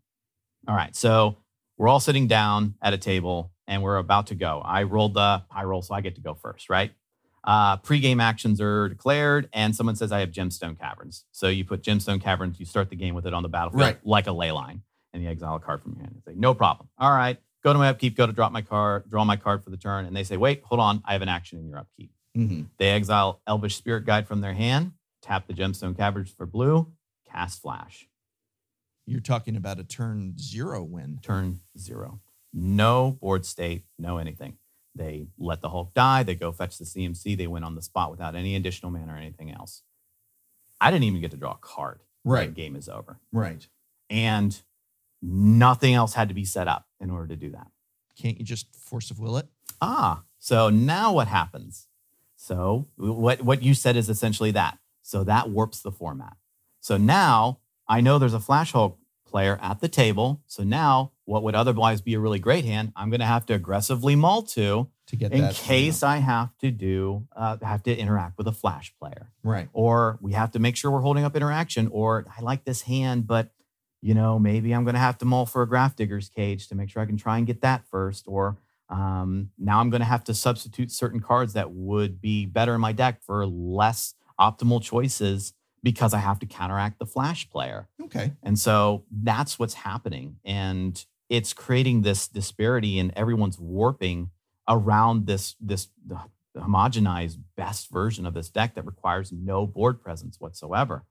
All 0.69 0.77
right. 0.77 0.95
So 0.95 1.39
we're 1.77 1.89
all 1.89 2.01
sitting 2.01 2.29
down 2.29 2.75
at 2.81 2.95
a 2.95 2.99
table 2.99 3.53
and 3.67 3.83
we're 3.83 3.97
about 3.97 4.29
to 4.29 4.35
go. 4.35 4.63
I 4.65 4.85
rolled 4.85 5.15
the 5.15 5.43
I 5.51 5.65
roll, 5.65 5.83
so 5.83 5.95
I 5.95 6.03
get 6.03 6.15
to 6.17 6.21
go 6.21 6.35
first, 6.35 6.71
right? 6.71 6.93
Uh, 7.47 7.77
pre-game 7.77 8.21
actions 8.21 8.59
are 8.61 8.89
declared, 8.89 9.49
and 9.53 9.77
someone 9.77 9.95
says 9.97 10.11
I 10.13 10.21
have 10.21 10.31
Gemstone 10.31 10.79
Caverns. 10.79 11.25
So 11.31 11.49
you 11.49 11.65
put 11.65 11.83
Gemstone 11.83 12.21
Caverns, 12.23 12.59
you 12.59 12.65
start 12.65 12.89
the 12.89 12.97
game 12.97 13.15
with 13.15 13.27
it 13.27 13.35
on 13.35 13.43
the 13.43 13.51
battlefield 13.51 13.83
Right. 13.83 14.07
like 14.07 14.27
a 14.27 14.33
ley 14.33 14.51
line, 14.51 14.83
and 15.13 15.23
you 15.23 15.29
exile 15.29 15.57
a 15.57 15.61
card 15.61 15.83
from 15.83 15.93
your 15.93 16.01
hand. 16.03 16.15
You 16.17 16.23
say, 16.33 16.39
no 16.39 16.55
problem. 16.55 16.89
All 16.97 17.11
right, 17.13 17.39
go 17.63 17.73
to 17.75 17.79
my 17.79 17.89
upkeep, 17.91 18.17
go 18.17 18.27
to 18.27 18.33
drop 18.33 18.51
my 18.51 18.63
card, 18.63 19.11
draw 19.11 19.25
my 19.27 19.37
card 19.37 19.63
for 19.63 19.69
the 19.69 19.77
turn, 19.77 20.07
and 20.07 20.17
they 20.17 20.25
say, 20.25 20.39
wait, 20.39 20.63
hold 20.65 20.81
on, 20.81 21.03
I 21.05 21.13
have 21.13 21.21
an 21.23 21.29
action 21.29 21.59
in 21.59 21.69
your 21.69 21.79
upkeep. 21.79 22.13
Mhm. 22.35 22.69
They 22.79 22.89
exile 22.91 23.43
Elvish 23.47 23.77
Spirit 23.77 24.07
Guide 24.07 24.27
from 24.27 24.41
their 24.41 24.55
hand, 24.55 24.93
tap 25.21 25.47
the 25.47 25.53
Gemstone 25.53 25.95
Caverns 25.97 26.31
for 26.31 26.47
blue, 26.47 26.93
cast 27.31 27.61
Flash. 27.61 28.09
You're 29.07 29.21
talking 29.21 29.55
about 29.55 29.79
a 29.79 29.85
turn 29.85 30.39
zero 30.39 30.83
win. 30.83 31.19
turn 31.23 31.61
zero. 31.77 32.21
No 32.55 33.13
board 33.21 33.45
state, 33.45 33.85
no 33.99 34.17
anything. 34.17 34.57
They 34.95 35.29
let 35.39 35.61
the 35.61 35.71
Hulk 35.71 35.93
die. 35.95 36.23
They 36.23 36.35
go 36.35 36.53
fetch 36.53 36.79
the 36.79 36.85
CMC. 36.85 37.37
They 37.37 37.47
win 37.47 37.65
on 37.65 37.75
the 37.75 37.83
spot 37.83 38.11
without 38.11 38.35
any 38.35 38.55
additional 38.55 38.93
mana 38.93 39.13
or 39.13 39.17
anything 39.17 39.51
else. 39.51 39.83
I 40.81 40.91
didn't 40.91 41.05
even 41.05 41.21
get 41.21 41.31
to 41.33 41.37
draw 41.37 41.53
a 41.53 41.59
card. 41.61 42.01
Right. 42.25 42.55
The 42.55 42.61
game 42.61 42.77
is 42.77 42.89
over. 42.89 43.19
Right. 43.33 43.67
And 44.09 44.61
nothing 45.21 45.95
else 45.95 46.15
had 46.15 46.29
to 46.29 46.35
be 46.35 46.45
set 46.45 46.69
up 46.69 46.87
in 47.01 47.11
order 47.11 47.29
to 47.29 47.37
do 47.37 47.51
that. 47.51 47.69
Can't 48.17 48.39
you 48.39 48.45
just 48.45 48.75
force 48.77 49.11
of 49.11 49.19
will 49.19 49.37
it? 49.37 49.49
Ah, 49.81 50.23
so 50.39 50.71
now 50.71 51.13
what 51.13 51.29
happens? 51.29 51.89
So 52.37 52.87
what 52.97 53.43
what 53.43 53.63
you 53.63 53.75
said 53.75 53.97
is 53.97 54.09
essentially 54.09 54.51
that. 54.53 54.79
So 55.03 55.25
that 55.25 55.51
warps 55.51 55.81
the 55.81 55.91
format. 55.91 56.37
So 56.81 56.97
now 56.97 57.61
I 57.89 58.01
know 58.01 58.19
there's 58.19 58.35
a 58.35 58.41
Flash 58.41 58.73
Hulk 58.73 58.99
player 59.35 59.59
at 59.61 59.81
the 59.81 59.89
table. 59.89 60.41
So 60.47 60.63
now 60.63 61.11
what 61.25 61.43
would 61.43 61.57
otherwise 61.57 62.01
be 62.01 62.15
a 62.15 62.21
really 62.21 62.39
great 62.39 62.65
hand, 62.65 62.93
I'm 62.95 63.11
going 63.11 63.19
to 63.19 63.27
have 63.27 63.45
to 63.47 63.55
aggressively 63.55 64.15
mull 64.15 64.43
to 64.43 64.89
to 65.09 65.17
get 65.17 65.33
in 65.33 65.53
case 65.53 66.05
I 66.05 66.19
have 66.19 66.57
to 66.59 66.71
do 66.71 67.27
uh, 67.35 67.57
have 67.61 67.83
to 67.83 67.97
interact 67.97 68.39
with 68.39 68.47
a 68.47 68.53
Flash 68.53 68.95
player, 68.97 69.33
right. 69.43 69.69
or 69.73 70.21
we 70.21 70.35
have 70.35 70.53
to 70.53 70.61
make 70.61 70.77
sure 70.77 70.93
we're 70.93 71.01
holding 71.01 71.25
up 71.25 71.35
interaction, 71.35 71.89
or 71.89 72.25
I 72.39 72.43
like 72.43 72.65
this 72.65 72.83
hand, 72.83 73.27
but 73.27 73.51
you 74.01 74.15
know 74.15 74.39
maybe 74.39 74.73
I'm 74.73 74.85
going 74.85 74.95
to 74.95 75.01
have 75.01 75.19
to 75.19 75.25
mull 75.25 75.47
for 75.47 75.63
a 75.63 75.67
Grafdigger's 75.67 76.29
Cage 76.29 76.69
to 76.69 76.77
make 76.77 76.89
sure 76.89 77.03
I 77.03 77.07
can 77.07 77.17
try 77.17 77.37
and 77.37 77.45
get 77.45 77.61
that 77.63 77.85
first, 77.91 78.27
or 78.29 78.57
um, 78.89 79.51
now 79.59 79.81
I'm 79.81 79.91
going 79.91 80.01
to 80.01 80.07
have 80.07 80.23
to 80.25 80.35
substitute 80.35 80.93
certain 80.93 81.19
cards 81.19 81.55
that 81.55 81.73
would 81.73 82.21
be 82.21 82.47
better 82.47 82.77
in 82.77 82.81
my 82.81 82.93
deck 82.93 83.21
for 83.21 83.45
less 83.49 84.15
optimal 84.39 84.81
choices 84.81 85.55
because 85.85 86.15
I 86.15 86.19
have 86.19 86.39
to 86.39 86.47
counteract 86.47 86.99
the 86.99 87.05
Flash 87.05 87.49
player. 87.51 87.89
Okay. 88.03 88.33
And 88.43 88.59
so 88.59 89.05
that's 89.13 89.59
what's 89.59 89.75
happening. 89.75 90.39
And 90.43 91.05
it's 91.29 91.53
creating 91.53 92.03
this 92.03 92.27
disparity 92.27 92.99
and 92.99 93.13
everyone's 93.15 93.59
warping 93.59 94.31
around 94.67 95.27
this, 95.27 95.55
this 95.61 95.89
homogenized 96.57 97.37
best 97.55 97.91
version 97.91 98.25
of 98.25 98.33
this 98.33 98.49
deck 98.49 98.75
that 98.75 98.87
requires 98.87 99.31
no 99.31 99.67
board 99.67 100.01
presence 100.01 100.41
whatsoever. 100.41 101.05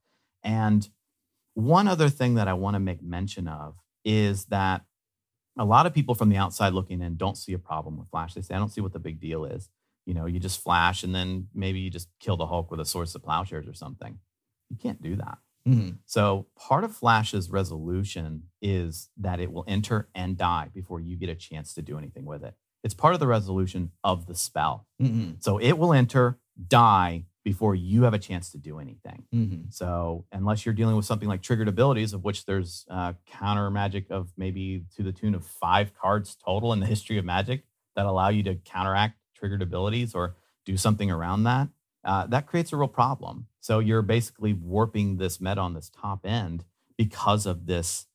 And 0.44 0.90
one 1.54 1.88
other 1.88 2.10
thing 2.10 2.34
that 2.34 2.48
I 2.48 2.54
want 2.54 2.74
to 2.74 2.80
make 2.80 3.04
mention 3.04 3.48
of 3.48 3.76
is 4.04 4.46
that 4.46 4.82
a 5.56 5.66
lot 5.66 5.86
of 5.86 5.94
people 5.94 6.16
from 6.16 6.30
the 6.30 6.38
outside 6.38 6.74
looking 6.74 7.00
in 7.00 7.16
don't 7.16 7.38
see 7.38 7.54
a 7.54 7.60
problem 7.60 8.00
with 8.00 8.10
Flash. 8.10 8.34
They 8.34 8.42
say, 8.42 8.56
I 8.56 8.58
don't 8.58 8.72
see 8.72 8.82
what 8.82 8.94
the 8.94 9.00
big 9.00 9.20
deal 9.20 9.46
is. 9.46 9.70
You 10.08 10.16
know, 10.16 10.26
you 10.26 10.40
just 10.40 10.62
flash 10.62 11.04
and 11.04 11.14
then 11.14 11.48
maybe 11.54 11.80
you 11.80 11.92
just 11.92 12.10
kill 12.20 12.38
the 12.38 12.48
Hulk 12.48 12.72
with 12.72 12.80
a 12.80 12.86
Swords 12.86 13.14
to 13.14 13.20
Plowshares 13.20 13.68
or 13.68 13.74
something. 13.74 14.18
You 14.74 14.80
can't 14.80 15.02
do 15.04 15.16
that. 15.18 15.38
Mhm. 15.68 16.00
So 16.06 16.48
part 16.56 16.84
of 16.84 16.96
Flash's 16.96 17.52
resolution 17.52 18.50
is 18.60 19.12
that 19.18 19.40
it 19.40 19.54
will 19.54 19.64
enter 19.68 20.10
and 20.16 20.36
die 20.36 20.72
before 20.74 21.00
you 21.00 21.16
get 21.16 21.30
a 21.30 21.36
chance 21.36 21.76
to 21.76 21.84
do 21.84 21.96
anything 22.00 22.26
with 22.26 22.44
it. 22.44 22.56
It's 22.84 22.96
part 22.96 23.14
of 23.14 23.20
the 23.20 23.28
resolution 23.28 23.92
of 24.04 24.26
the 24.26 24.34
spell. 24.34 24.88
Mhm. 25.00 25.42
So 25.44 25.60
it 25.60 25.74
will 25.78 25.94
enter, 25.94 26.40
die 26.68 27.26
before 27.44 27.76
you 27.76 28.02
have 28.04 28.16
a 28.16 28.20
chance 28.20 28.52
to 28.54 28.58
do 28.58 28.80
anything. 28.80 29.26
Mhm. 29.32 29.72
So 29.72 30.26
unless 30.32 30.66
you're 30.66 30.74
dealing 30.74 30.96
with 30.96 31.06
something 31.06 31.28
like 31.30 31.44
triggered 31.44 31.68
abilities, 31.68 32.14
of 32.14 32.24
which 32.24 32.46
there's 32.46 32.86
uh, 32.90 33.14
counter 33.28 33.70
magic 33.70 34.10
of 34.10 34.34
maybe 34.36 34.86
to 34.96 35.04
the 35.04 35.12
tune 35.12 35.36
of 35.36 35.46
five 35.46 35.94
cards 35.94 36.36
total 36.36 36.74
in 36.74 36.80
the 36.80 36.86
history 36.96 37.20
of 37.20 37.26
magic 37.26 37.64
that 37.96 38.08
allow 38.08 38.30
you 38.30 38.42
to 38.44 38.56
counteract 38.56 39.20
triggered 39.36 39.62
abilities 39.62 40.16
or 40.16 40.36
do 40.66 40.78
something 40.78 41.12
around 41.12 41.44
that, 41.44 41.70
uh, 42.04 42.28
that 42.28 42.48
creates 42.48 42.74
a 42.74 42.78
real 42.78 42.88
problem. 42.88 43.48
So 43.60 43.80
you're 43.80 44.02
basically 44.02 44.54
warping 44.54 45.18
this 45.18 45.40
meta 45.40 45.62
on 45.62 45.74
this 45.74 45.90
top 45.90 46.26
end 46.26 46.66
because 46.98 47.46
of 47.46 47.66
this 47.66 48.08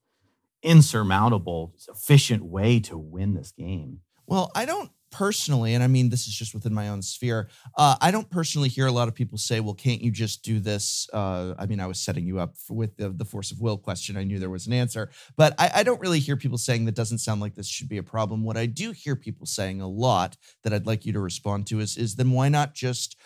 insurmountable, 0.62 1.74
efficient 1.88 2.44
way 2.44 2.80
to 2.80 2.98
win 2.98 3.34
this 3.34 3.52
game. 3.52 4.00
Well, 4.26 4.50
I 4.54 4.66
don't 4.66 4.90
personally, 5.10 5.74
and 5.74 5.82
I 5.82 5.86
mean, 5.86 6.10
this 6.10 6.26
is 6.26 6.34
just 6.34 6.54
within 6.54 6.74
my 6.74 6.88
own 6.88 7.00
sphere. 7.00 7.48
Uh, 7.76 7.96
I 8.00 8.10
don't 8.10 8.28
personally 8.28 8.68
hear 8.68 8.86
a 8.86 8.92
lot 8.92 9.08
of 9.08 9.14
people 9.14 9.38
say, 9.38 9.60
well, 9.60 9.74
can't 9.74 10.02
you 10.02 10.10
just 10.10 10.42
do 10.42 10.60
this? 10.60 11.08
Uh, 11.12 11.54
I 11.58 11.66
mean, 11.66 11.80
I 11.80 11.86
was 11.86 11.98
setting 11.98 12.26
you 12.26 12.38
up 12.38 12.54
with 12.68 12.96
the, 12.96 13.10
the 13.10 13.24
force 13.24 13.50
of 13.50 13.60
will 13.60 13.78
question. 13.78 14.16
I 14.16 14.24
knew 14.24 14.38
there 14.38 14.50
was 14.50 14.66
an 14.66 14.72
answer, 14.72 15.10
but 15.36 15.54
I, 15.58 15.70
I 15.76 15.82
don't 15.82 16.00
really 16.00 16.18
hear 16.18 16.36
people 16.36 16.58
saying 16.58 16.84
that 16.84 16.94
doesn't 16.94 17.18
sound 17.18 17.40
like 17.40 17.54
this 17.54 17.68
should 17.68 17.88
be 17.88 17.98
a 17.98 18.02
problem. 18.02 18.44
What 18.44 18.56
I 18.56 18.66
do 18.66 18.92
hear 18.92 19.16
people 19.16 19.46
saying 19.46 19.80
a 19.80 19.88
lot 19.88 20.36
that 20.62 20.72
I'd 20.74 20.86
like 20.86 21.06
you 21.06 21.12
to 21.14 21.20
respond 21.20 21.66
to 21.68 21.80
is, 21.80 21.96
is 21.96 22.16
then 22.16 22.30
why 22.32 22.48
not 22.48 22.74
just 22.74 23.16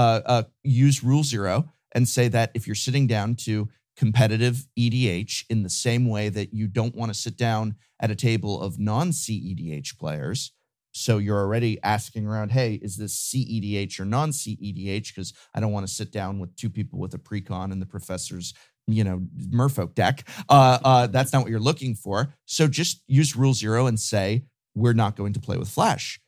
uh, 0.00 0.20
uh, 0.24 0.42
use 0.62 1.04
rule 1.04 1.22
zero 1.22 1.68
and 1.92 2.08
say 2.08 2.26
that 2.28 2.50
if 2.54 2.66
you're 2.66 2.74
sitting 2.74 3.06
down 3.06 3.34
to 3.34 3.68
competitive 3.96 4.66
EDH 4.78 5.44
in 5.50 5.62
the 5.62 5.68
same 5.68 6.08
way 6.08 6.30
that 6.30 6.54
you 6.54 6.66
don't 6.66 6.94
want 6.94 7.12
to 7.12 7.18
sit 7.18 7.36
down 7.36 7.74
at 8.00 8.10
a 8.10 8.14
table 8.14 8.62
of 8.62 8.78
non 8.78 9.10
CEDH 9.10 9.98
players. 9.98 10.52
So 10.92 11.18
you're 11.18 11.38
already 11.38 11.78
asking 11.82 12.26
around, 12.26 12.50
hey, 12.50 12.80
is 12.82 12.96
this 12.96 13.14
CEDH 13.14 14.00
or 14.00 14.06
non 14.06 14.30
CEDH? 14.30 15.08
Because 15.08 15.34
I 15.54 15.60
don't 15.60 15.72
want 15.72 15.86
to 15.86 15.92
sit 15.92 16.10
down 16.12 16.38
with 16.38 16.56
two 16.56 16.70
people 16.70 16.98
with 16.98 17.12
a 17.12 17.18
precon 17.18 17.72
and 17.72 17.82
the 17.82 17.86
professor's, 17.86 18.54
you 18.86 19.04
know, 19.04 19.20
Merfolk 19.50 19.94
deck. 19.94 20.26
Uh, 20.48 20.78
uh, 20.82 21.06
that's 21.08 21.34
not 21.34 21.42
what 21.42 21.50
you're 21.50 21.60
looking 21.60 21.94
for. 21.94 22.32
So 22.46 22.68
just 22.68 23.02
use 23.06 23.36
rule 23.36 23.52
zero 23.52 23.86
and 23.86 24.00
say, 24.00 24.44
we're 24.74 24.94
not 24.94 25.14
going 25.14 25.34
to 25.34 25.40
play 25.40 25.58
with 25.58 25.68
Flash. 25.68 26.18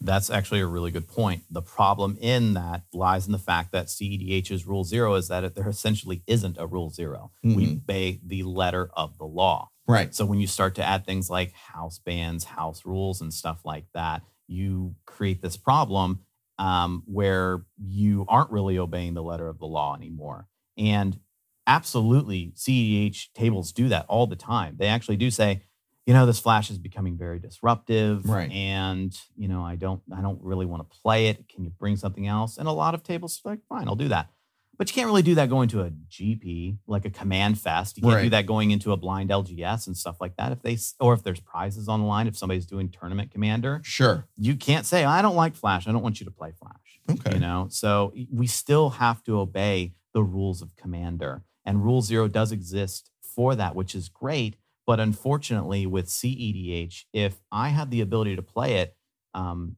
That's 0.00 0.30
actually 0.30 0.60
a 0.60 0.66
really 0.66 0.90
good 0.90 1.08
point. 1.08 1.42
The 1.50 1.62
problem 1.62 2.16
in 2.20 2.54
that 2.54 2.82
lies 2.92 3.26
in 3.26 3.32
the 3.32 3.38
fact 3.38 3.72
that 3.72 3.86
CEDH's 3.86 4.66
rule 4.66 4.84
zero 4.84 5.14
is 5.14 5.28
that 5.28 5.44
it, 5.44 5.54
there 5.54 5.68
essentially 5.68 6.22
isn't 6.26 6.58
a 6.58 6.66
rule 6.66 6.90
0 6.90 7.32
We 7.42 7.72
obey 7.74 8.20
the 8.24 8.42
letter 8.42 8.90
of 8.94 9.18
the 9.18 9.24
law. 9.24 9.70
Right. 9.88 10.14
So 10.14 10.24
when 10.26 10.40
you 10.40 10.46
start 10.46 10.74
to 10.76 10.84
add 10.84 11.06
things 11.06 11.30
like 11.30 11.52
house 11.52 11.98
bans, 11.98 12.44
house 12.44 12.84
rules, 12.84 13.20
and 13.20 13.32
stuff 13.32 13.60
like 13.64 13.86
that, 13.94 14.22
you 14.48 14.94
create 15.06 15.42
this 15.42 15.56
problem 15.56 16.20
um, 16.58 17.02
where 17.06 17.64
you 17.78 18.24
aren't 18.28 18.50
really 18.50 18.78
obeying 18.78 19.14
the 19.14 19.22
letter 19.22 19.48
of 19.48 19.58
the 19.58 19.66
law 19.66 19.94
anymore. 19.94 20.48
And 20.76 21.18
absolutely, 21.66 22.52
CEDH 22.56 23.32
tables 23.34 23.72
do 23.72 23.88
that 23.88 24.06
all 24.08 24.26
the 24.26 24.36
time. 24.36 24.76
They 24.78 24.86
actually 24.86 25.16
do 25.16 25.30
say, 25.30 25.62
you 26.06 26.14
know, 26.14 26.24
this 26.24 26.38
flash 26.38 26.70
is 26.70 26.78
becoming 26.78 27.16
very 27.18 27.38
disruptive, 27.38 28.28
Right. 28.28 28.50
and 28.52 29.14
you 29.36 29.48
know, 29.48 29.62
I 29.64 29.76
don't, 29.76 30.00
I 30.16 30.20
don't 30.22 30.40
really 30.42 30.64
want 30.66 30.88
to 30.88 30.98
play 31.02 31.26
it. 31.28 31.48
Can 31.48 31.64
you 31.64 31.70
bring 31.70 31.96
something 31.96 32.26
else? 32.26 32.56
And 32.58 32.68
a 32.68 32.72
lot 32.72 32.94
of 32.94 33.02
tables 33.02 33.40
are 33.44 33.50
like, 33.50 33.60
fine, 33.68 33.88
I'll 33.88 33.96
do 33.96 34.08
that. 34.08 34.30
But 34.78 34.90
you 34.90 34.94
can't 34.94 35.06
really 35.06 35.22
do 35.22 35.34
that 35.36 35.48
going 35.48 35.68
to 35.70 35.80
a 35.80 35.90
GP, 35.90 36.76
like 36.86 37.06
a 37.06 37.10
command 37.10 37.58
fest. 37.58 37.96
You 37.96 38.02
can't 38.02 38.22
do 38.24 38.30
that 38.30 38.44
going 38.44 38.70
into 38.72 38.92
a 38.92 38.96
blind 38.98 39.30
LGS 39.30 39.86
and 39.86 39.96
stuff 39.96 40.16
like 40.20 40.36
that. 40.36 40.52
If 40.52 40.60
they 40.60 40.76
or 41.00 41.14
if 41.14 41.22
there's 41.22 41.40
prizes 41.40 41.88
on 41.88 42.00
the 42.02 42.06
line, 42.06 42.26
if 42.26 42.36
somebody's 42.36 42.66
doing 42.66 42.90
tournament 42.90 43.30
commander, 43.30 43.80
Sure. 43.82 44.26
you 44.36 44.54
can't 44.54 44.84
say, 44.84 45.02
I 45.06 45.22
don't 45.22 45.34
like 45.34 45.54
Flash. 45.56 45.88
I 45.88 45.92
don't 45.92 46.02
want 46.02 46.20
you 46.20 46.26
to 46.26 46.30
play 46.30 46.52
Flash. 46.60 47.00
Okay. 47.10 47.32
You 47.36 47.40
know, 47.40 47.68
so 47.70 48.12
we 48.30 48.46
still 48.46 48.90
have 48.90 49.22
to 49.24 49.38
obey 49.40 49.94
the 50.12 50.22
rules 50.22 50.60
of 50.60 50.76
Commander. 50.76 51.42
And 51.64 51.82
Rule 51.82 52.02
Zero 52.02 52.28
does 52.28 52.52
exist 52.52 53.10
for 53.34 53.54
that, 53.54 53.74
which 53.74 53.94
is 53.94 54.10
great. 54.10 54.56
But 54.86 55.00
unfortunately, 55.00 55.86
with 55.86 56.06
CEDH, 56.06 57.04
if 57.12 57.40
I 57.50 57.68
have 57.70 57.90
the 57.90 58.00
ability 58.00 58.36
to 58.36 58.42
play 58.42 58.78
it, 58.78 58.96
um, 59.34 59.76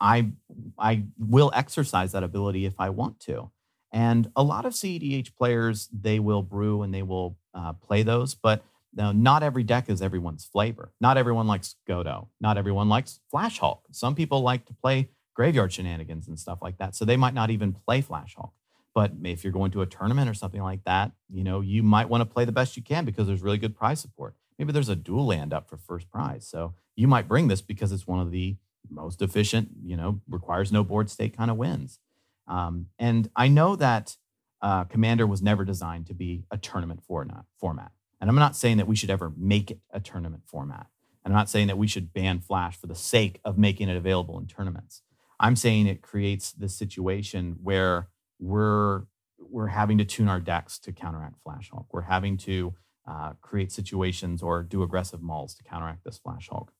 I 0.00 0.32
I 0.78 1.04
will 1.18 1.50
exercise 1.54 2.12
that 2.12 2.22
ability 2.22 2.66
if 2.66 2.74
I 2.78 2.90
want 2.90 3.20
to. 3.20 3.50
And 3.92 4.30
a 4.36 4.42
lot 4.42 4.66
of 4.66 4.72
CEDH 4.72 5.36
players, 5.36 5.88
they 5.92 6.18
will 6.18 6.42
brew 6.42 6.82
and 6.82 6.92
they 6.92 7.02
will 7.02 7.38
uh, 7.54 7.74
play 7.74 8.02
those, 8.02 8.34
but 8.34 8.64
now, 8.96 9.12
not 9.12 9.42
every 9.42 9.64
deck 9.64 9.90
is 9.90 10.00
everyone's 10.00 10.44
flavor. 10.44 10.92
Not 11.00 11.16
everyone 11.16 11.46
likes 11.46 11.74
Godo. 11.88 12.28
Not 12.40 12.56
everyone 12.56 12.88
likes 12.88 13.20
Flash 13.30 13.58
Hulk. 13.58 13.82
Some 13.90 14.14
people 14.14 14.40
like 14.40 14.66
to 14.66 14.74
play 14.74 15.08
graveyard 15.34 15.72
shenanigans 15.72 16.28
and 16.28 16.38
stuff 16.38 16.60
like 16.62 16.78
that. 16.78 16.94
So 16.94 17.04
they 17.04 17.16
might 17.16 17.34
not 17.34 17.50
even 17.50 17.72
play 17.72 18.00
Flash 18.00 18.34
Hulk. 18.36 18.52
But 18.94 19.12
if 19.24 19.42
you're 19.42 19.52
going 19.52 19.72
to 19.72 19.82
a 19.82 19.86
tournament 19.86 20.30
or 20.30 20.34
something 20.34 20.62
like 20.62 20.84
that, 20.84 21.12
you 21.28 21.42
know, 21.42 21.60
you 21.60 21.82
might 21.82 22.08
want 22.08 22.20
to 22.20 22.26
play 22.26 22.44
the 22.44 22.52
best 22.52 22.76
you 22.76 22.82
can 22.82 23.04
because 23.04 23.26
there's 23.26 23.42
really 23.42 23.58
good 23.58 23.76
prize 23.76 24.00
support. 24.00 24.36
Maybe 24.58 24.72
there's 24.72 24.88
a 24.88 24.96
dual 24.96 25.26
land 25.26 25.52
up 25.52 25.68
for 25.68 25.76
first 25.76 26.10
prize. 26.10 26.46
So 26.46 26.74
you 26.94 27.08
might 27.08 27.26
bring 27.26 27.48
this 27.48 27.60
because 27.60 27.90
it's 27.90 28.06
one 28.06 28.20
of 28.20 28.30
the 28.30 28.56
most 28.88 29.20
efficient, 29.20 29.70
you 29.82 29.96
know, 29.96 30.20
requires 30.28 30.70
no 30.70 30.84
board 30.84 31.10
state 31.10 31.36
kind 31.36 31.50
of 31.50 31.56
wins. 31.56 31.98
Um, 32.46 32.86
and 32.98 33.30
I 33.34 33.48
know 33.48 33.74
that 33.76 34.16
uh, 34.62 34.84
Commander 34.84 35.26
was 35.26 35.42
never 35.42 35.64
designed 35.64 36.06
to 36.06 36.14
be 36.14 36.44
a 36.50 36.56
tournament 36.56 37.02
format. 37.02 37.44
format. 37.58 37.90
And 38.20 38.30
I'm 38.30 38.36
not 38.36 38.56
saying 38.56 38.76
that 38.76 38.86
we 38.86 38.96
should 38.96 39.10
ever 39.10 39.32
make 39.36 39.70
it 39.70 39.80
a 39.90 40.00
tournament 40.00 40.44
format. 40.46 40.86
And 41.24 41.32
I'm 41.32 41.38
not 41.38 41.48
saying 41.48 41.66
that 41.66 41.78
we 41.78 41.86
should 41.86 42.12
ban 42.12 42.40
Flash 42.40 42.76
for 42.76 42.86
the 42.86 42.94
sake 42.94 43.40
of 43.44 43.58
making 43.58 43.88
it 43.88 43.96
available 43.96 44.38
in 44.38 44.46
tournaments. 44.46 45.02
I'm 45.40 45.56
saying 45.56 45.86
it 45.86 46.00
creates 46.00 46.52
this 46.52 46.74
situation 46.74 47.56
where 47.62 48.08
we're 48.38 49.04
we're 49.38 49.68
having 49.68 49.98
to 49.98 50.04
tune 50.04 50.28
our 50.28 50.40
decks 50.40 50.78
to 50.80 50.92
counteract 50.92 51.36
Flash 51.42 51.70
Hulk. 51.70 51.86
We're 51.92 52.02
having 52.02 52.36
to 52.38 52.74
uh, 53.06 53.32
create 53.40 53.70
situations 53.70 54.42
or 54.42 54.62
do 54.62 54.82
aggressive 54.82 55.22
mauls 55.22 55.54
to 55.56 55.64
counteract 55.64 56.04
this 56.04 56.18
Flash 56.18 56.48
Hulk. 56.48 56.72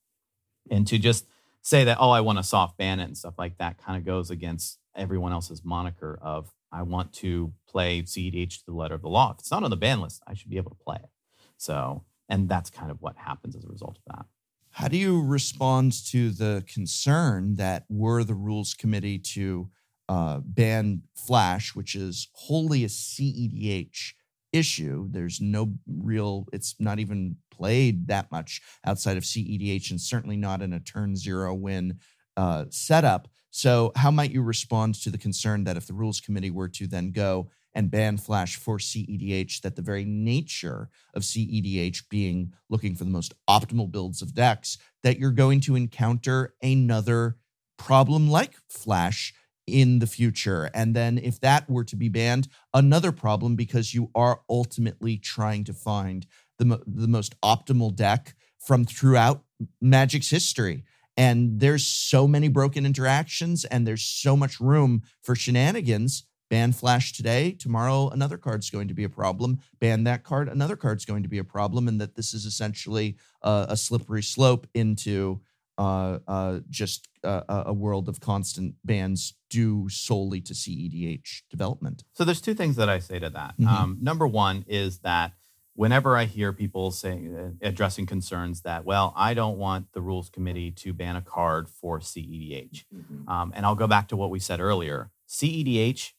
And 0.70 0.86
to 0.86 0.98
just 0.98 1.26
say 1.62 1.84
that, 1.84 1.98
oh, 2.00 2.10
I 2.10 2.20
want 2.20 2.38
to 2.38 2.42
soft 2.42 2.78
ban 2.78 3.00
it 3.00 3.04
and 3.04 3.16
stuff 3.16 3.34
like 3.38 3.58
that 3.58 3.78
kind 3.78 3.98
of 3.98 4.04
goes 4.04 4.30
against 4.30 4.78
everyone 4.96 5.32
else's 5.32 5.64
moniker 5.64 6.18
of 6.22 6.52
I 6.72 6.82
want 6.82 7.12
to 7.14 7.52
play 7.68 8.02
CEDH 8.02 8.58
to 8.58 8.66
the 8.66 8.72
letter 8.72 8.94
of 8.94 9.02
the 9.02 9.08
law. 9.08 9.32
If 9.32 9.40
it's 9.40 9.50
not 9.50 9.62
on 9.62 9.70
the 9.70 9.76
ban 9.76 10.00
list, 10.00 10.22
I 10.26 10.34
should 10.34 10.50
be 10.50 10.56
able 10.56 10.70
to 10.70 10.84
play 10.84 10.96
it. 10.96 11.08
So, 11.56 12.04
and 12.28 12.48
that's 12.48 12.70
kind 12.70 12.90
of 12.90 13.00
what 13.00 13.16
happens 13.16 13.54
as 13.54 13.64
a 13.64 13.68
result 13.68 13.98
of 13.98 14.16
that. 14.16 14.26
How 14.70 14.88
do 14.88 14.96
you 14.96 15.22
respond 15.22 15.92
to 16.08 16.30
the 16.30 16.64
concern 16.66 17.54
that 17.56 17.84
were 17.88 18.24
the 18.24 18.34
rules 18.34 18.74
committee 18.74 19.18
to 19.20 19.70
uh, 20.08 20.40
ban 20.44 21.02
Flash, 21.14 21.74
which 21.74 21.94
is 21.94 22.28
wholly 22.32 22.84
a 22.84 22.88
CEDH 22.88 24.12
issue? 24.52 25.08
There's 25.10 25.40
no 25.40 25.74
real, 25.86 26.46
it's 26.52 26.74
not 26.78 26.98
even 26.98 27.36
played 27.50 28.08
that 28.08 28.30
much 28.30 28.60
outside 28.86 29.16
of 29.16 29.24
CEDH 29.24 29.90
and 29.90 30.00
certainly 30.00 30.36
not 30.36 30.62
in 30.62 30.72
a 30.72 30.80
turn 30.80 31.16
zero 31.16 31.54
win 31.54 31.98
uh, 32.36 32.64
setup. 32.70 33.28
So, 33.50 33.92
how 33.94 34.10
might 34.10 34.32
you 34.32 34.42
respond 34.42 34.96
to 34.96 35.10
the 35.10 35.18
concern 35.18 35.62
that 35.64 35.76
if 35.76 35.86
the 35.86 35.94
rules 35.94 36.20
committee 36.20 36.50
were 36.50 36.68
to 36.70 36.88
then 36.88 37.12
go 37.12 37.50
and 37.74 37.90
ban 37.90 38.16
Flash 38.16 38.56
for 38.56 38.78
CEDH, 38.78 39.60
that 39.62 39.76
the 39.76 39.82
very 39.82 40.04
nature 40.04 40.88
of 41.14 41.22
CEDH 41.22 42.08
being 42.08 42.52
looking 42.68 42.94
for 42.94 43.04
the 43.04 43.10
most 43.10 43.34
optimal 43.48 43.90
builds 43.90 44.22
of 44.22 44.34
decks, 44.34 44.78
that 45.02 45.18
you're 45.18 45.30
going 45.30 45.60
to 45.60 45.76
encounter 45.76 46.54
another 46.62 47.36
problem 47.76 48.28
like 48.28 48.54
Flash 48.68 49.34
in 49.66 49.98
the 49.98 50.06
future. 50.06 50.70
And 50.74 50.94
then 50.94 51.18
if 51.18 51.40
that 51.40 51.68
were 51.68 51.84
to 51.84 51.96
be 51.96 52.08
banned, 52.08 52.48
another 52.72 53.12
problem 53.12 53.56
because 53.56 53.94
you 53.94 54.10
are 54.14 54.40
ultimately 54.48 55.16
trying 55.16 55.64
to 55.64 55.72
find 55.72 56.26
the, 56.58 56.82
the 56.86 57.08
most 57.08 57.40
optimal 57.42 57.94
deck 57.94 58.34
from 58.58 58.84
throughout 58.84 59.42
Magic's 59.80 60.30
history. 60.30 60.84
And 61.16 61.60
there's 61.60 61.86
so 61.86 62.26
many 62.26 62.48
broken 62.48 62.84
interactions 62.84 63.64
and 63.64 63.86
there's 63.86 64.02
so 64.02 64.36
much 64.36 64.60
room 64.60 65.02
for 65.22 65.34
shenanigans. 65.34 66.24
Ban 66.50 66.72
Flash 66.72 67.12
today, 67.14 67.52
tomorrow 67.52 68.08
another 68.10 68.36
card's 68.36 68.70
going 68.70 68.88
to 68.88 68.94
be 68.94 69.04
a 69.04 69.08
problem. 69.08 69.60
Ban 69.80 70.04
that 70.04 70.24
card, 70.24 70.48
another 70.48 70.76
card's 70.76 71.04
going 71.04 71.22
to 71.22 71.28
be 71.28 71.38
a 71.38 71.44
problem. 71.44 71.88
And 71.88 72.00
that 72.00 72.16
this 72.16 72.34
is 72.34 72.44
essentially 72.44 73.16
uh, 73.42 73.66
a 73.68 73.76
slippery 73.76 74.22
slope 74.22 74.66
into 74.74 75.40
uh, 75.78 76.18
uh, 76.28 76.60
just 76.70 77.08
uh, 77.24 77.42
a 77.66 77.72
world 77.72 78.08
of 78.08 78.20
constant 78.20 78.74
bans 78.84 79.34
due 79.50 79.88
solely 79.88 80.40
to 80.40 80.52
CEDH 80.54 81.42
development. 81.50 82.04
So 82.12 82.24
there's 82.24 82.40
two 82.40 82.54
things 82.54 82.76
that 82.76 82.88
I 82.88 82.98
say 82.98 83.18
to 83.18 83.30
that. 83.30 83.58
Mhm. 83.58 83.66
Um, 83.66 83.98
number 84.00 84.26
one 84.26 84.64
is 84.68 84.98
that 84.98 85.32
whenever 85.74 86.16
I 86.16 86.26
hear 86.26 86.52
people 86.52 86.90
saying 86.90 87.36
uh, 87.36 87.50
addressing 87.66 88.06
concerns 88.06 88.60
that, 88.62 88.84
well, 88.84 89.12
I 89.16 89.34
don't 89.34 89.58
want 89.58 89.92
the 89.92 90.00
rules 90.00 90.28
committee 90.30 90.70
to 90.72 90.92
ban 90.92 91.16
a 91.16 91.22
card 91.22 91.68
for 91.68 91.98
CEDH, 92.00 92.84
um, 93.26 93.52
and 93.56 93.66
I'll 93.66 93.74
go 93.74 93.86
back 93.88 94.08
to 94.08 94.16
what 94.16 94.30
we 94.30 94.38
said 94.38 94.60
earlier. 94.60 95.10
CEDH 95.28 96.12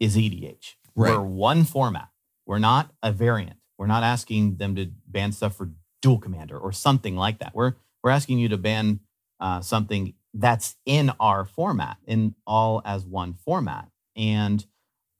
is 0.00 0.16
EDH. 0.16 0.76
Right. 0.94 1.12
We're 1.12 1.22
one 1.22 1.64
format. 1.64 2.08
We're 2.46 2.58
not 2.58 2.92
a 3.02 3.12
variant. 3.12 3.56
We're 3.78 3.86
not 3.86 4.02
asking 4.02 4.56
them 4.56 4.74
to 4.76 4.90
ban 5.06 5.32
stuff 5.32 5.56
for 5.56 5.70
dual 6.00 6.18
commander 6.18 6.58
or 6.58 6.72
something 6.72 7.16
like 7.16 7.38
that. 7.38 7.54
We're 7.54 7.74
we're 8.02 8.10
asking 8.10 8.38
you 8.38 8.48
to 8.48 8.56
ban 8.56 9.00
uh, 9.40 9.60
something 9.60 10.14
that's 10.34 10.76
in 10.86 11.10
our 11.20 11.44
format, 11.44 11.98
in 12.06 12.34
all 12.46 12.82
as 12.84 13.04
one 13.04 13.34
format, 13.34 13.88
and 14.16 14.64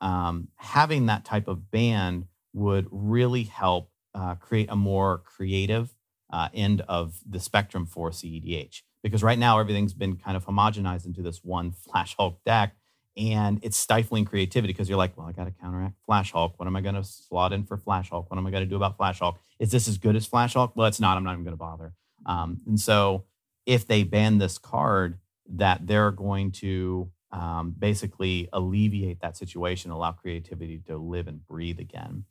um, 0.00 0.48
having 0.56 1.06
that 1.06 1.24
type 1.24 1.48
of 1.48 1.70
ban 1.70 2.26
would 2.52 2.86
really 2.90 3.44
help 3.44 3.90
uh, 4.14 4.34
create 4.34 4.68
a 4.70 4.76
more 4.76 5.18
creative 5.18 5.94
uh, 6.32 6.48
end 6.54 6.82
of 6.88 7.20
the 7.28 7.40
spectrum 7.40 7.86
for 7.86 8.10
CEDH. 8.10 8.82
Because 9.02 9.22
right 9.22 9.38
now 9.38 9.58
everything's 9.58 9.94
been 9.94 10.16
kind 10.16 10.36
of 10.36 10.46
homogenized 10.46 11.06
into 11.06 11.22
this 11.22 11.42
one 11.42 11.72
Flash 11.90 12.16
Hulk 12.16 12.42
deck, 12.44 12.74
and 13.16 13.60
it's 13.62 13.76
stifling 13.76 14.24
creativity 14.24 14.72
because 14.72 14.88
you're 14.88 14.98
like, 14.98 15.16
well, 15.16 15.26
I 15.26 15.32
got 15.32 15.44
to 15.44 15.50
counteract 15.50 15.96
Flash 16.06 16.32
Hulk. 16.32 16.54
What 16.58 16.66
am 16.66 16.76
I 16.76 16.80
going 16.80 16.94
to 16.94 17.04
slot 17.04 17.52
in 17.52 17.64
for 17.64 17.76
Flash 17.76 18.10
Hulk? 18.10 18.30
What 18.30 18.38
am 18.38 18.46
I 18.46 18.50
going 18.50 18.64
to 18.64 18.70
do 18.70 18.76
about 18.76 18.96
Flash 18.96 19.18
Hulk? 19.18 19.38
Is 19.58 19.70
this 19.70 19.86
as 19.88 19.98
good 19.98 20.16
as 20.16 20.26
Flash 20.26 20.54
Hulk? 20.54 20.72
Well, 20.74 20.86
it's 20.86 21.00
not. 21.00 21.16
I'm 21.16 21.24
not 21.24 21.32
even 21.32 21.44
going 21.44 21.54
to 21.54 21.58
bother. 21.58 21.92
Um, 22.26 22.60
and 22.66 22.78
so, 22.78 23.24
if 23.66 23.86
they 23.86 24.02
ban 24.02 24.38
this 24.38 24.58
card, 24.58 25.18
that 25.48 25.86
they're 25.86 26.10
going 26.10 26.52
to 26.52 27.10
um, 27.30 27.74
basically 27.78 28.48
alleviate 28.52 29.20
that 29.20 29.36
situation, 29.36 29.90
allow 29.90 30.12
creativity 30.12 30.78
to 30.86 30.96
live 30.96 31.28
and 31.28 31.46
breathe 31.46 31.80
again. 31.80 32.24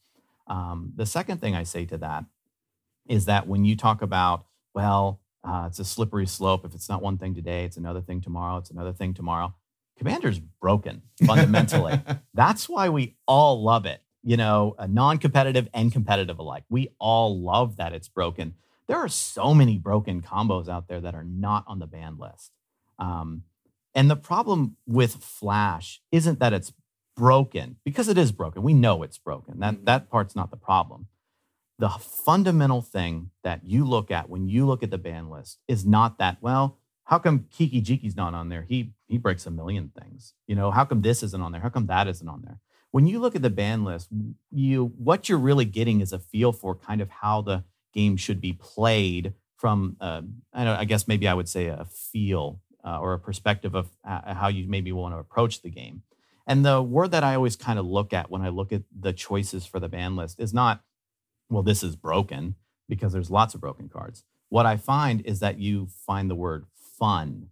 Um, 0.47 0.93
the 0.95 1.05
second 1.05 1.39
thing 1.39 1.55
I 1.55 1.63
say 1.63 1.85
to 1.85 1.97
that 1.99 2.25
is 3.07 3.25
that 3.25 3.47
when 3.47 3.65
you 3.65 3.75
talk 3.75 4.01
about, 4.01 4.45
well, 4.73 5.21
uh, 5.43 5.65
it's 5.67 5.79
a 5.79 5.85
slippery 5.85 6.27
slope. 6.27 6.65
If 6.65 6.75
it's 6.75 6.87
not 6.89 7.01
one 7.01 7.17
thing 7.17 7.33
today, 7.33 7.65
it's 7.65 7.77
another 7.77 8.01
thing 8.01 8.21
tomorrow. 8.21 8.57
It's 8.57 8.69
another 8.69 8.93
thing 8.93 9.13
tomorrow. 9.13 9.53
Commander's 9.97 10.39
broken 10.39 11.01
fundamentally. 11.25 11.99
That's 12.33 12.69
why 12.69 12.89
we 12.89 13.15
all 13.27 13.61
love 13.63 13.85
it. 13.85 14.01
You 14.23 14.37
know, 14.37 14.75
a 14.77 14.87
non-competitive 14.87 15.67
and 15.73 15.91
competitive 15.91 16.37
alike. 16.37 16.63
We 16.69 16.89
all 16.99 17.39
love 17.41 17.77
that 17.77 17.93
it's 17.93 18.07
broken. 18.07 18.53
There 18.91 18.99
are 18.99 19.07
so 19.07 19.53
many 19.53 19.77
broken 19.77 20.21
combos 20.21 20.67
out 20.67 20.89
there 20.89 20.99
that 20.99 21.15
are 21.15 21.23
not 21.23 21.63
on 21.65 21.79
the 21.79 21.87
ban 21.87 22.17
list. 22.17 22.51
Um, 22.99 23.43
and 23.95 24.11
the 24.11 24.17
problem 24.17 24.75
with 24.85 25.15
Flash 25.15 26.01
isn't 26.11 26.39
that 26.39 26.51
it's 26.51 26.73
broken 27.15 27.77
because 27.85 28.09
it 28.09 28.17
is 28.17 28.33
broken. 28.33 28.63
We 28.63 28.73
know 28.73 29.01
it's 29.01 29.17
broken. 29.17 29.61
That 29.61 29.85
that 29.85 30.09
part's 30.09 30.35
not 30.35 30.51
the 30.51 30.57
problem. 30.57 31.07
The 31.79 31.87
fundamental 31.87 32.81
thing 32.81 33.29
that 33.45 33.61
you 33.63 33.85
look 33.85 34.11
at 34.11 34.29
when 34.29 34.49
you 34.49 34.65
look 34.65 34.83
at 34.83 34.91
the 34.91 34.97
ban 34.97 35.29
list 35.29 35.59
is 35.69 35.85
not 35.85 36.17
that 36.17 36.39
well. 36.41 36.77
How 37.05 37.17
come 37.17 37.45
Kiki 37.49 37.81
Jiki's 37.81 38.17
not 38.17 38.33
on 38.33 38.49
there? 38.49 38.63
He 38.63 38.91
he 39.07 39.17
breaks 39.17 39.45
a 39.45 39.51
million 39.51 39.93
things. 39.97 40.33
You 40.47 40.55
know, 40.55 40.69
how 40.69 40.83
come 40.83 41.01
this 41.01 41.23
isn't 41.23 41.41
on 41.41 41.53
there? 41.53 41.61
How 41.61 41.69
come 41.69 41.87
that 41.87 42.09
isn't 42.09 42.27
on 42.27 42.41
there? 42.41 42.59
When 42.91 43.07
you 43.07 43.21
look 43.21 43.37
at 43.37 43.41
the 43.41 43.49
ban 43.49 43.85
list, 43.85 44.09
you 44.51 44.91
what 44.97 45.29
you're 45.29 45.37
really 45.37 45.63
getting 45.63 46.01
is 46.01 46.11
a 46.11 46.19
feel 46.19 46.51
for 46.51 46.75
kind 46.75 46.99
of 46.99 47.09
how 47.09 47.41
the 47.41 47.63
game 47.93 48.17
should 48.17 48.41
be 48.41 48.53
played 48.53 49.33
from. 49.57 49.97
Uh, 49.99 50.21
I, 50.53 50.81
I 50.81 50.85
guess 50.85 51.07
maybe 51.07 51.27
I 51.27 51.33
would 51.33 51.49
say 51.49 51.67
a 51.67 51.85
feel 51.85 52.59
uh, 52.83 52.99
or 52.99 53.13
a 53.13 53.19
perspective 53.19 53.75
of 53.75 53.89
how 54.03 54.47
you 54.47 54.67
maybe 54.67 54.91
want 54.91 55.13
to 55.13 55.19
approach 55.19 55.61
the 55.61 55.69
game. 55.69 56.03
And 56.47 56.65
the 56.65 56.81
word 56.81 57.11
that 57.11 57.23
I 57.23 57.35
always 57.35 57.55
kind 57.55 57.77
of 57.77 57.85
look 57.85 58.13
at 58.13 58.31
when 58.31 58.41
I 58.41 58.49
look 58.49 58.73
at 58.73 58.81
the 58.99 59.13
choices 59.13 59.65
for 59.65 59.79
the 59.79 59.87
ban 59.87 60.15
list 60.15 60.39
is 60.39 60.53
not, 60.53 60.81
well, 61.49 61.63
this 61.63 61.83
is 61.83 61.95
broken, 61.95 62.55
because 62.89 63.13
there's 63.13 63.29
lots 63.31 63.53
of 63.53 63.61
broken 63.61 63.87
cards. 63.87 64.23
What 64.49 64.65
I 64.65 64.75
find 64.75 65.21
is 65.21 65.39
that 65.39 65.59
you 65.59 65.87
find 66.05 66.29
the 66.29 66.35
word 66.35 66.65
fun 66.97 67.49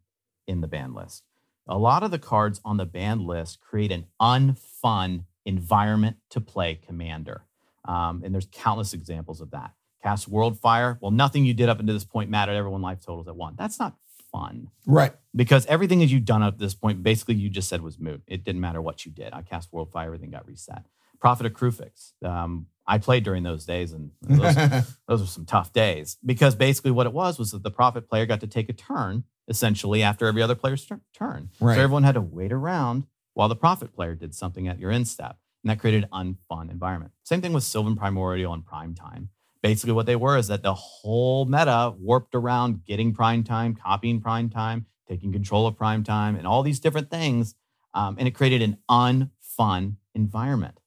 in 0.47 0.61
the 0.61 0.67
ban 0.67 0.93
list. 0.93 1.23
A 1.67 1.77
lot 1.77 2.03
of 2.03 2.11
the 2.11 2.19
cards 2.19 2.59
on 2.65 2.77
the 2.77 2.85
ban 2.85 3.25
list 3.25 3.61
create 3.61 3.91
an 3.91 4.07
unfun 4.19 5.25
environment 5.45 6.17
to 6.31 6.41
play 6.41 6.75
Commander. 6.75 7.45
Um, 7.85 8.23
and 8.25 8.33
there's 8.33 8.47
countless 8.51 8.93
examples 8.93 9.39
of 9.39 9.51
that. 9.51 9.71
Cast 10.01 10.27
World 10.27 10.57
Fire. 10.59 10.97
Well, 11.01 11.11
nothing 11.11 11.45
you 11.45 11.53
did 11.53 11.69
up 11.69 11.79
until 11.79 11.93
this 11.95 12.05
point 12.05 12.29
mattered. 12.29 12.55
Everyone 12.55 12.81
life 12.81 12.99
totals 13.05 13.27
at 13.27 13.35
one. 13.35 13.55
That's 13.57 13.79
not 13.79 13.95
fun 14.31 14.69
Right. 14.85 15.13
because 15.35 15.65
everything 15.65 15.99
that 15.99 16.05
you've 16.07 16.25
done 16.25 16.43
up 16.43 16.57
to 16.57 16.59
this 16.63 16.75
point, 16.75 17.01
basically 17.03 17.35
you 17.35 17.49
just 17.49 17.67
said 17.67 17.81
was 17.81 17.97
moot. 17.99 18.21
It 18.27 18.43
didn't 18.43 18.61
matter 18.61 18.81
what 18.81 19.05
you 19.05 19.11
did. 19.11 19.33
I 19.33 19.41
cast 19.41 19.73
World 19.73 19.91
Fire, 19.91 20.05
everything 20.07 20.29
got 20.31 20.47
reset. 20.47 20.85
Prophet 21.19 21.45
of 21.47 21.53
Kruphix. 21.53 22.13
Um, 22.23 22.67
I 22.87 22.97
played 22.97 23.23
during 23.23 23.43
those 23.43 23.65
days, 23.65 23.91
and 23.91 24.11
those, 24.21 24.55
those 25.07 25.21
were 25.21 25.27
some 25.27 25.45
tough 25.45 25.73
days 25.73 26.17
because 26.25 26.55
basically 26.55 26.91
what 26.91 27.05
it 27.07 27.13
was 27.13 27.37
was 27.37 27.51
that 27.51 27.61
the 27.63 27.71
Prophet 27.71 28.07
player 28.07 28.25
got 28.25 28.39
to 28.41 28.47
take 28.47 28.69
a 28.69 28.73
turn 28.73 29.23
essentially 29.47 30.01
after 30.03 30.27
every 30.27 30.41
other 30.41 30.55
player's 30.55 30.85
tur- 30.85 31.01
turn. 31.13 31.49
Right. 31.59 31.75
So 31.75 31.81
everyone 31.81 32.03
had 32.03 32.15
to 32.15 32.21
wait 32.21 32.51
around 32.51 33.05
while 33.33 33.49
the 33.49 33.55
Prophet 33.55 33.93
player 33.93 34.15
did 34.15 34.33
something 34.35 34.67
at 34.67 34.79
your 34.79 34.91
end 34.91 35.07
step, 35.07 35.37
and 35.63 35.69
that 35.71 35.79
created 35.79 36.07
an 36.13 36.37
unfun 36.51 36.69
environment. 36.71 37.11
Same 37.23 37.41
thing 37.41 37.53
with 37.53 37.63
Sylvan 37.63 37.95
Primordial 37.95 38.53
and 38.53 38.65
Prime 38.65 38.93
Time 38.95 39.29
basically 39.61 39.93
what 39.93 40.05
they 40.05 40.15
were 40.15 40.37
is 40.37 40.47
that 40.47 40.63
the 40.63 40.73
whole 40.73 41.45
meta 41.45 41.93
warped 41.97 42.35
around 42.35 42.85
getting 42.85 43.13
prime 43.13 43.43
time, 43.43 43.75
copying 43.75 44.21
prime 44.21 44.49
time, 44.49 44.85
taking 45.07 45.31
control 45.31 45.67
of 45.67 45.77
prime 45.77 46.03
time, 46.03 46.35
and 46.35 46.47
all 46.47 46.63
these 46.63 46.79
different 46.79 47.09
things. 47.09 47.55
Um, 47.93 48.15
and 48.19 48.27
it 48.27 48.35
created 48.35 48.61
an 48.61 48.77
unfun 48.89 49.95
environment. 50.13 50.79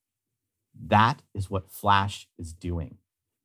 That 0.86 1.22
is 1.34 1.50
what 1.50 1.70
Flash 1.70 2.28
is 2.38 2.52
doing. 2.52 2.98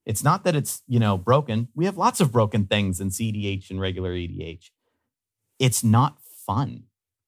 It's 0.06 0.24
not 0.24 0.44
that 0.46 0.56
it's 0.56 0.84
you 0.88 1.00
know 1.00 1.18
broken. 1.18 1.68
We 1.76 1.86
have 1.86 1.98
lots 1.98 2.22
of 2.22 2.32
broken 2.32 2.66
things 2.66 3.02
in 3.02 3.10
CDH 3.10 3.70
and 3.70 3.82
regular 3.82 4.14
EDH. 4.14 4.72
It's 5.60 5.84
not 5.84 6.18
fun. 6.46 6.84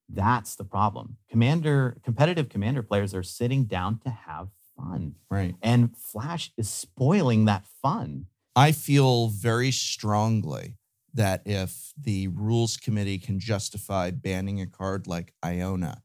That's 0.07 0.55
the 0.55 0.63
problem. 0.63 1.17
Commander, 1.29 1.97
competitive 2.03 2.49
commander 2.49 2.81
players 2.81 3.13
are 3.13 3.23
sitting 3.23 3.65
down 3.65 3.99
to 3.99 4.09
have 4.09 4.49
fun. 4.79 5.15
Right. 5.29 5.55
And 5.61 5.95
Flash 5.95 6.51
is 6.57 6.69
spoiling 6.69 7.45
that 7.45 7.65
fun. 7.81 8.27
I 8.55 8.71
feel 8.71 9.29
very 9.29 9.71
strongly 9.71 10.77
that 11.13 11.41
if 11.45 11.93
the 11.99 12.27
rules 12.27 12.77
committee 12.77 13.17
can 13.17 13.39
justify 13.39 14.11
banning 14.11 14.61
a 14.61 14.67
card 14.67 15.07
like 15.07 15.33
Iona 15.43 16.03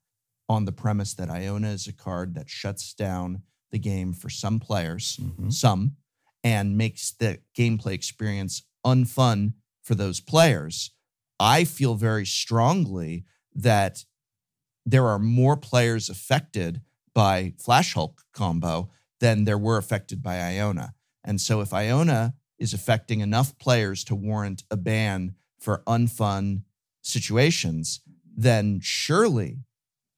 on 0.48 0.64
the 0.64 0.72
premise 0.72 1.14
that 1.14 1.30
Iona 1.30 1.68
is 1.68 1.86
a 1.86 1.92
card 1.92 2.34
that 2.34 2.48
shuts 2.48 2.94
down 2.94 3.42
the 3.70 3.78
game 3.78 4.12
for 4.12 4.30
some 4.30 4.60
players, 4.60 5.18
mm-hmm. 5.20 5.50
some, 5.50 5.96
and 6.42 6.76
makes 6.76 7.12
the 7.12 7.38
gameplay 7.56 7.92
experience 7.92 8.62
unfun 8.86 9.54
for 9.82 9.94
those 9.94 10.20
players, 10.20 10.90
I 11.40 11.64
feel 11.64 11.94
very 11.94 12.26
strongly 12.26 13.24
that 13.54 14.04
there 14.86 15.06
are 15.06 15.18
more 15.18 15.56
players 15.56 16.08
affected 16.08 16.82
by 17.14 17.54
Flash 17.58 17.94
Hulk 17.94 18.22
combo 18.32 18.90
than 19.20 19.44
there 19.44 19.58
were 19.58 19.78
affected 19.78 20.22
by 20.22 20.40
Iona. 20.40 20.94
And 21.24 21.40
so 21.40 21.60
if 21.60 21.72
Iona 21.72 22.34
is 22.58 22.74
affecting 22.74 23.20
enough 23.20 23.56
players 23.58 24.04
to 24.04 24.14
warrant 24.14 24.64
a 24.70 24.76
ban 24.76 25.34
for 25.58 25.82
unfun 25.86 26.62
situations, 27.02 28.00
then 28.36 28.80
surely, 28.82 29.60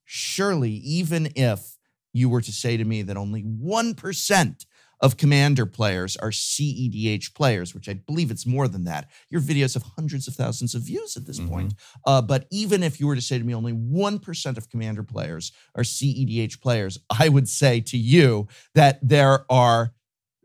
surely, 0.05 0.71
even 0.71 1.31
if 1.37 1.77
you 2.13 2.29
were 2.29 2.41
to 2.41 2.53
say 2.53 2.77
to 2.77 2.85
me 2.85 3.03
that 3.03 3.17
only 3.17 3.43
1% 3.43 4.67
of 5.01 5.17
Commander 5.17 5.67
players 5.67 6.17
are 6.17 6.31
CEDH 6.31 7.35
players, 7.35 7.75
which 7.75 7.89
I 7.89 7.95
believe 7.95 8.31
it's 8.31 8.47
more 8.47 8.67
than 8.69 8.85
that. 8.85 9.09
Your 9.31 9.41
videos 9.41 9.75
have 9.75 9.83
hundreds 9.97 10.27
of 10.27 10.35
thousands 10.35 10.75
of 10.75 10.83
views 10.83 11.17
at 11.17 11.27
this 11.27 11.39
Mhm. 11.39 11.49
point. 11.49 11.75
Uh, 12.05 12.23
but 12.23 12.47
even 12.51 12.83
if 12.83 12.99
you 12.99 13.07
were 13.07 13.15
to 13.15 13.21
say 13.21 13.39
to 13.39 13.45
me 13.45 13.55
only 13.55 13.73
1% 13.73 14.57
of 14.57 14.71
Commander 14.71 15.03
players 15.03 15.53
are 15.75 15.85
CEDH 15.85 16.61
players, 16.61 16.99
I 17.11 17.29
would 17.29 17.49
say 17.49 17.81
to 17.83 17.99
you 17.99 18.49
that 18.75 18.99
there 19.07 19.51
are 19.53 19.93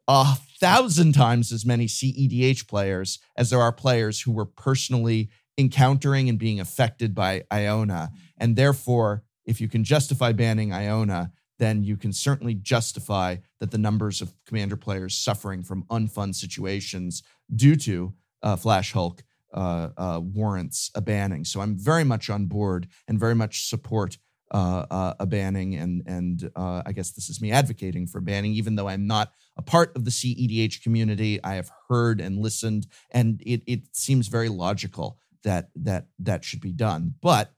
a 0.07 0.35
thousand 0.59 1.13
times 1.13 1.51
as 1.51 1.65
many 1.65 1.87
CEDH 1.87 2.67
players 2.67 3.19
as 3.37 3.49
there 3.49 3.61
are 3.61 3.71
players 3.71 4.21
who 4.21 4.31
were 4.31 4.45
personally 4.45 5.29
encountering 5.57 6.27
and 6.27 6.37
being 6.39 6.59
affected 6.59 7.13
by 7.15 7.43
Iona. 7.51 8.11
And 8.37 8.55
therefore, 8.55 9.23
if 9.45 9.61
you 9.61 9.67
can 9.67 9.83
justify 9.83 10.31
banning 10.33 10.73
Iona, 10.73 11.31
then 11.61 11.83
you 11.83 11.95
can 11.95 12.11
certainly 12.11 12.55
justify 12.55 13.35
that 13.59 13.69
the 13.69 13.77
numbers 13.77 14.19
of 14.19 14.33
commander 14.47 14.75
players 14.75 15.15
suffering 15.15 15.61
from 15.61 15.83
unfun 15.91 16.33
situations 16.33 17.21
due 17.55 17.75
to 17.75 18.11
uh, 18.41 18.55
Flash 18.55 18.91
Hulk 18.93 19.23
uh, 19.53 19.89
uh, 19.95 20.19
warrants 20.23 20.89
a 20.95 21.01
banning. 21.01 21.45
So 21.45 21.61
I'm 21.61 21.77
very 21.77 22.03
much 22.03 22.31
on 22.31 22.47
board 22.47 22.87
and 23.07 23.19
very 23.19 23.35
much 23.35 23.69
support 23.69 24.17
uh, 24.49 24.85
uh, 24.89 25.13
a 25.19 25.27
banning. 25.27 25.75
And 25.75 26.01
and 26.07 26.51
uh, 26.55 26.81
I 26.83 26.93
guess 26.93 27.11
this 27.11 27.29
is 27.29 27.39
me 27.39 27.51
advocating 27.51 28.07
for 28.07 28.21
banning, 28.21 28.53
even 28.53 28.75
though 28.75 28.87
I'm 28.87 29.05
not 29.05 29.31
a 29.55 29.61
part 29.61 29.95
of 29.95 30.03
the 30.03 30.11
CEDH 30.11 30.81
community. 30.81 31.39
I 31.43 31.53
have 31.53 31.69
heard 31.89 32.19
and 32.19 32.39
listened, 32.39 32.87
and 33.11 33.39
it 33.45 33.61
it 33.67 33.95
seems 33.95 34.29
very 34.29 34.49
logical 34.49 35.19
that 35.43 35.69
that 35.75 36.07
that 36.17 36.43
should 36.43 36.59
be 36.59 36.73
done. 36.73 37.13
But 37.21 37.53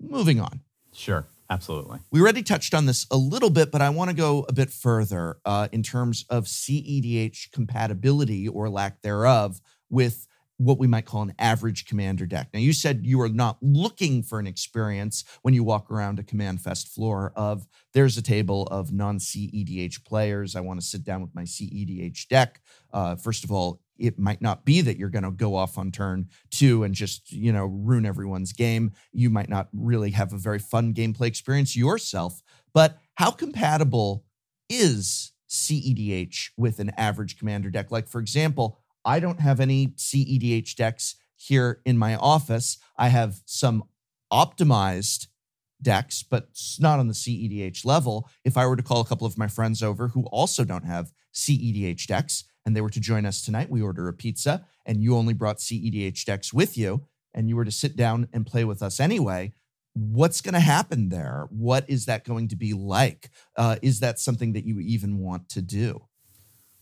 moving 0.00 0.40
on. 0.40 0.60
Sure, 0.94 1.26
absolutely. 1.50 1.98
We 2.10 2.20
already 2.20 2.42
touched 2.42 2.74
on 2.74 2.86
this 2.86 3.06
a 3.10 3.16
little 3.16 3.50
bit, 3.50 3.70
but 3.70 3.82
I 3.82 3.90
want 3.90 4.10
to 4.10 4.16
go 4.16 4.44
a 4.48 4.52
bit 4.52 4.70
further 4.70 5.38
uh, 5.44 5.68
in 5.72 5.82
terms 5.82 6.24
of 6.30 6.44
CEDH 6.44 7.52
compatibility 7.52 8.48
or 8.48 8.68
lack 8.68 9.02
thereof 9.02 9.60
with 9.90 10.26
what 10.58 10.78
we 10.78 10.86
might 10.86 11.06
call 11.06 11.22
an 11.22 11.34
average 11.38 11.86
commander 11.86 12.26
deck. 12.26 12.48
Now, 12.52 12.60
you 12.60 12.72
said 12.72 13.06
you 13.06 13.20
are 13.20 13.28
not 13.28 13.58
looking 13.62 14.22
for 14.22 14.38
an 14.38 14.46
experience 14.46 15.24
when 15.42 15.54
you 15.54 15.62
walk 15.64 15.90
around 15.90 16.18
a 16.18 16.24
Command 16.24 16.60
Fest 16.60 16.88
floor 16.88 17.32
of 17.36 17.66
there's 17.94 18.18
a 18.18 18.22
table 18.22 18.64
of 18.64 18.92
non 18.92 19.18
CEDH 19.18 20.04
players. 20.04 20.56
I 20.56 20.60
want 20.60 20.80
to 20.80 20.86
sit 20.86 21.04
down 21.04 21.22
with 21.22 21.34
my 21.34 21.44
CEDH 21.44 22.28
deck. 22.28 22.60
Uh, 22.92 23.14
first 23.16 23.44
of 23.44 23.52
all, 23.52 23.80
it 23.98 24.18
might 24.18 24.42
not 24.42 24.64
be 24.64 24.80
that 24.80 24.96
you're 24.96 25.08
going 25.08 25.24
to 25.24 25.30
go 25.30 25.54
off 25.54 25.78
on 25.78 25.90
turn 25.90 26.28
two 26.50 26.82
and 26.84 26.94
just 26.94 27.32
you 27.32 27.52
know 27.52 27.66
ruin 27.66 28.04
everyone's 28.04 28.52
game. 28.52 28.92
You 29.12 29.30
might 29.30 29.48
not 29.48 29.68
really 29.72 30.10
have 30.10 30.32
a 30.32 30.38
very 30.38 30.58
fun 30.58 30.92
gameplay 30.92 31.26
experience 31.26 31.76
yourself. 31.76 32.42
But 32.74 32.98
how 33.14 33.30
compatible 33.30 34.24
is 34.68 35.32
CEDH 35.48 36.50
with 36.56 36.80
an 36.80 36.90
average 36.96 37.38
commander 37.38 37.70
deck? 37.70 37.90
Like 37.90 38.08
for 38.08 38.20
example, 38.20 38.80
I 39.04 39.20
don't 39.20 39.40
have 39.40 39.60
any 39.60 39.88
CEDH 39.88 40.74
decks 40.76 41.16
here 41.36 41.80
in 41.84 41.96
my 41.98 42.16
office. 42.16 42.78
I 42.96 43.08
have 43.08 43.40
some 43.46 43.84
optimized 44.32 45.28
decks, 45.80 46.22
but 46.22 46.48
not 46.80 46.98
on 46.98 47.08
the 47.08 47.14
CEDH 47.14 47.84
level. 47.84 48.28
If 48.44 48.56
I 48.56 48.66
were 48.66 48.76
to 48.76 48.82
call 48.82 49.00
a 49.00 49.04
couple 49.04 49.26
of 49.26 49.38
my 49.38 49.48
friends 49.48 49.82
over 49.82 50.08
who 50.08 50.24
also 50.26 50.64
don't 50.64 50.84
have 50.84 51.12
CEDH 51.32 52.06
decks 52.06 52.44
and 52.66 52.74
they 52.74 52.80
were 52.80 52.90
to 52.90 53.00
join 53.00 53.24
us 53.24 53.42
tonight, 53.42 53.70
we 53.70 53.80
order 53.80 54.08
a 54.08 54.12
pizza 54.12 54.66
and 54.84 55.02
you 55.02 55.16
only 55.16 55.34
brought 55.34 55.58
CEDH 55.58 56.24
decks 56.24 56.52
with 56.52 56.76
you 56.76 57.06
and 57.32 57.48
you 57.48 57.56
were 57.56 57.64
to 57.64 57.70
sit 57.70 57.96
down 57.96 58.28
and 58.32 58.46
play 58.46 58.64
with 58.64 58.82
us 58.82 58.98
anyway, 58.98 59.52
what's 59.94 60.40
going 60.40 60.54
to 60.54 60.60
happen 60.60 61.08
there? 61.08 61.46
What 61.50 61.88
is 61.88 62.06
that 62.06 62.24
going 62.24 62.48
to 62.48 62.56
be 62.56 62.72
like? 62.72 63.30
Uh, 63.56 63.76
is 63.82 64.00
that 64.00 64.18
something 64.18 64.52
that 64.52 64.64
you 64.64 64.80
even 64.80 65.18
want 65.18 65.48
to 65.50 65.62
do? 65.62 66.07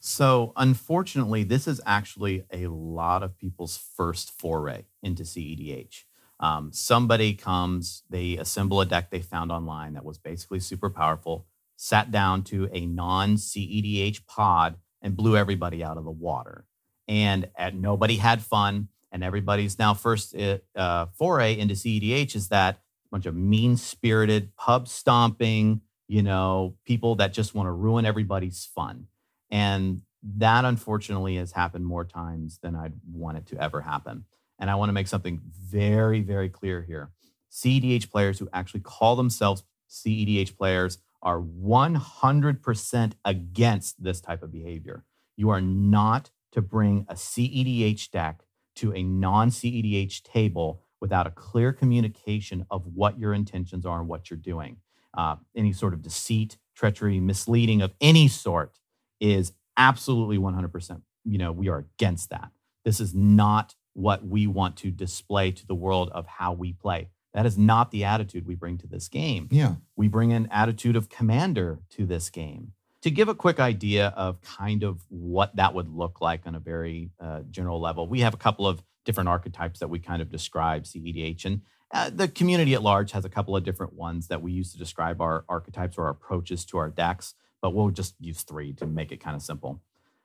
So, 0.08 0.52
unfortunately, 0.54 1.42
this 1.42 1.66
is 1.66 1.80
actually 1.84 2.44
a 2.52 2.68
lot 2.68 3.24
of 3.24 3.36
people's 3.36 3.76
first 3.76 4.30
foray 4.30 4.84
into 5.02 5.24
CEDH. 5.24 6.04
Um, 6.38 6.70
somebody 6.72 7.34
comes, 7.34 8.04
they 8.08 8.36
assemble 8.36 8.80
a 8.80 8.86
deck 8.86 9.10
they 9.10 9.18
found 9.18 9.50
online 9.50 9.94
that 9.94 10.04
was 10.04 10.16
basically 10.16 10.60
super 10.60 10.90
powerful, 10.90 11.48
sat 11.74 12.12
down 12.12 12.44
to 12.44 12.68
a 12.72 12.86
non 12.86 13.34
CEDH 13.34 14.26
pod, 14.28 14.76
and 15.02 15.16
blew 15.16 15.36
everybody 15.36 15.82
out 15.82 15.96
of 15.98 16.04
the 16.04 16.12
water. 16.12 16.66
And 17.08 17.50
at, 17.56 17.74
nobody 17.74 18.18
had 18.18 18.42
fun. 18.42 18.86
And 19.10 19.24
everybody's 19.24 19.76
now 19.76 19.92
first 19.92 20.36
uh, 20.76 21.06
foray 21.18 21.58
into 21.58 21.74
CEDH 21.74 22.36
is 22.36 22.48
that 22.50 22.78
bunch 23.10 23.26
of 23.26 23.34
mean 23.34 23.76
spirited 23.76 24.54
pub 24.54 24.86
stomping, 24.86 25.80
you 26.06 26.22
know, 26.22 26.76
people 26.84 27.16
that 27.16 27.32
just 27.32 27.56
want 27.56 27.66
to 27.66 27.72
ruin 27.72 28.06
everybody's 28.06 28.64
fun. 28.72 29.08
And 29.50 30.02
that 30.22 30.64
unfortunately 30.64 31.36
has 31.36 31.52
happened 31.52 31.86
more 31.86 32.04
times 32.04 32.58
than 32.62 32.74
I'd 32.74 32.94
want 33.10 33.38
it 33.38 33.46
to 33.46 33.62
ever 33.62 33.80
happen. 33.80 34.24
And 34.58 34.70
I 34.70 34.74
want 34.74 34.88
to 34.88 34.94
make 34.94 35.08
something 35.08 35.40
very, 35.44 36.20
very 36.20 36.48
clear 36.48 36.82
here. 36.82 37.10
CEDH 37.52 38.10
players 38.10 38.38
who 38.38 38.48
actually 38.52 38.80
call 38.80 39.16
themselves 39.16 39.62
CEDH 39.88 40.56
players 40.56 40.98
are 41.22 41.40
100% 41.40 43.12
against 43.24 44.02
this 44.02 44.20
type 44.20 44.42
of 44.42 44.52
behavior. 44.52 45.04
You 45.36 45.50
are 45.50 45.60
not 45.60 46.30
to 46.52 46.62
bring 46.62 47.06
a 47.08 47.14
CEDH 47.14 48.10
deck 48.10 48.44
to 48.76 48.92
a 48.94 49.02
non 49.02 49.50
CEDH 49.50 50.22
table 50.22 50.82
without 51.00 51.26
a 51.26 51.30
clear 51.30 51.72
communication 51.72 52.66
of 52.70 52.86
what 52.86 53.18
your 53.18 53.34
intentions 53.34 53.84
are 53.84 54.00
and 54.00 54.08
what 54.08 54.30
you're 54.30 54.38
doing. 54.38 54.78
Uh, 55.16 55.36
any 55.54 55.72
sort 55.72 55.94
of 55.94 56.02
deceit, 56.02 56.58
treachery, 56.74 57.20
misleading 57.20 57.80
of 57.82 57.94
any 58.00 58.28
sort 58.28 58.78
is 59.20 59.52
absolutely 59.76 60.38
100%. 60.38 61.02
You 61.24 61.38
know, 61.38 61.52
we 61.52 61.68
are 61.68 61.78
against 61.78 62.30
that. 62.30 62.50
This 62.84 63.00
is 63.00 63.14
not 63.14 63.74
what 63.94 64.24
we 64.26 64.46
want 64.46 64.76
to 64.76 64.90
display 64.90 65.50
to 65.50 65.66
the 65.66 65.74
world 65.74 66.10
of 66.12 66.26
how 66.26 66.52
we 66.52 66.72
play. 66.72 67.08
That 67.34 67.46
is 67.46 67.58
not 67.58 67.90
the 67.90 68.04
attitude 68.04 68.46
we 68.46 68.54
bring 68.54 68.78
to 68.78 68.86
this 68.86 69.08
game. 69.08 69.48
Yeah. 69.50 69.74
We 69.94 70.08
bring 70.08 70.32
an 70.32 70.48
attitude 70.50 70.96
of 70.96 71.08
commander 71.08 71.80
to 71.90 72.06
this 72.06 72.30
game. 72.30 72.72
To 73.02 73.10
give 73.10 73.28
a 73.28 73.34
quick 73.34 73.60
idea 73.60 74.08
of 74.16 74.40
kind 74.40 74.82
of 74.82 75.00
what 75.08 75.54
that 75.56 75.74
would 75.74 75.88
look 75.88 76.20
like 76.20 76.46
on 76.46 76.54
a 76.54 76.58
very 76.58 77.10
uh, 77.20 77.40
general 77.50 77.80
level, 77.80 78.08
we 78.08 78.20
have 78.20 78.34
a 78.34 78.38
couple 78.38 78.66
of 78.66 78.82
different 79.04 79.28
archetypes 79.28 79.80
that 79.80 79.88
we 79.88 79.98
kind 79.98 80.22
of 80.22 80.30
describe 80.30 80.84
CEDH. 80.84 81.44
And 81.44 81.60
uh, 81.92 82.10
the 82.12 82.26
community 82.26 82.74
at 82.74 82.82
large 82.82 83.12
has 83.12 83.24
a 83.24 83.28
couple 83.28 83.56
of 83.56 83.64
different 83.64 83.92
ones 83.92 84.28
that 84.28 84.42
we 84.42 84.52
use 84.52 84.72
to 84.72 84.78
describe 84.78 85.20
our 85.20 85.44
archetypes 85.48 85.96
or 85.98 86.04
our 86.04 86.10
approaches 86.10 86.64
to 86.66 86.78
our 86.78 86.88
decks, 86.88 87.34
but 87.60 87.74
we'll 87.74 87.90
just 87.90 88.14
use 88.20 88.42
three 88.42 88.72
to 88.74 88.86
make 88.86 89.12
it 89.12 89.20
kind 89.20 89.36
of 89.36 89.42
simple. 89.42 89.80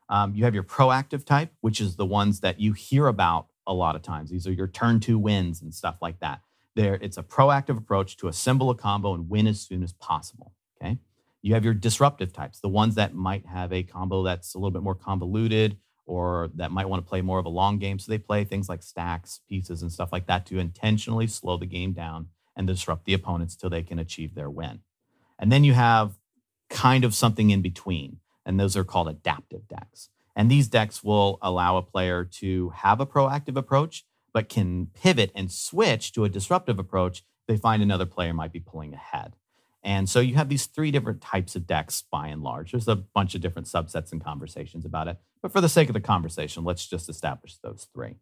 Um, 0.09 0.35
you 0.35 0.43
have 0.43 0.53
your 0.53 0.63
proactive 0.63 1.25
type, 1.25 1.53
which 1.61 1.79
is 1.79 1.95
the 1.95 2.05
ones 2.05 2.41
that 2.41 2.59
you 2.59 2.73
hear 2.73 3.07
about 3.07 3.47
a 3.65 3.73
lot 3.73 3.95
of 3.95 4.01
times. 4.01 4.29
These 4.29 4.45
are 4.45 4.51
your 4.51 4.67
turn 4.67 4.99
two 4.99 5.17
wins 5.17 5.61
and 5.61 5.73
stuff 5.73 5.97
like 6.01 6.19
that. 6.19 6.41
There, 6.75 6.95
it's 6.95 7.17
a 7.17 7.23
proactive 7.23 7.77
approach 7.77 8.17
to 8.17 8.27
assemble 8.27 8.69
a 8.69 8.75
combo 8.75 9.13
and 9.13 9.29
win 9.29 9.47
as 9.47 9.61
soon 9.61 9.83
as 9.83 9.93
possible. 9.93 10.53
Okay. 10.81 10.97
You 11.41 11.53
have 11.53 11.65
your 11.65 11.73
disruptive 11.73 12.33
types, 12.33 12.59
the 12.59 12.69
ones 12.69 12.95
that 12.95 13.13
might 13.13 13.45
have 13.45 13.71
a 13.73 13.83
combo 13.83 14.23
that's 14.23 14.53
a 14.53 14.57
little 14.57 14.71
bit 14.71 14.83
more 14.83 14.95
convoluted 14.95 15.77
or 16.05 16.49
that 16.55 16.71
might 16.71 16.89
want 16.89 17.03
to 17.03 17.09
play 17.09 17.21
more 17.21 17.39
of 17.39 17.45
a 17.45 17.49
long 17.49 17.77
game. 17.79 17.97
So 17.97 18.11
they 18.11 18.17
play 18.17 18.43
things 18.43 18.67
like 18.67 18.83
stacks, 18.83 19.39
pieces, 19.47 19.81
and 19.81 19.91
stuff 19.91 20.11
like 20.11 20.27
that 20.27 20.45
to 20.47 20.59
intentionally 20.59 21.27
slow 21.27 21.57
the 21.57 21.65
game 21.65 21.93
down 21.93 22.27
and 22.55 22.67
disrupt 22.67 23.05
the 23.05 23.13
opponents 23.13 23.55
till 23.55 23.69
they 23.69 23.83
can 23.83 23.97
achieve 23.97 24.35
their 24.35 24.49
win. 24.49 24.81
And 25.39 25.51
then 25.51 25.63
you 25.63 25.73
have 25.73 26.17
kind 26.71 27.03
of 27.03 27.13
something 27.13 27.51
in 27.51 27.61
between, 27.61 28.17
and 28.45 28.59
those 28.59 28.75
are 28.75 28.83
called 28.83 29.07
adaptive 29.07 29.67
decks. 29.67 30.09
And 30.35 30.49
these 30.49 30.67
decks 30.67 31.03
will 31.03 31.37
allow 31.41 31.77
a 31.77 31.83
player 31.83 32.23
to 32.39 32.69
have 32.69 32.99
a 32.99 33.05
proactive 33.05 33.57
approach, 33.57 34.05
but 34.33 34.49
can 34.49 34.87
pivot 34.87 35.31
and 35.35 35.51
switch 35.51 36.13
to 36.13 36.23
a 36.23 36.29
disruptive 36.29 36.79
approach 36.79 37.23
they 37.47 37.57
find 37.57 37.81
another 37.83 38.05
player 38.05 38.33
might 38.33 38.53
be 38.53 38.61
pulling 38.61 38.93
ahead. 38.93 39.35
And 39.83 40.07
so 40.07 40.21
you 40.21 40.35
have 40.35 40.47
these 40.47 40.67
three 40.67 40.89
different 40.89 41.21
types 41.21 41.55
of 41.55 41.67
decks 41.67 42.03
by 42.09 42.27
and 42.27 42.41
large. 42.41 42.71
There's 42.71 42.87
a 42.87 42.95
bunch 42.95 43.35
of 43.35 43.41
different 43.41 43.67
subsets 43.67 44.13
and 44.13 44.23
conversations 44.23 44.85
about 44.85 45.09
it. 45.09 45.17
But 45.41 45.51
for 45.51 45.59
the 45.59 45.67
sake 45.67 45.89
of 45.89 45.93
the 45.93 45.99
conversation, 45.99 46.63
let's 46.63 46.87
just 46.87 47.09
establish 47.09 47.57
those 47.57 47.87
three. 47.93 48.15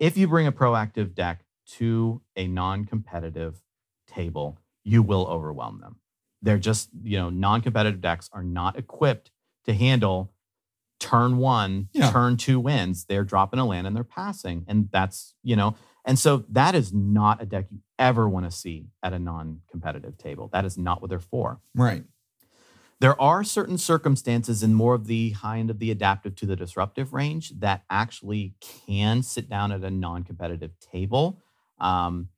If 0.00 0.16
you 0.16 0.26
bring 0.26 0.46
a 0.46 0.52
proactive 0.52 1.14
deck 1.14 1.44
to 1.76 2.22
a 2.34 2.48
non 2.48 2.86
competitive 2.86 3.60
table, 4.08 4.58
you 4.82 5.02
will 5.02 5.26
overwhelm 5.26 5.80
them. 5.80 5.96
They're 6.42 6.58
just, 6.58 6.90
you 7.02 7.18
know, 7.18 7.30
non 7.30 7.60
competitive 7.60 8.00
decks 8.00 8.28
are 8.32 8.42
not 8.42 8.78
equipped 8.78 9.30
to 9.66 9.74
handle 9.74 10.32
turn 10.98 11.38
one, 11.38 11.88
Yeah. 11.92 12.10
turn 12.10 12.36
two 12.36 12.60
wins. 12.60 13.04
They're 13.06 13.24
dropping 13.24 13.58
a 13.58 13.64
land 13.66 13.86
and 13.86 13.96
they're 13.96 14.04
passing. 14.04 14.64
And 14.68 14.88
that's, 14.92 15.34
you 15.42 15.56
know, 15.56 15.74
and 16.04 16.18
so 16.18 16.44
that 16.50 16.74
is 16.74 16.92
not 16.92 17.42
a 17.42 17.46
deck 17.46 17.66
you 17.70 17.78
ever 17.98 18.28
want 18.28 18.46
to 18.46 18.50
see 18.50 18.88
at 19.02 19.12
a 19.12 19.18
non 19.18 19.60
competitive 19.70 20.18
table. 20.18 20.48
That 20.52 20.64
is 20.64 20.76
not 20.78 21.00
what 21.00 21.10
they're 21.10 21.18
for. 21.18 21.60
Right. 21.74 22.04
There 23.00 23.18
are 23.20 23.42
certain 23.44 23.78
circumstances 23.78 24.62
in 24.62 24.74
more 24.74 24.94
of 24.94 25.06
the 25.06 25.30
high 25.30 25.58
end 25.58 25.70
of 25.70 25.78
the 25.78 25.90
adaptive 25.90 26.36
to 26.36 26.46
the 26.46 26.54
disruptive 26.56 27.14
range 27.14 27.50
that 27.60 27.82
actually 27.88 28.54
can 28.60 29.22
sit 29.22 29.48
down 29.48 29.72
at 29.72 29.82
a 29.82 29.90
non 29.90 30.22
competitive 30.22 30.78
table. 30.80 31.40
Um, 31.78 32.28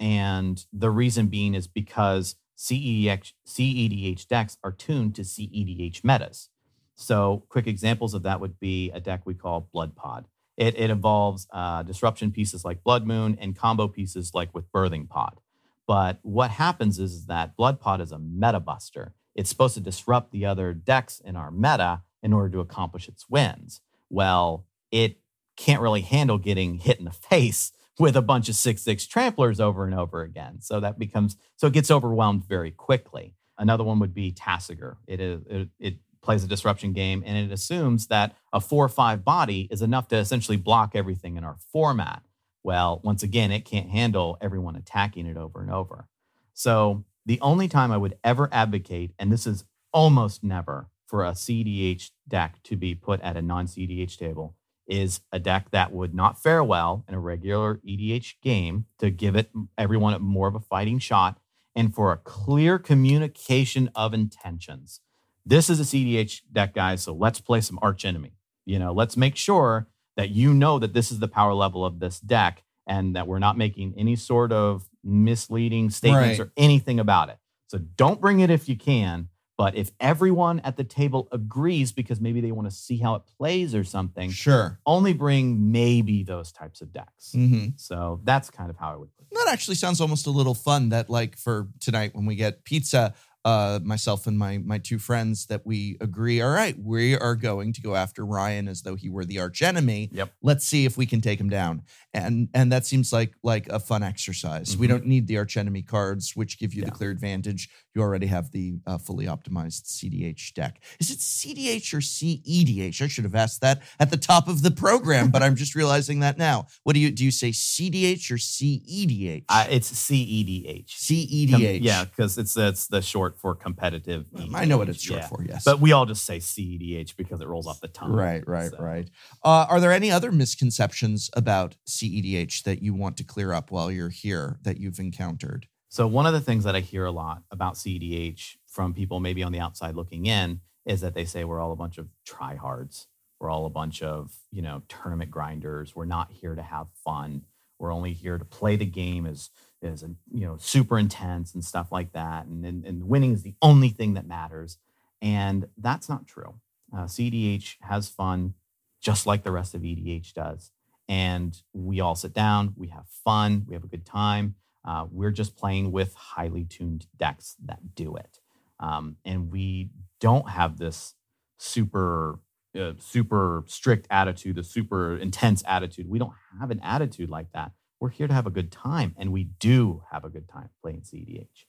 and 0.00 0.64
the 0.72 0.90
reason 0.90 1.28
being 1.28 1.54
is 1.54 1.66
because 1.66 2.36
CEDH, 2.56 3.32
CEDH 3.46 4.28
decks 4.28 4.58
are 4.62 4.72
tuned 4.72 5.14
to 5.16 5.22
CEDH 5.22 6.04
metas. 6.04 6.50
So, 6.94 7.44
quick 7.48 7.66
examples 7.66 8.14
of 8.14 8.22
that 8.22 8.40
would 8.40 8.60
be 8.60 8.90
a 8.92 9.00
deck 9.00 9.22
we 9.24 9.34
call 9.34 9.68
Blood 9.72 9.96
Pod. 9.96 10.26
It, 10.56 10.78
it 10.78 10.90
involves 10.90 11.48
uh, 11.52 11.82
disruption 11.82 12.30
pieces 12.30 12.64
like 12.64 12.84
Blood 12.84 13.06
Moon 13.06 13.36
and 13.40 13.56
combo 13.56 13.88
pieces 13.88 14.32
like 14.34 14.54
with 14.54 14.70
Birthing 14.70 15.08
Pod. 15.08 15.40
But 15.86 16.20
what 16.22 16.52
happens 16.52 16.98
is, 16.98 17.12
is 17.12 17.26
that 17.26 17.56
Blood 17.56 17.80
Pod 17.80 18.00
is 18.00 18.12
a 18.12 18.18
meta 18.18 18.60
buster. 18.60 19.14
It's 19.34 19.50
supposed 19.50 19.74
to 19.74 19.80
disrupt 19.80 20.30
the 20.30 20.46
other 20.46 20.72
decks 20.72 21.20
in 21.20 21.36
our 21.36 21.50
meta 21.50 22.02
in 22.22 22.32
order 22.32 22.48
to 22.50 22.60
accomplish 22.60 23.08
its 23.08 23.28
wins. 23.28 23.80
Well, 24.08 24.64
it 24.92 25.18
can't 25.56 25.82
really 25.82 26.00
handle 26.02 26.38
getting 26.38 26.78
hit 26.78 26.98
in 26.98 27.04
the 27.04 27.10
face 27.30 27.72
with 27.98 28.16
a 28.16 28.22
bunch 28.22 28.48
of 28.48 28.54
six 28.54 28.82
six 28.82 29.06
tramplers 29.06 29.60
over 29.60 29.84
and 29.84 29.94
over 29.94 30.22
again. 30.22 30.60
So 30.60 30.80
that 30.80 30.98
becomes 30.98 31.36
so 31.56 31.68
it 31.68 31.72
gets 31.72 31.90
overwhelmed 31.90 32.44
very 32.46 32.70
quickly. 32.70 33.34
Another 33.58 33.84
one 33.84 34.00
would 34.00 34.14
be 34.14 34.32
Tasigur. 34.32 34.96
It 35.06 35.20
is 35.20 35.42
it, 35.48 35.68
it 35.78 35.94
plays 36.22 36.42
a 36.42 36.48
disruption 36.48 36.92
game 36.92 37.22
and 37.24 37.36
it 37.36 37.52
assumes 37.52 38.06
that 38.06 38.34
a 38.52 38.60
four 38.60 38.84
or 38.84 38.88
five 38.88 39.24
body 39.24 39.68
is 39.70 39.82
enough 39.82 40.08
to 40.08 40.16
essentially 40.16 40.56
block 40.56 40.92
everything 40.94 41.36
in 41.36 41.44
our 41.44 41.56
format. 41.72 42.22
Well, 42.62 43.00
once 43.04 43.22
again, 43.22 43.52
it 43.52 43.66
can't 43.66 43.90
handle 43.90 44.38
everyone 44.40 44.74
attacking 44.74 45.26
it 45.26 45.36
over 45.36 45.60
and 45.60 45.70
over. 45.70 46.08
So 46.54 47.04
the 47.26 47.40
only 47.40 47.68
time 47.68 47.92
I 47.92 47.98
would 47.98 48.16
ever 48.24 48.48
advocate, 48.50 49.12
and 49.18 49.30
this 49.30 49.46
is 49.46 49.64
almost 49.92 50.42
never, 50.42 50.88
for 51.06 51.24
a 51.24 51.32
CDH 51.32 52.10
deck 52.26 52.62
to 52.64 52.76
be 52.76 52.94
put 52.94 53.20
at 53.20 53.36
a 53.36 53.42
non 53.42 53.66
CDH 53.66 54.16
table 54.16 54.56
is 54.86 55.20
a 55.32 55.38
deck 55.38 55.70
that 55.70 55.92
would 55.92 56.14
not 56.14 56.42
fare 56.42 56.62
well 56.62 57.04
in 57.08 57.14
a 57.14 57.20
regular 57.20 57.80
EDH 57.86 58.34
game 58.42 58.86
to 58.98 59.10
give 59.10 59.36
it 59.36 59.50
everyone 59.78 60.20
more 60.22 60.48
of 60.48 60.54
a 60.54 60.60
fighting 60.60 60.98
shot 60.98 61.38
and 61.74 61.94
for 61.94 62.12
a 62.12 62.16
clear 62.16 62.78
communication 62.78 63.90
of 63.94 64.14
intentions. 64.14 65.00
This 65.46 65.68
is 65.68 65.80
a 65.80 65.84
CDH 65.84 66.42
deck, 66.52 66.74
guys, 66.74 67.02
so 67.02 67.12
let's 67.12 67.40
play 67.40 67.60
some 67.60 67.78
arch 67.82 68.04
enemy. 68.04 68.32
You 68.64 68.78
know, 68.78 68.92
let's 68.92 69.16
make 69.16 69.36
sure 69.36 69.88
that 70.16 70.30
you 70.30 70.54
know 70.54 70.78
that 70.78 70.94
this 70.94 71.10
is 71.10 71.18
the 71.18 71.28
power 71.28 71.52
level 71.52 71.84
of 71.84 71.98
this 71.98 72.20
deck 72.20 72.62
and 72.86 73.16
that 73.16 73.26
we're 73.26 73.38
not 73.38 73.58
making 73.58 73.94
any 73.96 74.16
sort 74.16 74.52
of 74.52 74.88
misleading 75.02 75.90
statements 75.90 76.38
right. 76.38 76.48
or 76.48 76.52
anything 76.56 77.00
about 77.00 77.28
it. 77.28 77.38
So 77.68 77.78
don't 77.78 78.20
bring 78.20 78.40
it 78.40 78.50
if 78.50 78.68
you 78.68 78.76
can, 78.76 79.28
but 79.56 79.76
if 79.76 79.92
everyone 80.00 80.60
at 80.60 80.76
the 80.76 80.84
table 80.84 81.28
agrees 81.30 81.92
because 81.92 82.20
maybe 82.20 82.40
they 82.40 82.52
want 82.52 82.68
to 82.68 82.74
see 82.74 82.98
how 82.98 83.14
it 83.14 83.22
plays 83.38 83.74
or 83.74 83.84
something, 83.84 84.30
sure, 84.30 84.80
only 84.84 85.12
bring 85.12 85.70
maybe 85.70 86.24
those 86.24 86.50
types 86.50 86.80
of 86.80 86.92
decks. 86.92 87.32
Mm-hmm. 87.34 87.68
So 87.76 88.20
that's 88.24 88.50
kind 88.50 88.70
of 88.70 88.76
how 88.76 88.92
I 88.92 88.96
would 88.96 89.14
put. 89.16 89.26
That 89.30 89.48
actually 89.52 89.76
sounds 89.76 90.00
almost 90.00 90.26
a 90.26 90.30
little 90.30 90.54
fun. 90.54 90.88
That 90.88 91.08
like 91.08 91.36
for 91.36 91.68
tonight 91.80 92.14
when 92.14 92.26
we 92.26 92.34
get 92.34 92.64
pizza, 92.64 93.14
uh, 93.44 93.78
myself 93.82 94.26
and 94.26 94.38
my 94.38 94.58
my 94.58 94.78
two 94.78 94.98
friends 94.98 95.46
that 95.46 95.66
we 95.66 95.98
agree. 96.00 96.40
All 96.40 96.50
right, 96.50 96.76
we 96.78 97.16
are 97.16 97.34
going 97.34 97.72
to 97.74 97.82
go 97.82 97.94
after 97.94 98.24
Ryan 98.24 98.68
as 98.68 98.82
though 98.82 98.94
he 98.94 99.10
were 99.10 99.24
the 99.24 99.38
arch 99.38 99.60
enemy. 99.60 100.08
Yep. 100.12 100.32
Let's 100.42 100.66
see 100.66 100.86
if 100.86 100.96
we 100.96 101.04
can 101.04 101.20
take 101.20 101.40
him 101.40 101.50
down. 101.50 101.82
And 102.14 102.48
and 102.54 102.72
that 102.72 102.86
seems 102.86 103.12
like 103.12 103.34
like 103.42 103.68
a 103.68 103.78
fun 103.78 104.02
exercise. 104.02 104.70
Mm-hmm. 104.70 104.80
We 104.80 104.86
don't 104.86 105.06
need 105.06 105.26
the 105.26 105.36
arch 105.36 105.56
enemy 105.56 105.82
cards, 105.82 106.32
which 106.34 106.58
give 106.58 106.72
you 106.72 106.80
yeah. 106.80 106.86
the 106.86 106.92
clear 106.92 107.10
advantage. 107.10 107.68
You 107.94 108.00
already 108.00 108.26
have 108.26 108.50
the 108.50 108.78
uh, 108.86 108.98
fully 108.98 109.26
optimized 109.26 109.84
CDH 109.84 110.54
deck. 110.54 110.82
Is 110.98 111.10
it 111.10 111.18
CDH 111.18 111.92
or 111.92 111.98
CEDH? 111.98 113.02
I 113.02 113.06
should 113.08 113.24
have 113.24 113.34
asked 113.34 113.60
that 113.60 113.82
at 114.00 114.10
the 114.10 114.16
top 114.16 114.48
of 114.48 114.62
the 114.62 114.70
program, 114.70 115.30
but 115.30 115.42
I'm 115.42 115.54
just 115.54 115.74
realizing 115.76 116.20
that 116.20 116.38
now. 116.38 116.66
What 116.82 116.94
do 116.94 117.00
you 117.00 117.10
do? 117.10 117.24
You 117.24 117.30
say 117.30 117.50
CDH 117.50 118.30
or 118.30 118.36
CEDH? 118.36 119.44
Uh, 119.48 119.66
it's 119.68 119.92
CEDH. 119.92 120.88
CEDH. 120.88 121.80
Yeah, 121.82 122.04
because 122.04 122.38
it's 122.38 122.56
it's 122.56 122.86
the 122.86 123.02
short 123.02 123.33
short 123.34 123.56
for 123.56 123.60
competitive. 123.62 124.26
I 124.54 124.64
know 124.64 124.78
what 124.78 124.88
it's 124.88 125.02
short 125.02 125.20
yeah. 125.20 125.28
for, 125.28 125.44
yes. 125.44 125.64
But 125.64 125.80
we 125.80 125.92
all 125.92 126.06
just 126.06 126.24
say 126.24 126.38
CEDH 126.38 127.16
because 127.16 127.40
it 127.40 127.48
rolls 127.48 127.66
off 127.66 127.80
the 127.80 127.88
tongue. 127.88 128.12
Right, 128.12 128.46
right, 128.46 128.70
so. 128.70 128.78
right. 128.78 129.08
Uh, 129.42 129.66
are 129.68 129.80
there 129.80 129.92
any 129.92 130.10
other 130.10 130.32
misconceptions 130.32 131.30
about 131.34 131.76
CEDH 131.86 132.62
that 132.64 132.82
you 132.82 132.94
want 132.94 133.16
to 133.18 133.24
clear 133.24 133.52
up 133.52 133.70
while 133.70 133.90
you're 133.90 134.10
here 134.10 134.58
that 134.62 134.78
you've 134.78 134.98
encountered? 134.98 135.66
So, 135.88 136.06
one 136.06 136.26
of 136.26 136.32
the 136.32 136.40
things 136.40 136.64
that 136.64 136.74
I 136.74 136.80
hear 136.80 137.04
a 137.04 137.12
lot 137.12 137.42
about 137.50 137.74
CEDH 137.74 138.56
from 138.66 138.94
people 138.94 139.20
maybe 139.20 139.42
on 139.42 139.52
the 139.52 139.60
outside 139.60 139.94
looking 139.94 140.26
in 140.26 140.60
is 140.84 141.00
that 141.00 141.14
they 141.14 141.24
say 141.24 141.44
we're 141.44 141.60
all 141.60 141.72
a 141.72 141.76
bunch 141.76 141.98
of 141.98 142.08
tryhards. 142.28 143.06
We're 143.40 143.50
all 143.50 143.66
a 143.66 143.70
bunch 143.70 144.02
of, 144.02 144.32
you 144.50 144.62
know, 144.62 144.82
tournament 144.88 145.30
grinders. 145.30 145.94
We're 145.94 146.04
not 146.04 146.30
here 146.32 146.54
to 146.54 146.62
have 146.62 146.86
fun. 147.04 147.42
We're 147.78 147.92
only 147.92 148.12
here 148.12 148.38
to 148.38 148.44
play 148.44 148.76
the 148.76 148.86
game 148.86 149.26
as 149.26 149.50
is 149.82 150.02
you 150.32 150.46
know 150.46 150.56
super 150.58 150.98
intense 150.98 151.52
and 151.52 151.62
stuff 151.62 151.92
like 151.92 152.12
that 152.12 152.46
and, 152.46 152.64
and, 152.64 152.86
and 152.86 153.04
winning 153.04 153.32
is 153.32 153.42
the 153.42 153.54
only 153.60 153.90
thing 153.90 154.14
that 154.14 154.26
matters 154.26 154.78
and 155.20 155.68
that's 155.76 156.08
not 156.08 156.26
true. 156.26 156.54
Uh, 156.92 157.04
cdh 157.04 157.76
has 157.82 158.08
fun 158.08 158.54
just 159.00 159.26
like 159.26 159.42
the 159.42 159.52
rest 159.52 159.74
of 159.74 159.84
edh 159.84 160.32
does 160.34 160.70
and 161.08 161.62
we 161.74 162.00
all 162.00 162.14
sit 162.14 162.32
down 162.32 162.72
we 162.76 162.88
have 162.88 163.06
fun 163.24 163.64
we 163.66 163.74
have 163.74 163.84
a 163.84 163.88
good 163.88 164.06
time 164.06 164.54
uh, 164.84 165.06
we're 165.10 165.30
just 165.30 165.56
playing 165.56 165.92
with 165.92 166.14
highly 166.14 166.64
tuned 166.64 167.06
decks 167.16 167.56
that 167.64 167.94
do 167.94 168.16
it. 168.16 168.40
Um, 168.78 169.16
and 169.24 169.50
we 169.50 169.90
don't 170.20 170.48
have 170.50 170.78
this 170.78 171.14
super 171.56 172.38
uh, 172.78 172.92
super 172.98 173.64
strict 173.66 174.06
attitude, 174.10 174.58
a 174.58 174.64
super 174.64 175.16
intense 175.16 175.62
attitude. 175.66 176.08
We 176.08 176.18
don't 176.18 176.32
have 176.58 176.70
an 176.70 176.80
attitude 176.80 177.30
like 177.30 177.52
that. 177.52 177.72
We're 178.00 178.10
here 178.10 178.28
to 178.28 178.34
have 178.34 178.46
a 178.46 178.50
good 178.50 178.72
time, 178.72 179.14
and 179.16 179.32
we 179.32 179.44
do 179.44 180.02
have 180.10 180.24
a 180.24 180.28
good 180.28 180.48
time 180.48 180.70
playing 180.82 181.02
CEDH. 181.02 181.64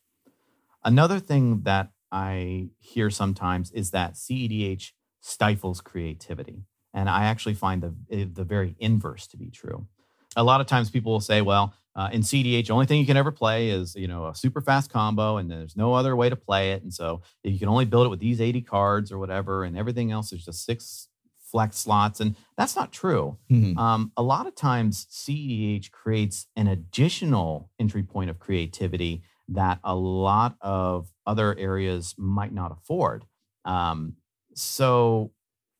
Another 0.83 1.19
thing 1.19 1.61
that 1.63 1.91
I 2.11 2.69
hear 2.79 3.09
sometimes 3.09 3.71
is 3.71 3.91
that 3.91 4.13
CEDH 4.13 4.91
stifles 5.21 5.81
creativity. 5.81 6.63
And 6.93 7.09
I 7.09 7.25
actually 7.25 7.55
find 7.55 7.81
the, 7.81 8.23
the 8.25 8.43
very 8.43 8.75
inverse 8.79 9.27
to 9.27 9.37
be 9.37 9.49
true. 9.49 9.87
A 10.35 10.43
lot 10.43 10.61
of 10.61 10.67
times 10.67 10.89
people 10.89 11.11
will 11.11 11.19
say, 11.19 11.41
well, 11.41 11.73
uh, 11.95 12.09
in 12.11 12.21
CDH, 12.21 12.67
the 12.67 12.73
only 12.73 12.85
thing 12.85 12.99
you 12.99 13.05
can 13.05 13.15
ever 13.15 13.31
play 13.31 13.69
is, 13.69 13.95
you 13.95 14.07
know, 14.07 14.27
a 14.27 14.35
super 14.35 14.59
fast 14.59 14.91
combo, 14.91 15.37
and 15.37 15.49
there's 15.49 15.77
no 15.77 15.93
other 15.93 16.15
way 16.15 16.29
to 16.29 16.35
play 16.35 16.73
it. 16.73 16.83
And 16.83 16.93
so 16.93 17.21
you 17.43 17.57
can 17.57 17.69
only 17.69 17.85
build 17.85 18.05
it 18.05 18.09
with 18.09 18.19
these 18.19 18.41
80 18.41 18.61
cards 18.61 19.11
or 19.11 19.17
whatever, 19.17 19.63
and 19.63 19.77
everything 19.77 20.11
else 20.11 20.33
is 20.33 20.43
just 20.43 20.65
six 20.65 21.07
flex 21.49 21.77
slots. 21.77 22.19
And 22.19 22.35
that's 22.57 22.75
not 22.75 22.91
true. 22.91 23.37
Mm-hmm. 23.49 23.79
Um, 23.79 24.11
a 24.17 24.23
lot 24.23 24.45
of 24.45 24.55
times, 24.55 25.07
CEDH 25.09 25.91
creates 25.91 26.47
an 26.57 26.67
additional 26.67 27.69
entry 27.79 28.03
point 28.03 28.29
of 28.29 28.39
creativity 28.39 29.23
that 29.47 29.79
a 29.83 29.95
lot 29.95 30.57
of 30.59 31.07
other 31.25 31.57
areas 31.57 32.13
might 32.17 32.51
not 32.51 32.73
afford. 32.73 33.23
Um, 33.63 34.15
so, 34.53 35.31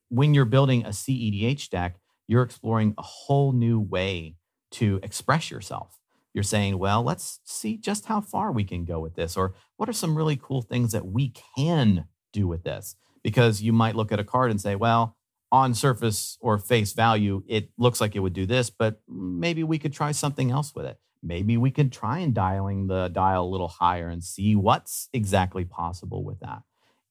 when 0.08 0.32
you're 0.32 0.46
building 0.46 0.86
a 0.86 0.90
CEDH 0.90 1.68
deck, 1.68 1.96
you're 2.26 2.42
exploring 2.42 2.94
a 2.96 3.02
whole 3.02 3.52
new 3.52 3.78
way 3.78 4.36
to 4.70 4.98
express 5.02 5.50
yourself. 5.50 5.95
You're 6.36 6.42
saying, 6.42 6.76
well, 6.76 7.02
let's 7.02 7.40
see 7.44 7.78
just 7.78 8.04
how 8.04 8.20
far 8.20 8.52
we 8.52 8.62
can 8.62 8.84
go 8.84 9.00
with 9.00 9.14
this, 9.14 9.38
or 9.38 9.54
what 9.78 9.88
are 9.88 9.94
some 9.94 10.18
really 10.18 10.36
cool 10.36 10.60
things 10.60 10.92
that 10.92 11.06
we 11.06 11.32
can 11.56 12.08
do 12.30 12.46
with 12.46 12.62
this? 12.62 12.94
Because 13.22 13.62
you 13.62 13.72
might 13.72 13.96
look 13.96 14.12
at 14.12 14.20
a 14.20 14.24
card 14.24 14.50
and 14.50 14.60
say, 14.60 14.74
well, 14.74 15.16
on 15.50 15.72
surface 15.72 16.36
or 16.42 16.58
face 16.58 16.92
value, 16.92 17.42
it 17.48 17.70
looks 17.78 18.02
like 18.02 18.14
it 18.14 18.18
would 18.20 18.34
do 18.34 18.44
this, 18.44 18.68
but 18.68 19.00
maybe 19.08 19.64
we 19.64 19.78
could 19.78 19.94
try 19.94 20.12
something 20.12 20.50
else 20.50 20.74
with 20.74 20.84
it. 20.84 20.98
Maybe 21.22 21.56
we 21.56 21.70
could 21.70 21.90
try 21.90 22.18
and 22.18 22.34
dialing 22.34 22.88
the 22.88 23.08
dial 23.08 23.46
a 23.46 23.48
little 23.48 23.68
higher 23.68 24.10
and 24.10 24.22
see 24.22 24.54
what's 24.54 25.08
exactly 25.14 25.64
possible 25.64 26.22
with 26.22 26.40
that. 26.40 26.64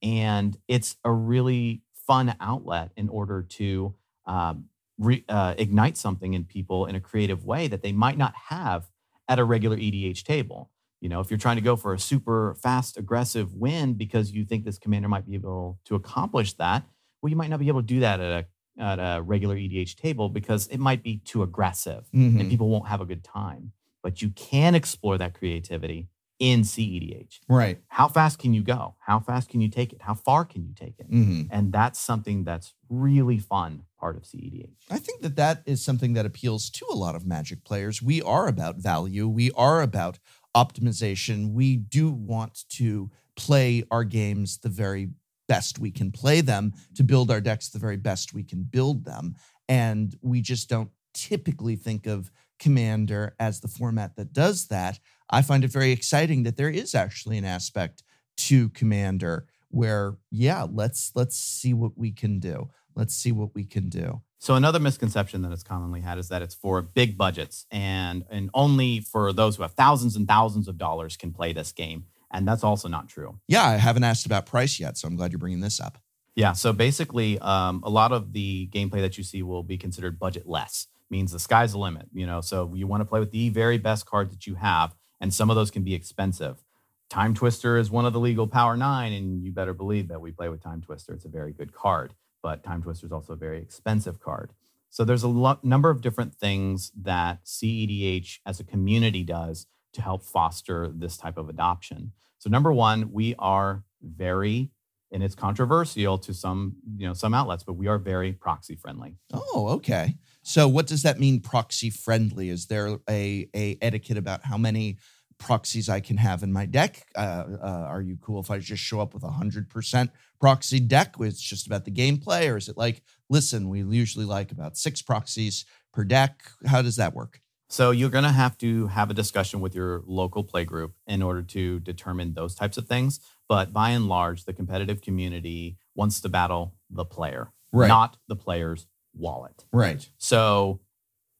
And 0.04 0.56
it's 0.68 0.98
a 1.04 1.12
really 1.12 1.82
fun 2.06 2.36
outlet 2.40 2.92
in 2.96 3.10
order 3.10 3.42
to 3.42 3.96
um, 4.28 4.66
re, 5.00 5.26
uh, 5.28 5.56
ignite 5.58 5.98
something 5.98 6.36
in 6.36 6.44
people 6.44 6.86
in 6.86 6.94
a 6.94 7.00
creative 7.00 7.44
way 7.44 7.68
that 7.68 7.82
they 7.82 7.92
might 7.92 8.20
not 8.20 8.36
have 8.50 8.88
at 9.28 9.40
a 9.40 9.44
regular 9.44 9.78
EDH 9.78 10.24
table. 10.24 10.72
You 11.02 11.10
know, 11.10 11.20
if 11.20 11.30
you're 11.30 11.38
trying 11.38 11.58
to 11.58 11.62
go 11.62 11.76
for 11.76 11.94
a 11.94 12.00
super 12.00 12.56
fast, 12.62 12.98
aggressive 12.98 13.54
win 13.54 13.94
because 13.94 14.32
you 14.32 14.46
think 14.46 14.66
this 14.66 14.80
commander 14.80 15.08
might 15.08 15.28
be 15.28 15.36
able 15.36 15.80
to 15.86 15.96
accomplish 15.96 16.54
that, 16.54 16.84
well, 17.22 17.30
you 17.30 17.36
might 17.36 17.50
not 17.50 17.60
be 17.60 17.68
able 17.68 17.82
to 17.82 17.88
do 17.88 18.00
that 18.00 18.20
at 18.20 18.32
a 18.44 18.46
at 18.78 19.00
a 19.00 19.22
regular 19.22 19.56
EDH 19.56 19.96
table 19.96 20.28
because 20.28 20.68
it 20.68 20.80
might 20.80 21.02
be 21.02 21.22
too 21.24 21.44
aggressive 21.44 22.06
mm-hmm. 22.14 22.40
and 22.40 22.50
people 22.50 22.68
won't 22.68 22.88
have 22.88 23.00
a 23.02 23.06
good 23.06 23.24
time. 23.24 23.72
But 24.04 24.22
you 24.22 24.30
can 24.32 24.76
explore 24.76 25.18
that 25.18 25.34
creativity 25.34 26.10
in 26.40 26.62
CEDH. 26.62 27.40
Right. 27.48 27.80
How 27.88 28.08
fast 28.08 28.40
can 28.40 28.54
you 28.54 28.62
go? 28.62 28.96
How 29.00 29.20
fast 29.20 29.50
can 29.50 29.62
you 29.62 29.70
take 29.70 29.94
it? 29.94 30.02
How 30.02 30.14
far 30.14 30.44
can 30.44 30.66
you 30.66 30.74
take 30.76 31.00
it? 31.00 31.10
Mm-hmm. 31.10 31.44
And 31.50 31.72
that's 31.72 32.00
something 32.00 32.44
that's 32.44 32.74
really 32.90 33.40
fun 33.40 33.84
part 34.00 34.18
of 34.18 34.24
CEDH. 34.24 34.74
I 34.92 34.98
think 34.98 35.22
that 35.22 35.38
that 35.38 35.64
is 35.66 35.84
something 35.84 36.14
that 36.14 36.26
appeals 36.26 36.70
to 36.72 36.86
a 36.92 36.96
lot 36.96 37.16
of 37.16 37.26
Magic 37.26 37.64
players. 37.64 38.02
We 38.02 38.22
are 38.22 38.48
about 38.48 38.78
value. 38.78 39.28
We 39.28 39.52
are 39.52 39.82
about 39.82 40.20
optimization. 40.56 41.54
We 41.54 41.78
do 41.78 42.12
want 42.12 42.66
to 42.70 43.12
play 43.36 43.84
our 43.90 44.04
games 44.04 44.58
the 44.58 44.70
very 44.70 45.10
best 45.48 45.80
we 45.80 45.92
can 45.92 46.12
play 46.12 46.42
them, 46.42 46.74
to 46.96 47.04
build 47.04 47.30
our 47.30 47.40
decks 47.40 47.70
the 47.70 47.80
very 47.80 47.98
best 47.98 48.34
we 48.34 48.44
can 48.44 48.64
build 48.64 49.06
them. 49.06 49.36
And 49.70 50.16
we 50.22 50.42
just 50.42 50.70
don't 50.70 50.90
typically 51.14 51.76
think 51.76 52.08
of 52.08 52.32
Commander 52.58 53.36
as 53.40 53.60
the 53.60 53.68
format 53.68 54.16
that 54.16 54.34
does 54.34 54.68
that. 54.68 55.00
I 55.30 55.42
find 55.42 55.64
it 55.64 55.72
very 55.72 55.92
exciting 55.92 56.44
that 56.44 56.58
there 56.58 56.70
is 56.70 56.94
actually 56.94 57.38
an 57.38 57.46
aspect 57.46 58.04
to 58.38 58.70
Commander 58.70 59.48
where 59.70 60.18
yeah, 60.32 60.66
let's 60.72 61.12
let's 61.16 61.38
see 61.38 61.74
what 61.74 61.98
we 61.98 62.12
can 62.12 62.40
do. 62.40 62.70
Let's 62.96 63.14
see 63.14 63.32
what 63.32 63.54
we 63.54 63.66
can 63.66 63.90
do. 63.90 64.22
So 64.40 64.56
another 64.56 64.80
misconception 64.80 65.42
that 65.42 65.52
is 65.52 65.64
commonly 65.64 66.02
had 66.02 66.18
is 66.18 66.30
that 66.30 66.42
it's 66.42 66.56
for 66.56 66.82
big 66.82 67.18
budgets 67.18 67.66
and 67.72 68.24
and 68.30 68.50
only 68.54 69.00
for 69.00 69.34
those 69.34 69.56
who 69.56 69.64
have 69.64 69.74
thousands 69.74 70.16
and 70.16 70.28
thousands 70.28 70.68
of 70.68 70.78
dollars 70.78 71.18
can 71.18 71.32
play 71.32 71.52
this 71.52 71.72
game. 71.72 72.06
And 72.32 72.48
that's 72.48 72.64
also 72.64 72.88
not 72.88 73.08
true. 73.10 73.40
Yeah, 73.48 73.64
I 73.64 73.78
haven't 73.78 74.04
asked 74.04 74.26
about 74.26 74.46
price 74.46 74.80
yet, 74.80 74.98
so 74.98 75.08
I'm 75.08 75.16
glad 75.16 75.32
you're 75.32 75.40
bringing 75.40 75.62
this 75.62 75.80
up. 75.80 75.98
Yeah. 76.36 76.52
So 76.52 76.74
basically, 76.74 77.40
um, 77.40 77.82
a 77.84 77.90
lot 77.90 78.12
of 78.12 78.34
the 78.34 78.68
gameplay 78.74 79.02
that 79.02 79.18
you 79.18 79.24
see 79.24 79.42
will 79.42 79.64
be 79.64 79.78
considered 79.78 80.20
budget 80.20 80.48
less. 80.48 80.88
Means 81.10 81.32
the 81.32 81.40
sky's 81.40 81.72
the 81.72 81.78
limit. 81.78 82.08
You 82.14 82.26
know, 82.26 82.42
so 82.42 82.74
you 82.76 82.88
want 82.88 83.02
to 83.02 83.06
play 83.06 83.20
with 83.20 83.32
the 83.32 83.50
very 83.50 83.78
best 83.78 84.06
cards 84.06 84.32
that 84.32 84.46
you 84.48 84.56
have, 84.56 84.96
and 85.26 85.34
some 85.34 85.50
of 85.50 85.56
those 85.56 85.72
can 85.72 85.82
be 85.82 85.96
expensive. 85.96 86.64
Time 87.10 87.34
Twister 87.34 87.80
is 87.80 87.90
one 87.90 88.06
of 88.06 88.14
the 88.14 88.20
legal 88.20 88.46
Power 88.46 88.78
Nine, 88.78 89.12
and 89.12 89.44
you 89.44 89.52
better 89.52 89.74
believe 89.74 90.08
that 90.10 90.22
we 90.22 90.32
play 90.32 90.50
with 90.50 90.62
Time 90.62 90.84
Twister. 90.84 91.14
It's 91.14 91.26
a 91.26 91.30
very 91.30 91.52
good 91.52 91.74
card, 91.74 92.14
but 92.44 92.64
Time 92.64 92.84
Twister 92.84 93.08
is 93.08 93.12
also 93.12 93.34
a 93.34 93.36
very 93.36 93.60
expensive 93.60 94.20
card. 94.20 94.54
So 94.92 95.04
there's 95.04 95.24
a 95.24 95.28
lo- 95.28 95.58
number 95.64 95.90
of 95.90 96.02
different 96.02 96.36
things 96.36 96.92
that 97.02 97.44
CEDH 97.44 98.38
as 98.46 98.60
a 98.60 98.64
community 98.64 99.24
does 99.24 99.66
to 99.94 100.04
help 100.04 100.24
foster 100.24 100.92
this 100.94 101.18
type 101.18 101.40
of 101.40 101.50
adoption. 101.50 102.12
So 102.38 102.52
number 102.52 102.72
one, 102.72 103.12
we 103.12 103.34
are 103.40 103.84
very 104.04 104.70
and 105.12 105.24
it's 105.24 105.34
controversial 105.34 106.18
to 106.18 106.34
some 106.34 106.76
you 106.98 107.08
know 107.08 107.14
some 107.14 107.34
outlets 107.34 107.64
but 107.64 107.74
we 107.74 107.88
are 107.88 107.98
very 107.98 108.34
proxy 108.34 108.76
friendly 108.76 109.16
oh 109.34 109.68
okay 109.70 110.16
so 110.42 110.68
what 110.68 110.88
does 110.88 111.04
that 111.04 111.20
mean 111.20 111.40
proxy 111.40 111.90
friendly 111.90 112.50
is 112.50 112.68
there 112.68 112.98
a, 113.10 113.48
a 113.56 113.78
etiquette 113.82 114.18
about 114.18 114.44
how 114.44 114.58
many 114.58 114.98
proxies 115.38 115.90
i 115.90 116.00
can 116.00 116.18
have 116.18 116.44
in 116.44 116.52
my 116.52 116.66
deck 116.66 117.06
uh, 117.16 117.44
uh, 117.62 117.86
are 117.90 118.02
you 118.02 118.18
cool 118.22 118.40
if 118.40 118.50
i 118.50 118.58
just 118.58 118.82
show 118.84 119.00
up 119.00 119.14
with 119.14 119.24
a 119.24 119.28
100% 119.28 120.10
proxy 120.40 120.80
deck 120.80 121.16
it's 121.20 121.42
just 121.42 121.68
about 121.68 121.86
the 121.86 121.92
gameplay 121.92 122.50
or 122.52 122.58
is 122.58 122.70
it 122.70 122.78
like 122.78 123.02
listen 123.30 123.70
we 123.70 123.82
usually 123.82 124.26
like 124.26 124.52
about 124.52 124.78
six 124.78 125.02
proxies 125.02 125.66
per 125.94 126.04
deck 126.04 126.42
how 126.66 126.82
does 126.82 126.96
that 126.96 127.14
work 127.14 127.42
so 127.68 127.92
you're 127.92 128.12
going 128.12 128.24
to 128.24 128.32
have 128.32 128.58
to 128.60 128.88
have 128.88 129.10
a 129.10 129.14
discussion 129.14 129.60
with 129.60 129.74
your 129.74 130.04
local 130.06 130.44
play 130.44 130.66
group 130.66 130.94
in 131.08 131.22
order 131.24 131.42
to 131.42 131.80
determine 131.80 132.34
those 132.36 132.54
types 132.54 132.78
of 132.78 132.88
things. 132.88 133.20
But 133.50 133.74
by 133.74 133.90
and 133.90 134.08
large, 134.08 134.46
the 134.46 134.54
competitive 134.54 135.02
community 135.02 135.78
wants 135.96 136.22
to 136.22 136.30
battle 136.30 136.76
the 136.92 137.06
player, 137.06 137.52
Right. 137.72 137.88
not 137.88 138.18
the 138.28 138.36
player's 138.36 138.86
wallet. 139.16 139.66
right 139.72 140.08
So 140.20 140.80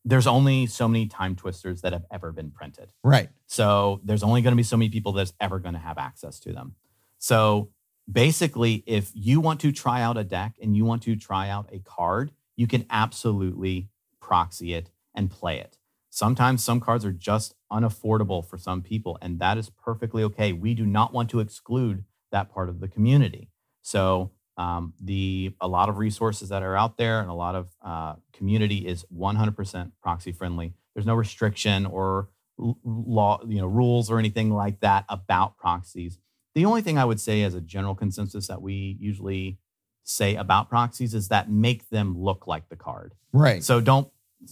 there's 0.06 0.28
only 0.28 0.68
so 0.68 0.88
many 0.88 1.08
time 1.08 1.36
twisters 1.36 1.82
that 1.82 1.92
have 1.92 2.06
ever 2.12 2.32
been 2.32 2.52
printed. 2.52 2.94
right 3.04 3.30
So 3.48 4.00
there's 4.04 4.24
only 4.24 4.42
going 4.42 4.52
to 4.54 4.58
be 4.58 4.64
so 4.64 4.78
many 4.78 4.90
people 4.90 5.12
that's 5.12 5.34
ever 5.42 5.60
going 5.60 5.74
to 5.74 5.80
have 5.80 5.98
access 5.98 6.40
to 6.42 6.54
them. 6.54 6.76
So 7.18 7.72
basically, 8.10 8.84
if 8.86 9.12
you 9.14 9.42
want 9.42 9.60
to 9.62 9.72
try 9.72 10.02
out 10.02 10.18
a 10.18 10.24
deck 10.24 10.56
and 10.62 10.78
you 10.78 10.86
want 10.86 11.04
to 11.04 11.16
try 11.16 11.50
out 11.50 11.68
a 11.72 11.80
card, 11.80 12.32
you 12.56 12.68
can 12.68 12.86
absolutely 12.90 13.90
proxy 14.22 14.74
it 14.74 14.92
and 15.16 15.32
play 15.32 15.60
it. 15.60 15.78
Sometimes 16.10 16.64
some 16.64 16.80
cards 16.80 17.04
are 17.04 17.12
just 17.12 17.56
unaffordable 17.72 18.46
for 18.46 18.58
some 18.58 18.82
people, 18.82 19.18
and 19.22 19.40
that 19.40 19.58
is 19.58 19.70
perfectly 19.70 20.24
okay. 20.24 20.54
We 20.54 20.74
do 20.74 20.86
not 20.86 21.14
want 21.14 21.30
to 21.32 21.40
exclude 21.40 22.06
that 22.32 22.50
part 22.50 22.70
of 22.70 22.80
the 22.80 22.88
community. 22.88 23.50
So 23.82 24.32
um, 24.58 24.94
the 25.02 25.54
a 25.60 25.68
lot 25.68 25.90
of 25.90 25.98
resources 25.98 26.50
that 26.50 26.64
are 26.64 26.76
out 26.76 26.98
there 26.98 27.20
and 27.20 27.30
a 27.30 27.34
lot 27.34 27.56
of 27.56 27.70
uh, 27.84 28.16
community 28.34 28.88
is 28.88 29.06
100% 29.16 29.92
proxy 30.02 30.32
friendly. 30.32 30.74
There's 30.94 31.06
no 31.06 31.16
restriction 31.16 31.86
or 31.86 32.30
law, 32.58 33.42
you 33.46 33.60
know, 33.60 33.68
rules 33.68 34.10
or 34.10 34.18
anything 34.18 34.52
like 34.52 34.80
that 34.80 35.06
about 35.10 35.58
proxies. 35.58 36.20
The 36.54 36.66
only 36.66 36.82
thing 36.82 36.98
I 36.98 37.04
would 37.04 37.20
say 37.20 37.44
as 37.44 37.54
a 37.54 37.62
general 37.62 37.96
consensus 37.96 38.48
that 38.48 38.62
we 38.62 38.98
usually 39.00 39.60
say 40.04 40.36
about 40.36 40.70
proxies 40.70 41.14
is 41.14 41.28
that 41.28 41.50
make 41.50 41.90
them 41.90 42.18
look 42.18 42.48
like 42.48 42.70
the 42.70 42.76
card. 42.76 43.14
right 43.34 43.62
So 43.64 43.82
don't, 43.82 44.08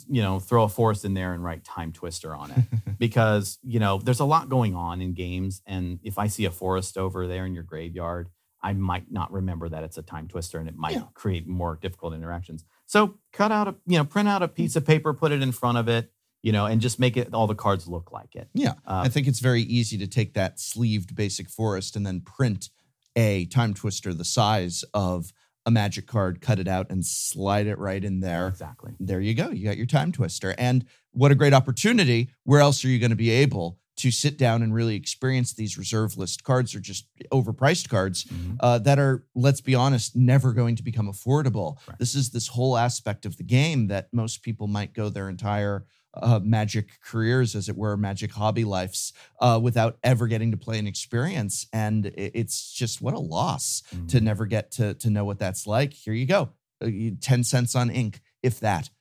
you 0.09 0.21
know, 0.21 0.39
throw 0.39 0.63
a 0.63 0.69
forest 0.69 1.05
in 1.05 1.13
there 1.13 1.33
and 1.33 1.43
write 1.43 1.63
time 1.63 1.93
twister 1.93 2.35
on 2.35 2.51
it 2.51 2.65
because, 2.97 3.59
you 3.63 3.79
know, 3.79 3.99
there's 3.99 4.19
a 4.19 4.25
lot 4.25 4.49
going 4.49 4.75
on 4.75 5.01
in 5.01 5.13
games. 5.13 5.61
And 5.65 5.99
if 6.03 6.17
I 6.17 6.27
see 6.27 6.45
a 6.45 6.51
forest 6.51 6.97
over 6.97 7.27
there 7.27 7.45
in 7.45 7.53
your 7.53 7.63
graveyard, 7.63 8.29
I 8.63 8.73
might 8.73 9.11
not 9.11 9.31
remember 9.31 9.67
that 9.69 9.83
it's 9.83 9.97
a 9.97 10.01
time 10.01 10.27
twister 10.27 10.57
and 10.57 10.67
it 10.69 10.75
might 10.75 10.93
Yeah. 10.95 11.03
create 11.13 11.47
more 11.47 11.77
difficult 11.81 12.13
interactions. 12.13 12.63
So 12.85 13.19
cut 13.33 13.51
out 13.51 13.67
a, 13.67 13.75
you 13.85 13.97
know, 13.97 14.05
print 14.05 14.29
out 14.29 14.41
a 14.41 14.47
piece 14.47 14.75
of 14.75 14.85
paper, 14.85 15.13
put 15.13 15.31
it 15.31 15.41
in 15.41 15.51
front 15.51 15.77
of 15.77 15.87
it, 15.89 16.11
you 16.41 16.51
know, 16.51 16.65
and 16.65 16.79
just 16.81 16.99
make 16.99 17.17
it 17.17 17.33
all 17.33 17.47
the 17.47 17.55
cards 17.55 17.87
look 17.87 18.11
like 18.11 18.35
it. 18.35 18.49
Yeah, 18.53 18.71
Uh, 18.85 19.03
I 19.05 19.09
think 19.09 19.27
it's 19.27 19.39
very 19.39 19.61
easy 19.63 19.97
to 19.97 20.07
take 20.07 20.33
that 20.33 20.59
sleeved 20.59 21.15
basic 21.15 21.49
forest 21.49 21.95
and 21.95 22.05
then 22.05 22.21
print 22.21 22.69
a 23.15 23.45
time 23.45 23.73
twister 23.73 24.13
the 24.13 24.25
size 24.25 24.83
of 24.93 25.33
a 25.65 25.71
magic 25.71 26.07
card, 26.07 26.41
cut 26.41 26.59
it 26.59 26.67
out, 26.67 26.87
and 26.89 27.05
slide 27.05 27.67
it 27.67 27.77
right 27.77 28.03
in 28.03 28.19
there. 28.19 28.47
exactly. 28.49 28.93
There 28.99 29.21
you 29.21 29.33
go. 29.33 29.49
You 29.49 29.63
got 29.63 29.77
your 29.77 29.85
time 29.85 30.11
twister. 30.11 30.53
And 30.57 30.85
what 31.11 31.31
a 31.31 31.35
great 31.35 31.53
opportunity. 31.53 32.29
Where 32.43 32.59
else 32.59 32.83
are 32.83 32.89
you 32.89 32.99
going 32.99 33.11
to 33.11 33.15
be 33.15 33.29
able 33.29 33.77
to 33.97 34.11
sit 34.11 34.37
down 34.37 34.61
and 34.63 34.73
really 34.73 34.95
experience 34.95 35.53
these 35.53 35.77
reserve 35.77 36.17
list 36.17 36.43
cards 36.43 36.73
or 36.75 36.79
just 36.79 37.05
overpriced 37.31 37.89
cards 37.89 38.23
Mhm. 38.25 38.57
uh, 38.59 38.79
that 38.79 38.97
are, 38.99 39.25
let's 39.35 39.61
be 39.61 39.75
honest, 39.75 40.15
never 40.15 40.51
going 40.53 40.75
to 40.75 40.83
become 40.83 41.07
affordable. 41.07 41.77
Right. 41.87 41.99
This 41.99 42.15
is 42.15 42.31
this 42.31 42.47
whole 42.47 42.77
aspect 42.77 43.25
of 43.25 43.37
the 43.37 43.43
game 43.43 43.87
that 43.87 44.11
most 44.13 44.41
people 44.41 44.67
might 44.67 44.93
go 44.93 45.09
their 45.09 45.29
entire 45.29 45.85
uh, 46.15 46.39
magic 46.43 46.99
careers, 47.01 47.55
as 47.55 47.67
it 47.69 47.75
were, 47.75 47.97
magic 47.97 48.31
hobby 48.33 48.63
lives, 48.63 49.13
uh, 49.39 49.59
without 49.61 49.97
ever 50.03 50.27
getting 50.27 50.51
to 50.51 50.57
play 50.57 50.77
an 50.77 50.85
experience. 50.85 51.65
And 51.73 52.05
it's 52.15 52.71
just 52.71 53.01
what 53.01 53.15
a 53.15 53.19
loss 53.19 53.81
to 54.09 54.19
Mhm. 54.19 54.21
never 54.21 54.45
get 54.45 54.69
to 54.73 54.93
to 54.93 55.09
know 55.09 55.25
what 55.25 55.39
that's 55.39 55.65
like. 55.65 55.91
Here 55.93 56.13
you 56.13 56.27
go, 56.27 56.49
Uh, 56.81 56.89
ten 57.19 57.43
cents 57.43 57.73
on 57.75 57.89
ink, 57.89 58.21
if 58.43 58.59
that. 58.59 58.91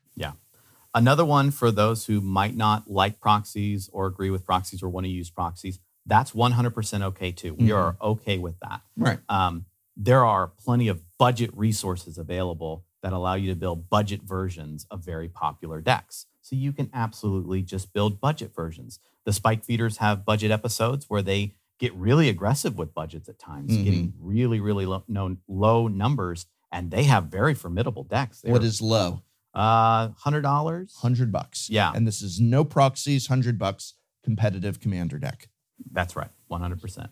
Another 0.95 1.25
one 1.25 1.51
for 1.51 1.71
those 1.71 2.07
who 2.07 2.21
might 2.21 2.55
not 2.57 2.91
like 2.91 3.21
proxies 3.21 3.89
or 3.93 4.07
agree 4.07 4.31
with 4.31 4.45
proxies 4.45 4.83
or 4.83 4.89
want 4.91 5.05
to 5.05 5.11
use 5.11 5.31
proxies, 5.31 5.79
that's 6.05 6.33
100% 6.35 7.03
okay 7.03 7.33
too. 7.33 7.55
We 7.55 7.69
Mhm. 7.69 7.77
are 7.77 7.97
okay 8.03 8.37
with 8.39 8.59
that. 8.61 8.83
Right. 8.97 9.21
Um, 9.29 9.67
there 9.97 10.25
are 10.25 10.49
plenty 10.49 10.89
of 10.89 11.03
budget 11.19 11.57
resources 11.57 12.19
available 12.19 12.85
that 13.03 13.13
allow 13.13 13.35
you 13.35 13.49
to 13.51 13.57
build 13.57 13.89
budget 13.89 14.23
versions 14.23 14.87
of 14.91 15.05
very 15.05 15.29
popular 15.29 15.81
decks. 15.81 16.27
So 16.41 16.57
you 16.57 16.73
can 16.73 16.91
absolutely 16.93 17.63
just 17.63 17.93
build 17.93 18.21
budget 18.21 18.55
versions. 18.55 18.99
The 19.25 19.33
Spike 19.33 19.65
Feeders 19.65 19.99
have 19.99 20.25
budget 20.25 20.51
episodes 20.51 21.07
where 21.09 21.23
they 21.23 21.55
get 21.79 21.95
really 21.95 22.29
aggressive 22.29 22.77
with 22.77 22.95
budgets 22.95 23.29
at 23.29 23.39
times, 23.39 23.73
Mhm. 23.77 23.85
getting 23.85 24.15
really, 24.21 24.61
really 24.61 24.87
low, 24.87 25.05
no, 25.09 25.37
low 25.49 25.89
numbers, 25.89 26.47
and 26.71 26.91
they 26.91 27.05
have 27.05 27.25
very 27.27 27.55
formidable 27.55 28.05
decks. 28.05 28.43
What 28.45 28.61
They're, 28.61 28.69
is 28.69 28.81
low? 28.83 29.23
Uh 29.55 30.09
hundred 30.19 30.43
dollars? 30.43 30.95
Hundred 31.01 31.31
bucks. 31.31 31.69
Yeah. 31.71 31.93
And 31.95 32.07
this 32.07 32.23
is 32.23 32.41
no 32.41 32.65
proxies. 32.65 33.27
Hundred 33.27 33.59
bucks. 33.59 33.95
Competitive 34.25 34.81
commander 34.81 35.19
deck. 35.19 35.49
That's 35.91 36.15
right, 36.15 36.31
one 36.47 36.61
hundred 36.61 36.81
percent. 36.81 37.11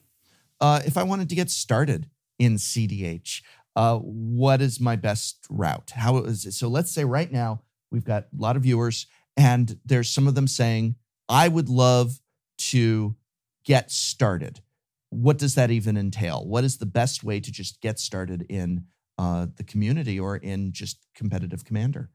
Uh, 0.60 0.80
if 0.84 0.96
I 0.96 1.02
wanted 1.02 1.28
to 1.30 1.34
get 1.34 1.50
started 1.50 2.08
in 2.38 2.56
CDH, 2.56 3.42
uh, 3.76 3.96
what 3.98 4.60
is 4.60 4.80
my 4.80 4.96
best 4.96 5.46
route? 5.48 5.92
How 5.94 6.18
is 6.18 6.44
it? 6.44 6.52
So 6.52 6.68
let's 6.68 6.92
say 6.92 7.04
right 7.04 7.30
now 7.30 7.62
we've 7.90 8.04
got 8.04 8.24
a 8.36 8.40
lot 8.40 8.56
of 8.56 8.62
viewers, 8.62 9.06
and 9.36 9.78
there's 9.84 10.08
some 10.10 10.28
of 10.28 10.34
them 10.34 10.46
saying, 10.46 10.96
"I 11.28 11.48
would 11.48 11.68
love 11.68 12.20
to 12.58 13.16
get 13.64 13.90
started." 13.90 14.60
What 15.08 15.38
does 15.38 15.56
that 15.56 15.72
even 15.72 15.96
entail? 15.96 16.46
What 16.46 16.62
is 16.62 16.78
the 16.78 16.86
best 16.86 17.24
way 17.24 17.40
to 17.40 17.50
just 17.50 17.80
get 17.80 17.98
started 17.98 18.46
in 18.48 18.84
uh, 19.18 19.48
the 19.56 19.64
community 19.64 20.20
or 20.20 20.36
in 20.36 20.72
just 20.72 21.04
competitive 21.14 21.64
commander? 21.64 22.10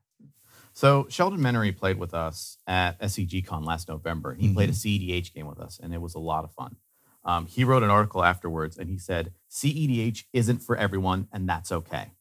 So 0.75 1.07
Sheldon 1.09 1.39
Menery 1.39 1.75
played 1.75 1.97
with 1.97 2.13
us 2.13 2.57
at 2.67 2.99
SCGCon 2.99 3.65
last 3.65 3.87
November. 3.87 4.33
He 4.33 4.53
played 4.53 4.67
a 4.69 4.73
Mm-hmm. 4.73 5.09
CEDH 5.09 5.33
game 5.33 5.47
with 5.47 5.59
us, 5.59 5.79
and 5.81 5.93
it 5.93 6.01
was 6.01 6.15
a 6.15 6.19
lot 6.19 6.43
of 6.43 6.51
fun. 6.51 6.75
Um, 7.23 7.45
he 7.45 7.63
wrote 7.63 7.81
an 7.81 7.89
article 7.89 8.23
afterwards, 8.25 8.77
and 8.77 8.89
he 8.89 8.97
said 8.97 9.31
CEDH 9.49 10.25
isn't 10.33 10.59
for 10.59 10.75
everyone, 10.75 11.29
and 11.31 11.47
that's 11.47 11.71
okay. 11.71 12.11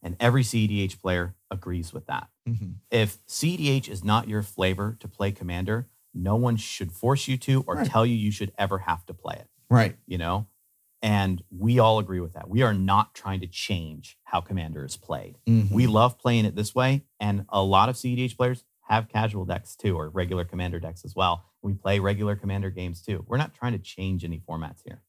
And 0.00 0.16
every 0.20 0.44
CEDH 0.44 1.00
player 1.00 1.34
agrees 1.50 1.92
with 1.92 2.06
that. 2.06 2.28
Mhm. 2.48 2.76
If 2.90 3.18
CEDH 3.26 3.88
is 3.88 4.04
not 4.04 4.28
your 4.28 4.42
flavor 4.44 4.96
to 5.00 5.08
play 5.08 5.32
Commander, 5.32 5.88
no 6.14 6.36
one 6.36 6.56
should 6.56 6.92
force 6.92 7.26
you 7.26 7.36
to 7.38 7.64
or 7.66 7.74
Right. 7.74 7.86
tell 7.86 8.06
you 8.06 8.14
you 8.14 8.30
should 8.30 8.52
ever 8.56 8.78
have 8.78 9.04
to 9.06 9.14
play 9.14 9.34
it. 9.40 9.50
Right. 9.68 9.96
You 10.06 10.18
know, 10.18 10.46
and 11.04 11.44
we 11.50 11.78
all 11.78 11.98
agree 11.98 12.18
with 12.18 12.32
that. 12.32 12.48
We 12.48 12.62
are 12.62 12.72
not 12.72 13.14
trying 13.14 13.40
to 13.40 13.46
change 13.46 14.16
how 14.24 14.40
Commander 14.40 14.86
is 14.86 14.96
played. 14.96 15.36
Mhm. 15.46 15.70
We 15.70 15.86
love 15.86 16.18
playing 16.18 16.46
it 16.46 16.56
this 16.56 16.74
way, 16.74 17.04
and 17.20 17.44
a 17.50 17.62
lot 17.62 17.90
of 17.90 17.96
CEDH 17.96 18.38
players 18.38 18.64
have 18.88 19.08
casual 19.08 19.44
decks 19.44 19.76
too, 19.76 19.96
or 19.96 20.08
regular 20.08 20.44
commander 20.46 20.80
decks 20.80 21.04
as 21.04 21.14
well. 21.14 21.44
We 21.62 21.74
play 21.74 21.98
regular 21.98 22.36
commander 22.36 22.70
games 22.70 23.02
too. 23.02 23.24
We're 23.28 23.36
not 23.36 23.54
trying 23.54 23.72
to 23.72 23.78
change 23.78 24.24
any 24.24 24.40
formats 24.40 24.82
here. 24.84 25.02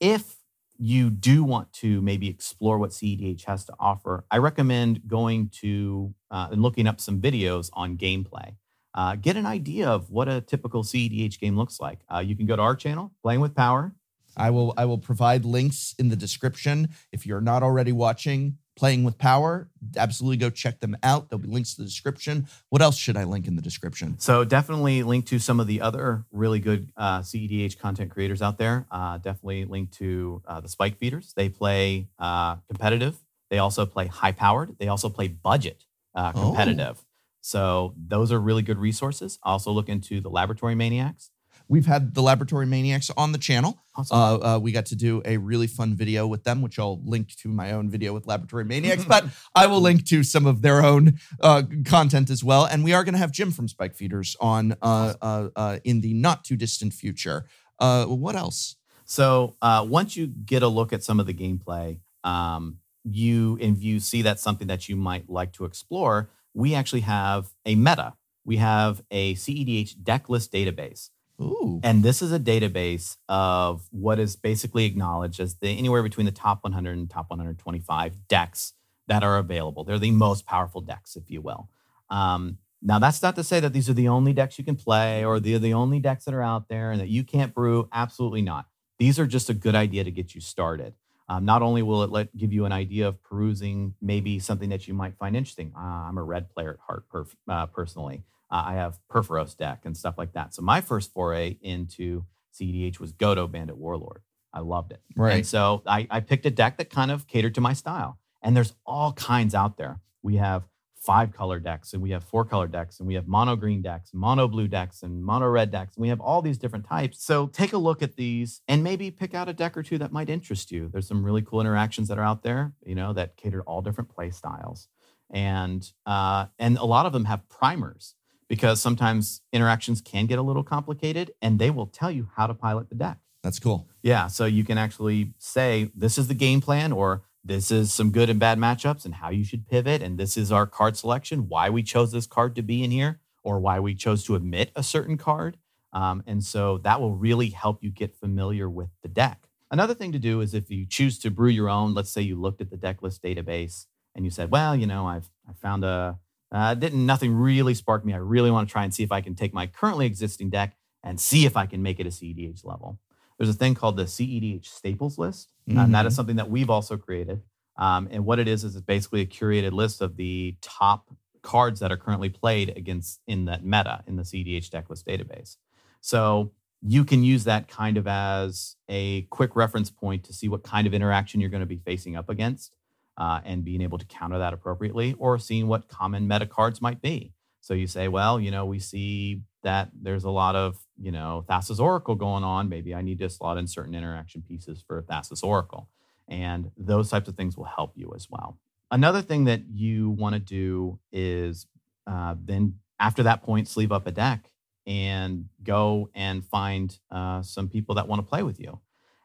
If 0.00 0.36
you 0.78 1.10
do 1.10 1.44
want 1.44 1.72
to 1.74 2.00
maybe 2.02 2.28
explore 2.28 2.78
what 2.78 2.90
CEDH 2.92 3.44
has 3.44 3.64
to 3.66 3.74
offer, 3.78 4.24
I 4.32 4.38
recommend 4.38 5.06
going 5.06 5.48
to 5.60 6.12
uh, 6.30 6.48
and 6.50 6.60
looking 6.62 6.88
up 6.88 7.00
some 7.00 7.20
videos 7.20 7.70
on 7.74 7.96
gameplay. 7.96 8.56
Uh, 8.94 9.16
get 9.16 9.36
an 9.36 9.46
idea 9.46 9.88
of 9.88 10.10
what 10.10 10.28
a 10.28 10.40
typical 10.40 10.82
CEDH 10.82 11.38
game 11.38 11.56
looks 11.56 11.78
like. 11.80 12.00
Uh, 12.12 12.18
you 12.18 12.34
can 12.36 12.46
go 12.46 12.56
to 12.56 12.62
our 12.62 12.74
channel, 12.76 13.12
Playing 13.22 13.40
with 13.40 13.54
Power, 13.54 13.94
I 14.36 14.50
will 14.50 14.74
I 14.76 14.84
will 14.84 14.98
provide 14.98 15.44
links 15.44 15.94
in 15.98 16.08
the 16.08 16.16
description. 16.16 16.88
If 17.12 17.26
you're 17.26 17.40
not 17.40 17.62
already 17.62 17.92
watching 17.92 18.58
Playing 18.74 19.04
with 19.04 19.18
Power, 19.18 19.68
absolutely 19.98 20.38
go 20.38 20.48
check 20.48 20.80
them 20.80 20.96
out. 21.02 21.28
There'll 21.28 21.42
be 21.42 21.48
links 21.48 21.74
to 21.74 21.82
the 21.82 21.86
description. 21.86 22.46
What 22.70 22.80
else 22.80 22.96
should 22.96 23.18
I 23.18 23.24
link 23.24 23.46
in 23.46 23.54
the 23.54 23.60
description? 23.60 24.18
So 24.18 24.44
definitely 24.44 25.02
link 25.02 25.26
to 25.26 25.38
some 25.38 25.60
of 25.60 25.66
the 25.66 25.82
other 25.82 26.24
really 26.32 26.58
good 26.58 26.90
uh, 26.96 27.20
CEDH 27.20 27.78
content 27.78 28.10
creators 28.10 28.40
out 28.40 28.56
there. 28.56 28.86
Uh, 28.90 29.18
definitely 29.18 29.66
link 29.66 29.90
to 29.98 30.40
uh, 30.46 30.60
the 30.60 30.70
Spike 30.70 30.96
Feeders. 30.96 31.34
They 31.36 31.50
play 31.50 32.08
uh, 32.18 32.56
competitive. 32.66 33.16
They 33.50 33.58
also 33.58 33.84
play 33.84 34.06
high 34.06 34.32
powered. 34.32 34.78
They 34.78 34.88
also 34.88 35.10
play 35.10 35.28
budget 35.28 35.84
uh, 36.14 36.32
Oh. 36.34 36.40
competitive. 36.40 37.04
So 37.42 37.92
those 37.98 38.32
are 38.32 38.40
really 38.40 38.62
good 38.62 38.78
resources. 38.78 39.38
Also 39.42 39.70
look 39.72 39.88
into 39.90 40.20
the 40.20 40.30
Laboratory 40.30 40.74
Maniacs. 40.76 41.30
We've 41.68 41.86
had 41.86 42.14
the 42.14 42.22
Laboratory 42.22 42.66
Maniacs 42.66 43.10
on 43.16 43.32
the 43.32 43.38
channel. 43.38 43.78
Awesome. 43.94 44.16
Uh, 44.16 44.36
uh, 44.36 44.58
we 44.58 44.72
got 44.72 44.86
to 44.86 44.96
do 44.96 45.22
a 45.24 45.36
really 45.36 45.66
fun 45.66 45.94
video 45.94 46.26
with 46.26 46.44
them, 46.44 46.62
which 46.62 46.78
I'll 46.78 47.02
link 47.04 47.34
to 47.36 47.48
my 47.48 47.72
own 47.72 47.90
video 47.90 48.12
with 48.12 48.26
Laboratory 48.26 48.64
Maniacs, 48.64 49.04
but 49.08 49.26
I 49.54 49.66
will 49.66 49.80
link 49.80 50.06
to 50.06 50.22
some 50.22 50.46
of 50.46 50.62
their 50.62 50.82
own 50.82 51.18
uh, 51.40 51.62
content 51.84 52.30
as 52.30 52.42
well. 52.42 52.64
And 52.64 52.84
we 52.84 52.92
are 52.92 53.04
going 53.04 53.14
to 53.14 53.18
have 53.18 53.32
Jim 53.32 53.50
from 53.50 53.68
Spike 53.68 53.94
Feeders 53.94 54.36
on 54.40 54.76
uh, 54.82 55.14
uh, 55.20 55.48
uh, 55.54 55.78
in 55.84 56.00
the 56.00 56.14
not 56.14 56.44
too 56.44 56.56
distant 56.56 56.92
future. 56.92 57.46
Uh, 57.78 58.06
what 58.06 58.36
else? 58.36 58.76
So 59.04 59.56
uh, 59.60 59.84
once 59.88 60.16
you 60.16 60.26
get 60.26 60.62
a 60.62 60.68
look 60.68 60.92
at 60.92 61.02
some 61.02 61.20
of 61.20 61.26
the 61.26 61.34
gameplay, 61.34 61.98
um, 62.24 62.78
you 63.04 63.58
and 63.60 63.76
you 63.76 64.00
see 64.00 64.22
that's 64.22 64.42
something 64.42 64.68
that 64.68 64.88
you 64.88 64.96
might 64.96 65.28
like 65.28 65.52
to 65.54 65.64
explore. 65.64 66.30
We 66.54 66.74
actually 66.74 67.00
have 67.00 67.52
a 67.66 67.74
meta. 67.74 68.14
We 68.44 68.56
have 68.56 69.02
a 69.10 69.34
CEDH 69.34 70.02
deck 70.02 70.28
list 70.28 70.52
database, 70.52 71.10
Ooh, 71.42 71.80
and 71.82 72.02
this 72.02 72.22
is 72.22 72.32
a 72.32 72.38
database 72.38 73.16
of 73.28 73.86
what 73.90 74.18
is 74.18 74.36
basically 74.36 74.84
acknowledged 74.84 75.40
as 75.40 75.56
the 75.56 75.76
anywhere 75.76 76.02
between 76.02 76.26
the 76.26 76.32
top 76.32 76.62
100 76.62 76.96
and 76.96 77.10
top 77.10 77.30
125 77.30 78.28
decks 78.28 78.74
that 79.08 79.22
are 79.22 79.38
available. 79.38 79.84
They're 79.84 79.98
the 79.98 80.10
most 80.10 80.46
powerful 80.46 80.80
decks, 80.80 81.16
if 81.16 81.30
you 81.30 81.40
will. 81.40 81.68
Um, 82.08 82.58
now, 82.80 82.98
that's 82.98 83.22
not 83.22 83.36
to 83.36 83.44
say 83.44 83.60
that 83.60 83.72
these 83.72 83.88
are 83.88 83.94
the 83.94 84.08
only 84.08 84.32
decks 84.32 84.58
you 84.58 84.64
can 84.64 84.76
play 84.76 85.24
or 85.24 85.38
they're 85.38 85.58
the 85.58 85.74
only 85.74 86.00
decks 86.00 86.24
that 86.24 86.34
are 86.34 86.42
out 86.42 86.68
there 86.68 86.90
and 86.90 87.00
that 87.00 87.08
you 87.08 87.22
can't 87.22 87.54
brew. 87.54 87.88
Absolutely 87.92 88.42
not. 88.42 88.66
These 88.98 89.18
are 89.18 89.26
just 89.26 89.48
a 89.48 89.54
good 89.54 89.74
idea 89.74 90.04
to 90.04 90.10
get 90.10 90.34
you 90.34 90.40
started. 90.40 90.94
Um, 91.28 91.44
not 91.44 91.62
only 91.62 91.82
will 91.82 92.02
it 92.02 92.10
let 92.10 92.36
give 92.36 92.52
you 92.52 92.64
an 92.64 92.72
idea 92.72 93.08
of 93.08 93.22
perusing 93.22 93.94
maybe 94.02 94.38
something 94.38 94.68
that 94.70 94.88
you 94.88 94.94
might 94.94 95.16
find 95.16 95.36
interesting. 95.36 95.72
Uh, 95.76 95.80
I'm 95.80 96.18
a 96.18 96.22
red 96.22 96.50
player 96.50 96.72
at 96.72 96.80
heart, 96.80 97.04
perf- 97.08 97.36
uh, 97.48 97.66
personally. 97.66 98.24
Uh, 98.52 98.64
I 98.66 98.74
have 98.74 99.00
Purphoros 99.10 99.56
deck 99.56 99.80
and 99.84 99.96
stuff 99.96 100.18
like 100.18 100.34
that. 100.34 100.54
So 100.54 100.60
my 100.60 100.82
first 100.82 101.12
foray 101.14 101.56
into 101.62 102.24
CDH 102.54 103.00
was 103.00 103.12
Godo 103.12 103.50
Bandit 103.50 103.78
Warlord. 103.78 104.20
I 104.52 104.60
loved 104.60 104.92
it. 104.92 105.00
right. 105.16 105.36
And 105.36 105.46
so 105.46 105.82
I, 105.86 106.06
I 106.10 106.20
picked 106.20 106.44
a 106.44 106.50
deck 106.50 106.76
that 106.76 106.90
kind 106.90 107.10
of 107.10 107.26
catered 107.26 107.54
to 107.54 107.62
my 107.62 107.72
style. 107.72 108.18
And 108.42 108.54
there's 108.54 108.74
all 108.84 109.14
kinds 109.14 109.54
out 109.54 109.78
there. 109.78 110.00
We 110.22 110.36
have 110.36 110.64
five 111.02 111.32
color 111.32 111.58
decks 111.58 111.94
and 111.94 112.02
we 112.02 112.10
have 112.10 112.22
four 112.22 112.44
color 112.44 112.68
decks 112.68 113.00
and 113.00 113.08
we 113.08 113.14
have 113.14 113.26
mono 113.26 113.56
green 113.56 113.82
decks, 113.82 114.10
mono 114.12 114.46
blue 114.46 114.68
decks, 114.68 115.02
and 115.02 115.24
mono 115.24 115.48
red 115.48 115.70
decks. 115.70 115.96
And 115.96 116.02
we 116.02 116.08
have 116.08 116.20
all 116.20 116.42
these 116.42 116.58
different 116.58 116.86
types. 116.86 117.24
So 117.24 117.46
take 117.46 117.72
a 117.72 117.78
look 117.78 118.02
at 118.02 118.16
these 118.16 118.60
and 118.68 118.84
maybe 118.84 119.10
pick 119.10 119.34
out 119.34 119.48
a 119.48 119.52
deck 119.52 119.76
or 119.76 119.82
two 119.82 119.98
that 119.98 120.12
might 120.12 120.28
interest 120.28 120.70
you. 120.70 120.88
There's 120.92 121.08
some 121.08 121.24
really 121.24 121.42
cool 121.42 121.60
interactions 121.60 122.08
that 122.08 122.18
are 122.18 122.24
out 122.24 122.42
there, 122.42 122.74
you 122.84 122.94
know, 122.94 123.14
that 123.14 123.36
cater 123.36 123.58
to 123.58 123.64
all 123.64 123.80
different 123.80 124.10
play 124.10 124.30
styles. 124.30 124.88
And 125.30 125.90
uh, 126.04 126.46
and 126.58 126.76
a 126.76 126.84
lot 126.84 127.06
of 127.06 127.12
them 127.14 127.24
have 127.24 127.48
primers 127.48 128.14
because 128.52 128.82
sometimes 128.82 129.40
interactions 129.50 130.02
can 130.02 130.26
get 130.26 130.38
a 130.38 130.42
little 130.42 130.62
complicated 130.62 131.32
and 131.40 131.58
they 131.58 131.70
will 131.70 131.86
tell 131.86 132.10
you 132.10 132.28
how 132.36 132.46
to 132.46 132.52
pilot 132.52 132.90
the 132.90 132.94
deck. 132.94 133.16
That's 133.42 133.58
cool. 133.58 133.88
Yeah, 134.02 134.26
so 134.26 134.44
you 134.44 134.62
can 134.62 134.76
actually 134.76 135.32
say 135.38 135.90
this 135.94 136.18
is 136.18 136.28
the 136.28 136.34
game 136.34 136.60
plan, 136.60 136.92
or 136.92 137.22
this 137.42 137.70
is 137.70 137.94
some 137.94 138.10
good 138.10 138.28
and 138.28 138.38
bad 138.38 138.58
matchups, 138.58 139.06
and 139.06 139.14
how 139.14 139.30
you 139.30 139.42
should 139.42 139.66
pivot, 139.66 140.02
and 140.02 140.18
this 140.18 140.36
is 140.36 140.52
our 140.52 140.66
card 140.66 140.98
selection, 140.98 141.48
why 141.48 141.70
we 141.70 141.82
chose 141.82 142.12
this 142.12 142.26
card 142.26 142.54
to 142.56 142.62
be 142.62 142.84
in 142.84 142.90
here, 142.90 143.20
or 143.42 143.58
why 143.58 143.80
we 143.80 143.94
chose 143.94 144.22
to 144.24 144.36
omit 144.36 144.70
a 144.76 144.82
certain 144.82 145.16
card. 145.16 145.56
Um, 145.94 146.22
and 146.26 146.44
so 146.44 146.76
that 146.84 147.00
will 147.00 147.16
really 147.16 147.48
help 147.48 147.82
you 147.82 147.90
get 147.90 148.14
familiar 148.14 148.68
with 148.68 148.90
the 149.00 149.08
deck. 149.08 149.48
Another 149.70 149.94
thing 149.94 150.12
to 150.12 150.18
do 150.18 150.42
is 150.42 150.52
if 150.52 150.70
you 150.70 150.84
choose 150.84 151.18
to 151.20 151.30
brew 151.30 151.48
your 151.48 151.70
own, 151.70 151.94
let's 151.94 152.10
say 152.10 152.20
you 152.20 152.38
looked 152.38 152.60
at 152.60 152.68
the 152.68 152.76
deck 152.76 153.00
list 153.00 153.22
database 153.22 153.86
and 154.14 154.26
you 154.26 154.30
said, 154.30 154.50
well, 154.50 154.76
you 154.76 154.86
know, 154.86 155.06
I've 155.06 155.30
I 155.48 155.54
found 155.54 155.84
a 155.84 156.18
uh, 156.52 156.74
didn't 156.74 157.04
nothing 157.04 157.34
really 157.34 157.74
spark 157.74 158.04
me. 158.04 158.12
I 158.12 158.18
really 158.18 158.50
want 158.50 158.68
to 158.68 158.72
try 158.72 158.84
and 158.84 158.94
see 158.94 159.02
if 159.02 159.10
I 159.10 159.22
can 159.22 159.34
take 159.34 159.54
my 159.54 159.66
currently 159.66 160.06
existing 160.06 160.50
deck 160.50 160.76
and 161.02 161.18
see 161.18 161.46
if 161.46 161.56
I 161.56 161.66
can 161.66 161.82
make 161.82 161.98
it 161.98 162.06
a 162.06 162.10
CEDH 162.10 162.64
level. 162.64 163.00
There's 163.38 163.48
a 163.48 163.54
thing 163.54 163.74
called 163.74 163.96
the 163.96 164.04
CEDH 164.04 164.66
staples 164.66 165.18
list, 165.18 165.50
and 165.66 165.94
that 165.94 166.06
is 166.06 166.14
something 166.14 166.36
that 166.36 166.50
we've 166.50 166.70
also 166.70 166.96
created. 166.96 167.42
Um, 167.76 168.06
and 168.10 168.26
what 168.26 168.38
it 168.38 168.46
is 168.46 168.64
is 168.64 168.76
it's 168.76 168.84
basically 168.84 169.22
a 169.22 169.26
curated 169.26 169.72
list 169.72 170.02
of 170.02 170.16
the 170.16 170.56
top 170.60 171.10
cards 171.40 171.80
that 171.80 171.90
are 171.90 171.96
currently 171.96 172.28
played 172.28 172.76
against 172.76 173.20
in 173.26 173.46
that 173.46 173.64
meta 173.64 174.04
in 174.06 174.16
the 174.16 174.22
CEDH 174.22 174.70
deck 174.70 174.90
list 174.90 175.06
database. 175.06 175.56
So 176.00 176.52
you 176.82 177.04
can 177.04 177.24
use 177.24 177.44
that 177.44 177.68
kind 177.68 177.96
of 177.96 178.06
as 178.06 178.76
a 178.88 179.22
quick 179.22 179.56
reference 179.56 179.90
point 179.90 180.24
to 180.24 180.32
see 180.32 180.48
what 180.48 180.62
kind 180.62 180.86
of 180.86 180.94
interaction 180.94 181.40
you're 181.40 181.50
going 181.50 181.60
to 181.60 181.66
be 181.66 181.78
facing 181.78 182.14
up 182.14 182.28
against 182.28 182.74
uh, 183.16 183.40
and 183.44 183.64
being 183.64 183.82
able 183.82 183.98
to 183.98 184.06
counter 184.06 184.38
that 184.38 184.52
appropriately 184.52 185.14
or 185.18 185.38
seeing 185.38 185.68
what 185.68 185.88
common 185.88 186.26
meta 186.26 186.46
cards 186.46 186.80
might 186.80 187.00
be. 187.00 187.32
So 187.60 187.74
you 187.74 187.86
say, 187.86 188.08
well, 188.08 188.40
you 188.40 188.50
know, 188.50 188.66
we 188.66 188.78
see 188.78 189.42
that 189.62 189.90
there's 190.00 190.24
a 190.24 190.30
lot 190.30 190.56
of, 190.56 190.78
you 191.00 191.12
know, 191.12 191.44
Thassa's 191.48 191.78
Oracle 191.78 192.16
going 192.16 192.42
on. 192.42 192.68
Maybe 192.68 192.94
I 192.94 193.02
need 193.02 193.20
to 193.20 193.30
slot 193.30 193.58
in 193.58 193.66
certain 193.66 193.94
interaction 193.94 194.42
pieces 194.42 194.82
for 194.86 195.02
Thassa's 195.02 195.42
Oracle. 195.42 195.88
And 196.28 196.70
those 196.76 197.10
types 197.10 197.28
of 197.28 197.36
things 197.36 197.56
will 197.56 197.64
help 197.64 197.92
you 197.94 198.12
as 198.16 198.28
well. 198.28 198.58
Another 198.90 199.22
thing 199.22 199.44
that 199.44 199.62
you 199.70 200.10
want 200.10 200.34
to 200.34 200.40
do 200.40 200.98
is 201.12 201.66
uh, 202.06 202.34
then 202.42 202.74
after 202.98 203.22
that 203.24 203.42
point, 203.42 203.68
sleeve 203.68 203.92
up 203.92 204.06
a 204.06 204.12
deck 204.12 204.50
and 204.86 205.46
go 205.62 206.10
and 206.14 206.44
find 206.44 206.98
uh, 207.10 207.42
some 207.42 207.68
people 207.68 207.94
that 207.96 208.08
want 208.08 208.20
to 208.20 208.28
play 208.28 208.42
with 208.42 208.58
you. 208.60 208.80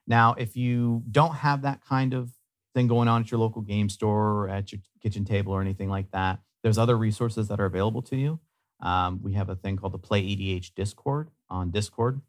Now, 0.08 0.36
if 0.38 0.56
you 0.56 1.04
don't 1.10 1.36
have 1.36 1.64
that 1.64 1.82
kind 1.84 2.14
of 2.14 2.32
thing 2.74 2.88
going 2.88 3.08
on 3.08 3.22
at 3.22 3.32
your 3.32 3.40
local 3.40 3.62
game 3.62 3.90
store 3.90 4.46
or 4.46 4.50
at 4.50 4.72
your 4.72 4.82
kitchen 5.02 5.26
table 5.26 5.54
or 5.54 5.62
anything 5.62 5.90
like 5.90 6.12
that, 6.12 6.40
there's 6.64 6.78
other 6.78 6.98
resources 6.98 7.48
that 7.48 7.60
are 7.60 7.66
available 7.66 8.02
to 8.04 8.16
you. 8.16 8.40
Um, 8.80 9.22
we 9.24 9.34
have 9.34 9.50
a 9.50 9.56
thing 9.56 9.78
called 9.78 9.94
the 9.94 10.00
Play 10.00 10.22
EDH 10.24 10.76
Discord 10.76 11.30
on 11.50 11.72
Discord. 11.72 12.22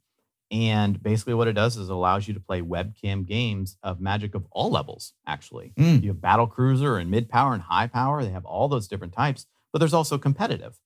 And 0.51 1.03
basically, 1.03 1.34
what 1.34 1.49
it 1.49 1.53
does 1.53 1.76
is 1.76 1.91
it 1.91 1.93
allows 1.93 2.26
you 2.26 2.32
to 2.32 2.41
play 2.41 2.62
webcam 2.62 3.26
games 3.26 3.76
of 3.82 4.01
magic 4.01 4.34
of 4.34 4.47
all 4.51 4.70
levels, 4.70 5.12
actually. 5.26 5.72
Mm. 5.76 6.03
You 6.03 6.09
have 6.09 6.22
battle 6.22 6.47
cruiser 6.47 6.97
and 6.97 7.11
mid 7.11 7.28
power 7.28 7.53
and 7.53 7.62
high 7.62 7.86
power. 7.86 8.24
They 8.24 8.30
have 8.30 8.47
all 8.47 8.68
those 8.68 8.89
different 8.89 9.12
types, 9.12 9.47
but 9.72 9.78
there's 9.78 9.93
also 9.93 10.16
competitive. 10.16 10.80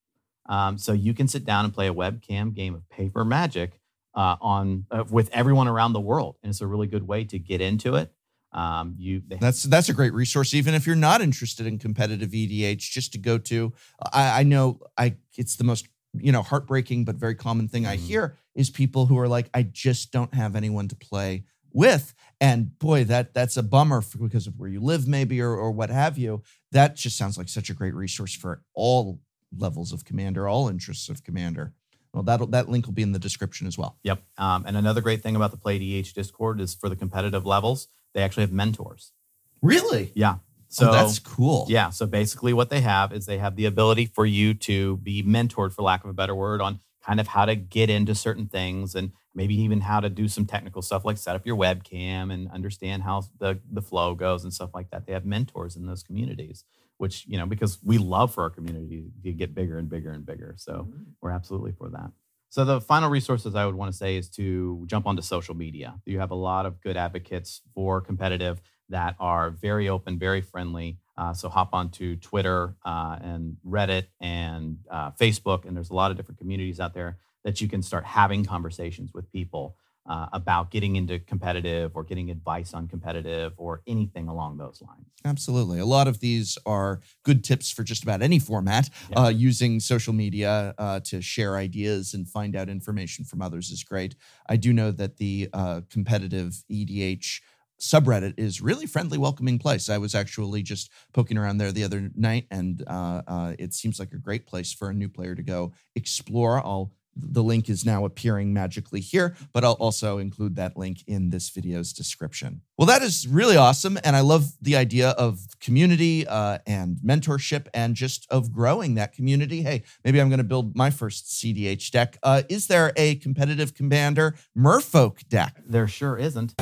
Um, 0.46 0.78
so 0.78 0.92
you 0.92 1.14
can 1.14 1.28
sit 1.28 1.44
down 1.44 1.64
and 1.64 1.72
play 1.72 1.86
a 1.86 1.94
webcam 1.94 2.52
game 2.52 2.74
of 2.74 2.88
paper 2.90 3.24
magic 3.24 3.78
uh, 4.14 4.36
on 4.40 4.86
uh, 4.90 5.04
with 5.08 5.30
everyone 5.32 5.68
around 5.68 5.92
the 5.92 6.00
world, 6.00 6.36
and 6.42 6.50
it's 6.50 6.60
a 6.60 6.66
really 6.66 6.88
good 6.88 7.06
way 7.06 7.22
to 7.24 7.38
get 7.38 7.60
into 7.60 7.94
it. 7.94 8.12
Um, 8.52 8.94
you 8.98 9.22
That's 9.40 9.62
that's 9.64 9.88
a 9.88 9.94
great 9.94 10.12
resource, 10.12 10.52
even 10.54 10.74
if 10.74 10.86
you're 10.86 10.96
not 10.96 11.20
interested 11.22 11.66
in 11.66 11.78
competitive 11.78 12.30
EDH, 12.30 12.78
just 12.90 13.12
to 13.12 13.18
go 13.18 13.38
to. 13.38 13.72
I, 14.12 14.40
I 14.40 14.42
know 14.42 14.80
I 14.98 15.16
it's 15.36 15.56
the 15.56 15.64
most 15.64 15.88
you 16.14 16.32
know 16.32 16.42
heartbreaking 16.42 17.04
but 17.06 17.16
very 17.16 17.34
common 17.34 17.68
thing 17.68 17.86
I 17.86 17.96
Mhm. 17.96 18.00
hear 18.00 18.36
is 18.54 18.68
people 18.68 19.06
who 19.06 19.18
are 19.18 19.28
like, 19.28 19.48
I 19.54 19.62
just 19.62 20.12
don't 20.12 20.34
have 20.34 20.54
anyone 20.54 20.86
to 20.88 20.94
play 20.96 21.44
with, 21.72 22.12
and 22.38 22.78
boy, 22.78 23.04
that 23.04 23.32
that's 23.32 23.56
a 23.56 23.62
bummer 23.62 24.02
for, 24.02 24.18
because 24.18 24.46
of 24.46 24.58
where 24.58 24.68
you 24.68 24.80
live, 24.80 25.08
maybe 25.08 25.40
or 25.40 25.54
or 25.56 25.70
what 25.72 25.88
have 25.88 26.18
you. 26.18 26.42
That 26.72 26.96
just 26.96 27.16
sounds 27.16 27.38
like 27.38 27.48
such 27.48 27.70
a 27.70 27.74
great 27.74 27.94
resource 27.94 28.34
for 28.34 28.62
all 28.74 29.20
levels 29.56 29.92
of 29.92 30.04
commander, 30.04 30.46
all 30.46 30.68
interests 30.68 31.08
of 31.08 31.24
commander. 31.24 31.72
Well, 32.12 32.22
that 32.24 32.50
that 32.50 32.68
link 32.68 32.84
will 32.86 32.92
be 32.92 33.02
in 33.02 33.12
the 33.12 33.18
description 33.18 33.66
as 33.66 33.78
well. 33.78 33.96
Yep. 34.02 34.22
Um, 34.36 34.64
and 34.66 34.76
another 34.76 35.00
great 35.00 35.22
thing 35.22 35.34
about 35.36 35.50
the 35.50 35.56
Play 35.56 35.78
EDH 35.78 36.12
Discord 36.12 36.60
is 36.60 36.74
for 36.74 36.90
the 36.90 36.96
competitive 36.96 37.46
levels, 37.46 37.88
they 38.14 38.22
actually 38.22 38.42
have 38.42 38.52
mentors. 38.52 39.12
Really? 39.60 40.12
Yeah. 40.14 40.36
So 40.68 40.88
oh, 40.88 40.92
that's 40.92 41.18
cool. 41.18 41.66
Yeah. 41.68 41.90
So 41.90 42.06
basically, 42.06 42.52
what 42.52 42.70
they 42.70 42.80
have 42.80 43.12
is 43.12 43.26
they 43.26 43.38
have 43.38 43.56
the 43.56 43.66
ability 43.66 44.06
for 44.06 44.24
you 44.24 44.54
to 44.54 44.96
be 44.98 45.22
mentored, 45.22 45.72
for 45.72 45.82
lack 45.82 46.02
of 46.02 46.10
a 46.10 46.14
better 46.14 46.34
word, 46.34 46.62
on 46.62 46.80
kind 47.04 47.20
of 47.20 47.28
how 47.28 47.44
to 47.44 47.54
get 47.54 47.90
into 47.90 48.14
certain 48.14 48.46
things 48.46 48.94
and 48.94 49.12
maybe 49.34 49.54
even 49.60 49.80
how 49.80 50.00
to 50.00 50.08
do 50.08 50.28
some 50.28 50.46
technical 50.46 50.82
stuff 50.82 51.04
like 51.04 51.18
set 51.18 51.34
up 51.34 51.46
your 51.46 51.56
webcam 51.56 52.32
and 52.32 52.50
understand 52.50 53.02
how 53.02 53.24
the, 53.38 53.58
the 53.70 53.82
flow 53.82 54.14
goes 54.14 54.44
and 54.44 54.52
stuff 54.52 54.70
like 54.72 54.90
that. 54.90 55.06
They 55.06 55.12
have 55.12 55.24
mentors 55.24 55.76
in 55.76 55.86
those 55.86 56.02
communities, 56.02 56.64
which, 56.98 57.26
you 57.26 57.38
know, 57.38 57.46
because 57.46 57.78
we 57.82 57.98
love 57.98 58.32
for 58.32 58.42
our 58.42 58.50
community 58.50 59.04
to 59.24 59.32
get 59.32 59.54
bigger 59.54 59.78
and 59.78 59.88
bigger 59.88 60.12
and 60.12 60.24
bigger. 60.24 60.54
So 60.58 60.72
mm-hmm. 60.72 61.02
we're 61.20 61.30
absolutely 61.30 61.72
for 61.72 61.88
that. 61.90 62.12
So 62.52 62.66
the 62.66 62.82
final 62.82 63.08
resources 63.08 63.54
I 63.54 63.64
would 63.64 63.76
want 63.76 63.90
to 63.90 63.96
say 63.96 64.14
is 64.14 64.28
to 64.32 64.84
jump 64.86 65.06
onto 65.06 65.22
social 65.22 65.54
media. 65.54 65.98
You 66.04 66.18
have 66.18 66.32
a 66.32 66.34
lot 66.34 66.66
of 66.66 66.82
good 66.82 66.98
advocates 66.98 67.62
for 67.74 68.02
competitive 68.02 68.60
that 68.90 69.16
are 69.18 69.48
very 69.48 69.88
open, 69.88 70.18
very 70.18 70.42
friendly. 70.42 70.98
Uh, 71.16 71.32
so 71.32 71.48
hop 71.48 71.70
onto 71.72 72.16
Twitter 72.16 72.76
uh, 72.84 73.16
and 73.22 73.56
Reddit 73.66 74.08
and 74.20 74.76
uh, 74.90 75.12
Facebook, 75.12 75.64
and 75.64 75.74
there's 75.74 75.88
a 75.88 75.94
lot 75.94 76.10
of 76.10 76.18
different 76.18 76.36
communities 76.36 76.78
out 76.78 76.92
there 76.92 77.16
that 77.42 77.62
you 77.62 77.68
can 77.68 77.80
start 77.80 78.04
having 78.04 78.44
conversations 78.44 79.14
with 79.14 79.32
people 79.32 79.74
uh, 80.06 80.26
about 80.32 80.70
getting 80.70 80.96
into 80.96 81.18
competitive 81.20 81.92
or 81.94 82.02
getting 82.02 82.30
advice 82.30 82.74
on 82.74 82.88
competitive 82.88 83.52
or 83.56 83.82
anything 83.86 84.28
along 84.28 84.56
those 84.56 84.82
lines. 84.82 85.06
Absolutely. 85.24 85.78
A 85.78 85.86
lot 85.86 86.08
of 86.08 86.20
these 86.20 86.58
are 86.66 87.00
good 87.22 87.44
tips 87.44 87.70
for 87.70 87.84
just 87.84 88.02
about 88.02 88.22
any 88.22 88.38
format. 88.38 88.90
Yeah. 89.10 89.20
Uh, 89.20 89.28
using 89.28 89.78
social 89.78 90.12
media 90.12 90.74
uh, 90.78 91.00
to 91.04 91.22
share 91.22 91.56
ideas 91.56 92.14
and 92.14 92.28
find 92.28 92.56
out 92.56 92.68
information 92.68 93.24
from 93.24 93.40
others 93.40 93.70
is 93.70 93.84
great. 93.84 94.16
I 94.48 94.56
do 94.56 94.72
know 94.72 94.90
that 94.90 95.18
the 95.18 95.48
uh, 95.52 95.82
competitive 95.88 96.64
EDH 96.70 97.40
subreddit 97.80 98.34
is 98.38 98.60
really 98.60 98.86
friendly, 98.86 99.18
welcoming 99.18 99.58
place. 99.58 99.88
I 99.88 99.98
was 99.98 100.14
actually 100.14 100.62
just 100.62 100.90
poking 101.12 101.36
around 101.36 101.58
there 101.58 101.72
the 101.72 101.84
other 101.84 102.10
night, 102.14 102.46
and 102.50 102.82
uh, 102.86 103.22
uh, 103.26 103.54
it 103.58 103.74
seems 103.74 103.98
like 103.98 104.12
a 104.12 104.18
great 104.18 104.46
place 104.46 104.72
for 104.72 104.88
a 104.88 104.94
new 104.94 105.08
player 105.08 105.34
to 105.34 105.42
go 105.42 105.72
explore. 105.96 106.58
I'll 106.58 106.92
the 107.16 107.42
link 107.42 107.68
is 107.68 107.84
now 107.84 108.04
appearing 108.04 108.52
magically 108.52 109.00
here, 109.00 109.36
but 109.52 109.64
I'll 109.64 109.72
also 109.72 110.18
include 110.18 110.56
that 110.56 110.76
link 110.76 111.02
in 111.06 111.30
this 111.30 111.50
video's 111.50 111.92
description. 111.92 112.62
Well, 112.78 112.86
that 112.86 113.02
is 113.02 113.28
really 113.28 113.56
awesome. 113.56 113.98
And 114.02 114.16
I 114.16 114.20
love 114.20 114.52
the 114.60 114.76
idea 114.76 115.10
of 115.10 115.40
community 115.60 116.26
uh, 116.26 116.58
and 116.66 116.98
mentorship 117.04 117.66
and 117.74 117.94
just 117.94 118.26
of 118.30 118.52
growing 118.52 118.94
that 118.94 119.12
community. 119.12 119.62
Hey, 119.62 119.82
maybe 120.04 120.20
I'm 120.20 120.28
going 120.28 120.38
to 120.38 120.44
build 120.44 120.76
my 120.76 120.90
first 120.90 121.26
CDH 121.26 121.90
deck. 121.90 122.18
Uh, 122.22 122.42
is 122.48 122.66
there 122.66 122.92
a 122.96 123.16
competitive 123.16 123.74
commander 123.74 124.34
Merfolk 124.56 125.28
deck? 125.28 125.60
There 125.66 125.88
sure 125.88 126.16
isn't. 126.16 126.54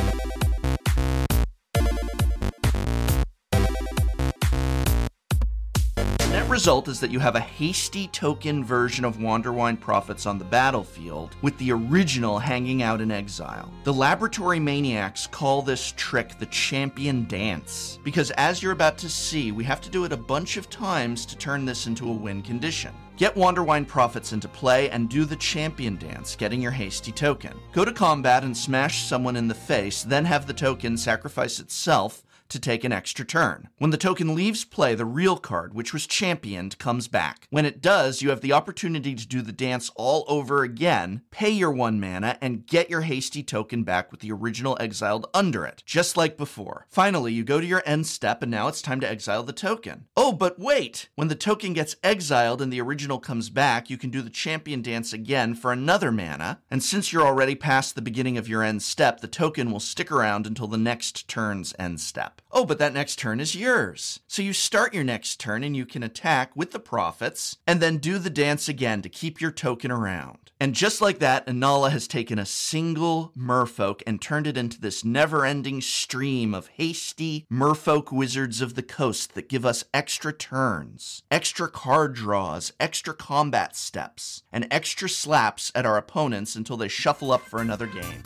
Result 6.51 6.89
is 6.89 6.99
that 6.99 7.13
you 7.13 7.21
have 7.21 7.37
a 7.37 7.41
hasty 7.41 8.09
token 8.09 8.65
version 8.65 9.05
of 9.05 9.19
Wanderwine 9.19 9.79
Prophets 9.79 10.27
on 10.27 10.37
the 10.37 10.45
battlefield, 10.45 11.37
with 11.43 11.57
the 11.59 11.71
original 11.71 12.41
hanging 12.41 12.83
out 12.83 13.01
in 13.01 13.13
exile. 13.13 13.73
The 13.85 13.93
laboratory 13.93 14.59
maniacs 14.59 15.29
call 15.29 15.63
this 15.63 15.95
trick 15.97 16.39
the 16.41 16.47
champion 16.47 17.29
dance, 17.29 18.01
because 18.03 18.33
as 18.33 18.63
you're 18.63 18.73
about 18.73 18.99
to 18.99 19.09
see, 19.09 19.53
we 19.53 19.63
have 19.63 19.81
to 19.83 19.91
do 19.91 20.05
it 20.05 20.13
a 20.13 20.17
bunch 20.17 20.57
of 20.57 20.69
times 20.69 21.25
to 21.27 21.37
turn 21.37 21.65
this 21.65 21.87
into 21.87 22.11
a 22.11 22.13
win 22.13 22.43
condition. 22.43 22.93
Get 23.17 23.37
Wanderwine 23.37 23.87
Prophets 23.87 24.33
into 24.33 24.49
play 24.49 24.91
and 24.91 25.09
do 25.09 25.25
the 25.25 25.37
champion 25.37 25.99
dance, 25.99 26.35
getting 26.35 26.61
your 26.61 26.73
hasty 26.73 27.13
token. 27.13 27.55
Go 27.73 27.85
to 27.85 27.93
combat 27.93 28.43
and 28.43 28.57
smash 28.57 29.05
someone 29.05 29.37
in 29.37 29.47
the 29.47 29.55
face, 29.55 30.03
then 30.03 30.25
have 30.25 30.49
the 30.49 30.55
token 30.55 30.97
sacrifice 30.97 31.61
itself 31.61 32.25
to 32.51 32.61
take 32.61 32.85
an 32.85 32.93
extra 32.93 33.25
turn. 33.25 33.69
When 33.79 33.91
the 33.91 33.97
token 33.97 34.35
leaves 34.35 34.65
play, 34.65 34.95
the 34.95 35.05
real 35.05 35.37
card, 35.37 35.75
which 35.75 35.93
was 35.93 36.07
championed, 36.07 36.79
comes 36.79 37.09
back. 37.09 37.47
When 37.51 37.65
it 37.65 37.81
does, 37.81 38.23
you 38.23 38.31
have 38.31 38.41
the 38.41 38.53
opportunity 38.53 39.15
to 39.15 39.27
do 39.27 39.43
the 39.43 39.53
dance 39.53 39.91
all 39.97 40.25
over 40.29 40.63
again, 40.63 41.23
pay 41.31 41.51
your 41.51 41.73
one 41.73 42.01
mana, 42.01 42.37
and 42.41 42.67
get 42.67 42.91
your 42.91 43.03
hasty 43.03 43.43
token 43.43 43.83
back 43.83 44.11
with 44.11 44.21
the 44.21 44.33
original 44.33 44.77
exiled 44.81 45.27
under 45.33 45.65
it, 45.65 45.83
just 45.87 46.17
like 46.17 46.37
before. 46.37 46.87
Finally, 46.89 47.33
you 47.33 47.45
go 47.45 47.61
to 47.61 47.67
your 47.67 47.83
end 47.87 48.07
step, 48.07 48.43
and 48.43 48.51
now 48.51 48.69
it's 48.69 48.83
time 48.83 49.01
to 49.01 49.09
exile 49.09 49.43
the 49.43 49.53
token. 49.53 50.07
Oh, 50.17 50.33
but 50.33 50.59
wait! 50.59 51.09
When 51.15 51.29
the 51.29 51.35
token 51.35 51.73
gets 51.73 51.97
exiled 52.03 52.61
and 52.61 52.73
the 52.73 52.81
original 52.81 53.19
comes 53.19 53.51
back, 53.51 53.89
you 53.89 53.97
can 53.97 54.11
do 54.11 54.23
the 54.23 54.31
champion 54.31 54.83
dance 54.83 55.13
again 55.13 55.55
for 55.55 55.73
another 55.73 56.13
mana, 56.13 56.61
and 56.71 56.83
since 56.83 57.13
you're 57.13 57.27
already 57.27 57.55
past 57.55 57.95
the 57.95 58.03
beginning 58.03 58.37
of 58.37 58.49
your 58.49 58.63
end 58.63 58.83
step, 58.83 59.21
the 59.21 59.29
token 59.29 59.71
will 59.71 59.81
stick 59.81 60.11
around 60.11 60.47
until 60.47 60.67
the 60.67 60.77
next 60.77 61.29
turn's 61.29 61.75
end 61.79 62.01
step. 62.01 62.40
Oh, 62.53 62.65
but 62.65 62.79
that 62.79 62.93
next 62.93 63.17
turn 63.17 63.41
is 63.41 63.55
yours. 63.55 64.21
So 64.27 64.43
you 64.43 64.53
start 64.53 64.95
your 64.95 65.05
next 65.05 65.39
turn 65.39 65.63
and 65.63 65.77
you 65.77 65.87
can 65.87 66.03
attack 66.03 66.57
with 66.57 66.73
the 66.73 66.81
prophets 66.81 67.59
and 67.67 67.81
then 67.81 67.99
do 67.99 68.19
the 68.19 68.31
dance 68.31 68.69
again 68.69 69.03
to 69.03 69.09
keep 69.09 69.41
your 69.41 69.53
token 69.53 69.91
around. 69.91 70.51
And 70.63 70.75
just 70.75 71.01
like 71.01 71.21
that, 71.21 71.47
Inalla 71.47 71.91
has 71.91 72.07
taken 72.07 72.39
a 72.39 72.45
single 72.45 73.33
merfolk 73.37 74.03
and 74.07 74.21
turned 74.21 74.47
it 74.47 74.59
into 74.59 74.79
this 74.79 75.05
never 75.05 75.47
ending 75.47 75.81
stream 75.81 76.53
of 76.53 76.69
hasty 76.69 77.47
merfolk 77.51 78.13
wizards 78.13 78.61
of 78.61 78.75
the 78.75 78.83
coast 78.83 79.35
that 79.35 79.49
give 79.49 79.65
us 79.65 79.85
extra 79.95 80.33
turns, 80.35 81.23
extra 81.31 81.67
card 81.67 82.15
draws, 82.15 82.73
extra 82.79 83.15
combat 83.15 83.75
steps, 83.75 84.43
and 84.53 84.67
extra 84.71 85.09
slaps 85.09 85.73
at 85.75 85.87
our 85.87 85.97
opponents 85.97 86.55
until 86.57 86.77
they 86.77 86.89
shuffle 86.89 87.33
up 87.33 87.43
for 87.43 87.63
another 87.63 87.87
game. 87.87 88.23